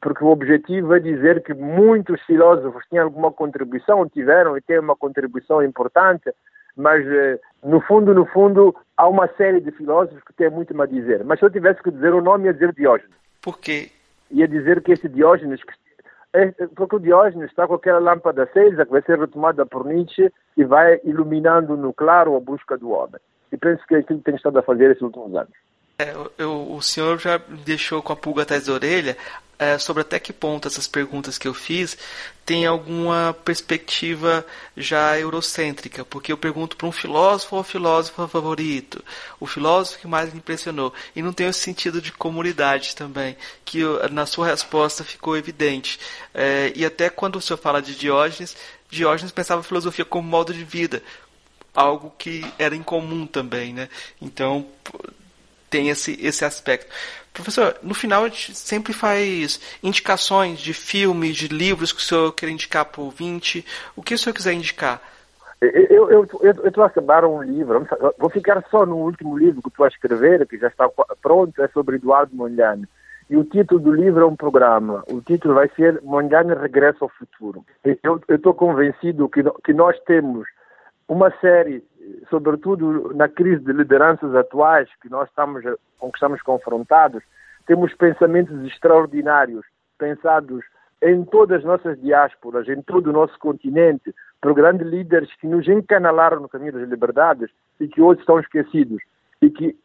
porque 0.00 0.22
o 0.22 0.28
objetivo 0.28 0.94
é 0.94 1.00
dizer 1.00 1.42
que 1.42 1.54
muitos 1.54 2.20
filósofos 2.22 2.84
tinham 2.88 3.04
alguma 3.04 3.32
contribuição, 3.32 4.08
tiveram 4.08 4.56
e 4.56 4.60
têm 4.60 4.78
uma 4.78 4.96
contribuição 4.96 5.62
importante, 5.62 6.30
mas 6.76 7.06
eh, 7.06 7.38
no 7.62 7.80
fundo, 7.80 8.14
no 8.14 8.26
fundo, 8.26 8.74
há 8.96 9.08
uma 9.08 9.28
série 9.36 9.60
de 9.60 9.70
filósofos 9.70 10.22
que 10.24 10.32
têm 10.32 10.50
muito 10.50 10.80
a 10.80 10.86
dizer. 10.86 11.24
Mas 11.24 11.38
se 11.38 11.44
eu 11.44 11.50
tivesse 11.50 11.82
que 11.82 11.90
dizer 11.90 12.14
o 12.14 12.22
nome, 12.22 12.46
ia 12.46 12.52
dizer 12.52 12.72
Diógenes. 12.72 13.16
Por 13.40 13.58
quê? 13.58 13.90
ia 14.30 14.46
dizer 14.46 14.82
que 14.82 14.92
esse 14.92 15.08
Diógenes, 15.08 15.60
é, 16.32 16.46
porque 16.74 16.96
o 16.96 17.00
Diógenes 17.00 17.50
está 17.50 17.66
com 17.66 17.74
aquela 17.74 17.98
lâmpada 17.98 18.44
acesa 18.44 18.84
que 18.84 18.92
vai 18.92 19.02
ser 19.02 19.18
retomada 19.18 19.66
por 19.66 19.84
Nietzsche 19.84 20.30
e 20.56 20.64
vai 20.64 21.00
iluminando 21.04 21.76
no 21.76 21.92
claro 21.92 22.36
a 22.36 22.40
busca 22.40 22.78
do 22.78 22.90
homem. 22.90 23.20
E 23.52 23.56
penso 23.56 23.84
que 23.86 23.96
é 23.96 23.98
aquilo 23.98 24.20
que 24.20 24.24
tem 24.24 24.36
estado 24.36 24.58
a 24.58 24.62
fazer 24.62 24.90
esses 24.90 25.02
últimos 25.02 25.34
anos. 25.34 25.52
É, 25.98 26.14
eu, 26.38 26.72
o 26.72 26.80
senhor 26.80 27.18
já 27.18 27.38
deixou 27.64 28.02
com 28.02 28.12
a 28.12 28.16
pulga 28.16 28.42
atrás 28.42 28.66
da 28.66 28.72
orelha 28.72 29.16
é, 29.60 29.78
sobre 29.78 30.00
até 30.00 30.18
que 30.18 30.32
ponto 30.32 30.66
essas 30.66 30.88
perguntas 30.88 31.36
que 31.36 31.46
eu 31.46 31.52
fiz 31.52 31.98
têm 32.46 32.64
alguma 32.64 33.36
perspectiva 33.44 34.44
já 34.74 35.18
eurocêntrica, 35.18 36.02
porque 36.02 36.32
eu 36.32 36.38
pergunto 36.38 36.78
para 36.78 36.88
um 36.88 36.92
filósofo 36.92 37.56
ou 37.56 37.62
filósofo 37.62 38.26
favorito, 38.26 39.04
o 39.38 39.46
filósofo 39.46 39.98
que 39.98 40.08
mais 40.08 40.32
me 40.32 40.38
impressionou, 40.38 40.94
e 41.14 41.20
não 41.20 41.34
tem 41.34 41.46
esse 41.46 41.60
sentido 41.60 42.00
de 42.00 42.10
comunidade 42.10 42.96
também, 42.96 43.36
que 43.62 43.82
na 44.10 44.24
sua 44.24 44.46
resposta 44.46 45.04
ficou 45.04 45.36
evidente. 45.36 46.00
É, 46.32 46.72
e 46.74 46.82
até 46.82 47.10
quando 47.10 47.36
o 47.36 47.40
senhor 47.40 47.58
fala 47.58 47.82
de 47.82 47.94
Diógenes, 47.94 48.56
Diógenes 48.88 49.30
pensava 49.30 49.60
a 49.60 49.64
filosofia 49.64 50.06
como 50.06 50.26
modo 50.26 50.54
de 50.54 50.64
vida, 50.64 51.02
algo 51.74 52.10
que 52.18 52.50
era 52.58 52.74
incomum 52.74 53.26
também, 53.26 53.74
né? 53.74 53.90
Então 54.20 54.66
tem 55.70 55.88
esse, 55.88 56.18
esse 56.20 56.44
aspecto. 56.44 56.92
Professor, 57.32 57.76
no 57.82 57.94
final 57.94 58.24
a 58.24 58.28
gente 58.28 58.54
sempre 58.56 58.92
faz 58.92 59.60
indicações 59.82 60.58
de 60.58 60.74
filmes, 60.74 61.36
de 61.36 61.48
livros 61.48 61.92
que 61.92 62.00
o 62.00 62.04
senhor 62.04 62.32
quer 62.32 62.48
indicar 62.48 62.84
para 62.84 63.00
o 63.00 63.04
ouvinte. 63.04 63.64
O 63.94 64.02
que 64.02 64.14
o 64.14 64.18
senhor 64.18 64.34
quiser 64.34 64.52
indicar? 64.52 65.00
Eu 65.60 66.24
estou 66.66 66.82
a 66.82 66.86
acabar 66.86 67.24
um 67.24 67.42
livro, 67.42 67.86
vou 68.18 68.30
ficar 68.30 68.64
só 68.70 68.86
no 68.86 68.96
último 68.96 69.36
livro 69.38 69.60
que 69.60 69.68
estou 69.68 69.84
a 69.84 69.88
escrever, 69.88 70.46
que 70.46 70.56
já 70.56 70.68
está 70.68 70.90
pronto, 71.20 71.62
é 71.62 71.68
sobre 71.68 71.96
Eduardo 71.96 72.34
Mondlane. 72.34 72.88
E 73.28 73.36
o 73.36 73.44
título 73.44 73.78
do 73.78 73.92
livro 73.92 74.22
é 74.22 74.26
um 74.26 74.34
programa. 74.34 75.04
O 75.06 75.20
título 75.20 75.54
vai 75.54 75.68
ser 75.76 76.00
Mondlane 76.02 76.54
Regressa 76.54 76.98
ao 77.02 77.10
Futuro. 77.10 77.64
Eu 78.02 78.20
estou 78.28 78.54
convencido 78.54 79.28
que, 79.28 79.42
que 79.62 79.72
nós 79.72 79.96
temos 80.00 80.48
uma 81.06 81.30
série 81.40 81.84
sobretudo 82.28 83.12
na 83.14 83.28
crise 83.28 83.64
de 83.64 83.72
lideranças 83.72 84.34
atuais 84.34 84.88
que 85.00 85.08
nós 85.08 85.28
estamos, 85.28 85.62
com 85.98 86.10
que 86.10 86.16
estamos 86.16 86.42
confrontados, 86.42 87.22
temos 87.66 87.94
pensamentos 87.94 88.64
extraordinários, 88.64 89.64
pensados 89.98 90.64
em 91.02 91.24
todas 91.24 91.58
as 91.58 91.64
nossas 91.64 92.00
diásporas, 92.00 92.68
em 92.68 92.82
todo 92.82 93.08
o 93.08 93.12
nosso 93.12 93.38
continente, 93.38 94.14
por 94.40 94.54
grandes 94.54 94.86
líderes 94.86 95.34
que 95.36 95.46
nos 95.46 95.66
encanalaram 95.68 96.40
no 96.40 96.48
caminho 96.48 96.72
das 96.72 96.88
liberdades 96.88 97.50
e 97.78 97.88
que 97.88 98.00
hoje 98.00 98.20
estão 98.20 98.38
esquecidos. 98.38 99.02
E 99.40 99.50
que 99.50 99.76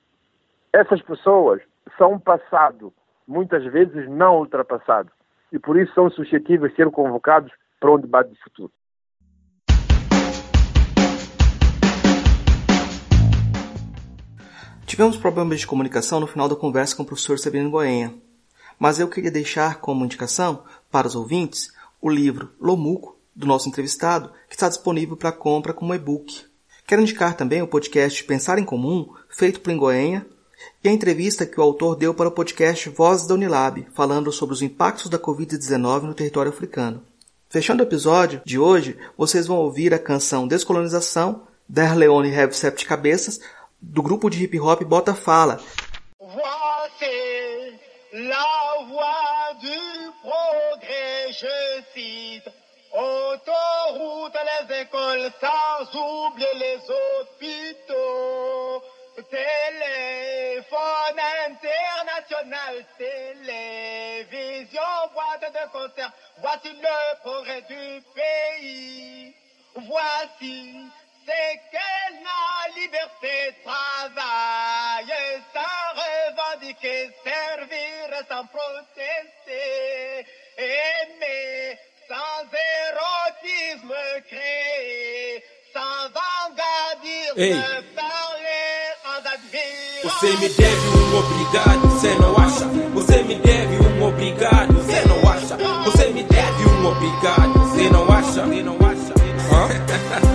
essas 0.74 1.02
pessoas 1.02 1.62
são 1.98 2.20
passado, 2.20 2.94
muitas 3.28 3.64
vezes 3.66 4.10
não 4.10 4.40
ultrapassado, 4.40 5.10
e 5.52 5.60
por 5.60 5.78
isso 5.78 5.94
são 5.94 6.10
suscetíveis 6.10 6.72
de 6.72 6.78
ser 6.78 6.92
convocados 6.92 7.52
para 7.80 7.92
um 7.92 8.00
debate 8.00 8.32
de 8.32 8.40
futuro. 8.42 8.72
Tivemos 14.86 15.18
problemas 15.18 15.60
de 15.60 15.68
comunicação 15.68 16.20
no 16.20 16.28
final 16.28 16.48
da 16.48 16.56
conversa 16.56 16.96
com 16.96 17.02
o 17.02 17.06
professor 17.06 17.40
Severino 17.40 17.72
Goenha, 17.72 18.14
mas 18.78 19.00
eu 19.00 19.08
queria 19.08 19.32
deixar 19.32 19.80
como 19.80 20.06
indicação 20.06 20.64
para 20.92 21.08
os 21.08 21.16
ouvintes 21.16 21.74
o 22.00 22.10
livro 22.10 22.52
Lomuco, 22.62 23.18
do 23.36 23.48
nosso 23.48 23.68
entrevistado, 23.68 24.32
que 24.48 24.54
está 24.56 24.70
disponível 24.70 25.18
para 25.18 25.32
compra 25.32 25.74
como 25.74 25.94
e-book. 25.94 26.46
Quero 26.86 27.02
indicar 27.02 27.36
também 27.36 27.64
o 27.64 27.68
podcast 27.68 28.24
Pensar 28.24 28.60
em 28.60 28.64
Comum, 28.64 29.12
feito 29.28 29.60
por 29.60 29.76
Goenha, 29.76 30.26
e 30.84 30.88
a 30.88 30.92
entrevista 30.92 31.48
que 31.48 31.60
o 31.60 31.64
autor 31.64 31.96
deu 31.96 32.14
para 32.14 32.30
o 32.30 32.32
podcast 32.32 32.88
Vozes 32.90 33.26
da 33.26 33.34
Unilab, 33.34 33.88
falando 33.94 34.32
sobre 34.32 34.54
os 34.54 34.62
impactos 34.62 35.10
da 35.10 35.18
Covid-19 35.18 36.04
no 36.04 36.14
território 36.14 36.52
africano. 36.52 37.02
Fechando 37.50 37.82
o 37.82 37.86
episódio 37.86 38.42
de 38.46 38.60
hoje, 38.60 38.98
vocês 39.18 39.48
vão 39.48 39.58
ouvir 39.58 39.96
a 39.96 40.00
canção 40.00 40.48
Descolonização, 40.48 41.42
da 41.68 41.84
Erleone 41.84 42.34
Have 42.34 42.56
Sete 42.56 42.86
Cabeças, 42.86 43.40
do 43.94 44.02
grupo 44.02 44.30
de 44.30 44.38
hip 44.44 44.58
hop 44.60 44.84
Bota 44.84 45.14
Fala. 45.14 45.60
Voici 46.20 47.80
la 48.14 48.86
voie 48.88 49.54
du 49.62 49.80
progrès, 50.22 51.32
je 51.32 51.84
cite. 51.94 52.50
Autoroute, 52.94 54.38
les 54.50 54.82
écoles, 54.82 55.30
sans 55.42 55.84
oublier 56.00 56.54
les 56.56 56.80
hôpitaux. 56.90 58.84
Téléphone 59.30 61.20
international. 61.48 62.86
télévision, 62.98 64.82
boîte 65.14 65.52
de 65.54 65.66
concert. 65.72 66.12
Voici 66.42 66.70
le 66.70 66.98
progrès 67.22 67.62
du 67.64 68.04
pays. 68.14 69.34
Voici 69.76 70.56
c'est 71.26 71.60
que 71.72 71.88
la 72.24 72.82
liberté 72.82 73.56
travaille 73.64 75.14
sans 75.54 75.86
revendiquer, 76.02 77.10
servir 77.24 78.06
sans 78.30 78.46
protester, 78.46 80.26
aimer 80.58 81.78
sans 82.08 82.46
érotisme 82.86 83.96
créer, 84.30 85.44
sans 85.74 86.10
vangadisme 86.14 87.38
Ei. 87.38 87.54
parler 87.96 88.94
sans 89.04 89.22
admirer. 89.34 90.02
Você 90.04 90.30
me 90.38 90.50
deve 90.50 90.88
um 90.90 91.18
obrigado, 91.18 91.88
você 91.90 92.16
não 92.16 92.38
acha? 92.38 92.66
Você 92.94 93.24
me 93.24 93.36
deve 93.36 93.76
um 93.78 94.04
obrigado, 94.08 94.74
você 94.74 95.02
não 95.08 95.30
acha? 95.30 95.58
Você 95.86 96.10
me 96.10 96.24
deve 96.24 96.66
um 96.70 96.86
obrigado, 96.88 97.54
você 97.54 97.90
não 97.90 98.12
acha? 98.12 98.46
Você 98.46 98.62
não 98.62 98.76
acha? 98.76 99.14
Hã? 99.52 100.35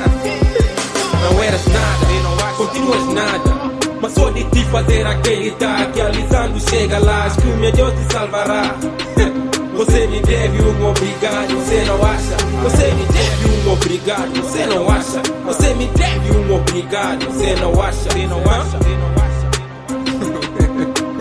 Nada. 3.15 3.71
Mas 4.01 4.13
só 4.13 4.31
de 4.31 4.45
te 4.45 4.65
fazer 4.67 5.07
acreditar 5.07 5.91
alisando 6.01 6.61
chega 6.71 6.99
lá, 6.99 7.25
acho 7.25 7.41
que 7.41 7.49
o 7.49 7.57
meu 7.57 7.73
Deus 7.73 7.93
te 7.93 8.13
salvará. 8.13 8.75
Você 9.77 10.07
me 10.09 10.21
deve 10.21 10.63
um 10.63 10.91
obrigado, 10.91 11.57
você 11.57 11.85
não 11.87 12.05
acha? 12.05 12.37
Você 12.63 12.91
me 12.93 13.05
deve 13.07 13.69
um 13.69 13.73
obrigado, 13.73 14.43
você 14.43 14.67
não 14.67 14.91
acha? 14.91 15.23
Você 15.47 15.75
me 15.75 15.87
deve 15.87 16.33
um 16.37 16.55
obrigado, 16.55 17.25
você 17.25 17.55
não 17.55 17.83
acha? 17.83 18.11
Você 18.11 18.27
não 18.27 18.51
acha? 18.51 18.79
Você 18.79 18.89
não 18.91 19.13
acha? 19.17 19.31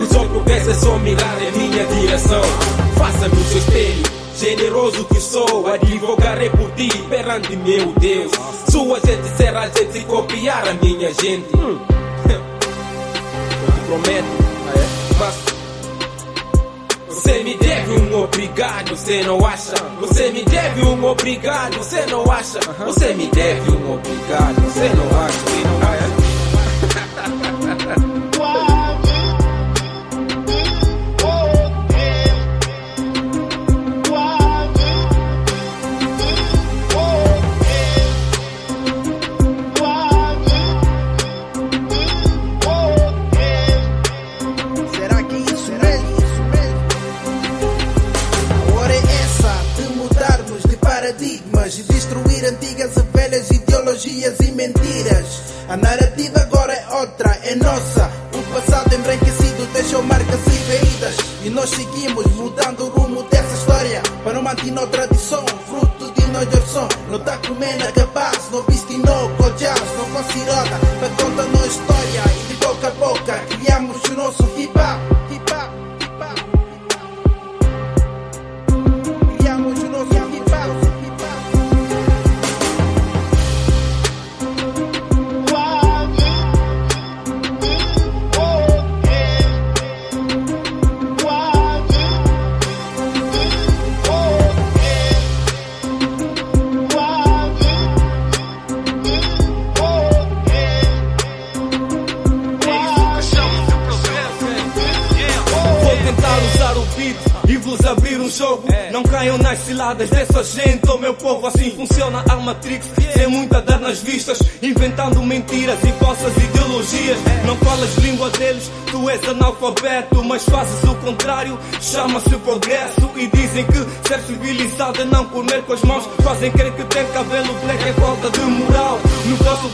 O 0.00 0.12
sol 0.12 0.26
progresso 0.28 0.70
é 0.70 0.74
só 0.74 0.98
mirar 0.98 1.38
em 1.42 1.58
minha 1.58 1.86
direção. 1.86 2.42
Faça-me 2.98 3.34
o 3.34 3.44
seu 3.44 3.58
espelho. 3.58 4.09
Generoso 4.40 5.04
que 5.04 5.20
sou, 5.20 5.66
advogarei 5.66 6.48
por 6.48 6.70
ti 6.70 6.88
perante 7.10 7.54
meu 7.56 7.92
Deus. 7.92 8.32
Sua 8.70 8.98
gente 9.00 9.36
será 9.36 9.68
gente 9.68 10.02
copiar 10.06 10.66
a 10.66 10.72
minha 10.82 11.12
gente. 11.12 11.50
Eu 11.52 11.78
te 13.74 13.80
prometo, 13.86 14.24
mas 15.18 15.34
você 17.06 17.42
me 17.42 17.54
deve 17.58 17.92
um 17.92 18.22
obrigado, 18.22 18.96
você 18.96 19.22
não 19.24 19.44
acha? 19.44 19.74
Você 20.00 20.30
me 20.30 20.42
deve 20.42 20.86
um 20.86 21.04
obrigado, 21.04 21.76
você 21.76 22.06
não 22.06 22.32
acha? 22.32 22.60
Você 22.86 23.12
me 23.12 23.26
deve 23.26 23.70
um 23.72 23.92
obrigado? 23.92 24.54
Você 24.62 24.88
não 24.88 25.20
acha? 25.20 25.49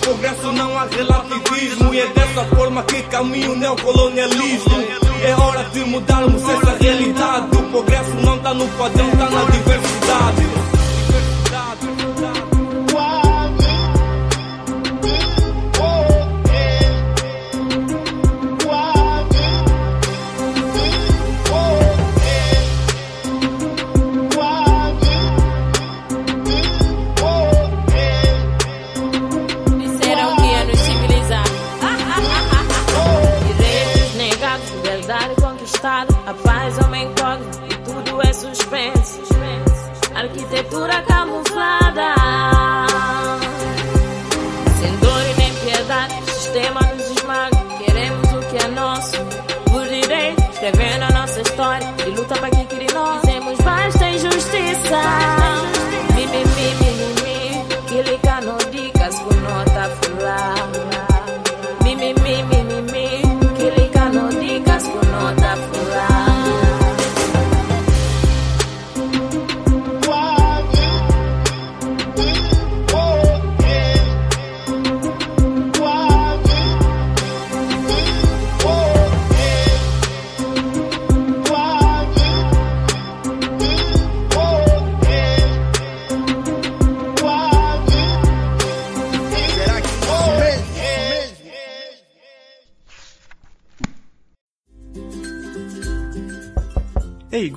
Progresso 0.07 0.53
não 0.53 0.79
há 0.79 0.85
relativismo. 0.85 1.93
E 1.93 2.01
é 2.01 2.07
dessa 2.07 2.45
forma 2.45 2.83
que 2.85 3.03
caminha 3.05 3.51
o 3.51 3.57
neocolonialismo. 3.57 4.77
É 5.23 5.35
hora 5.35 5.65
de 5.65 5.81
mudarmos 5.81 6.49
essa 6.49 6.77
realidade. 6.81 7.57
O 7.57 7.63
progresso 7.71 8.15
não 8.23 8.39
tá 8.39 8.55
no 8.55 8.69
padrão, 8.69 9.11
tá 9.11 9.31
na 9.31 9.45
diversidade. 9.45 9.66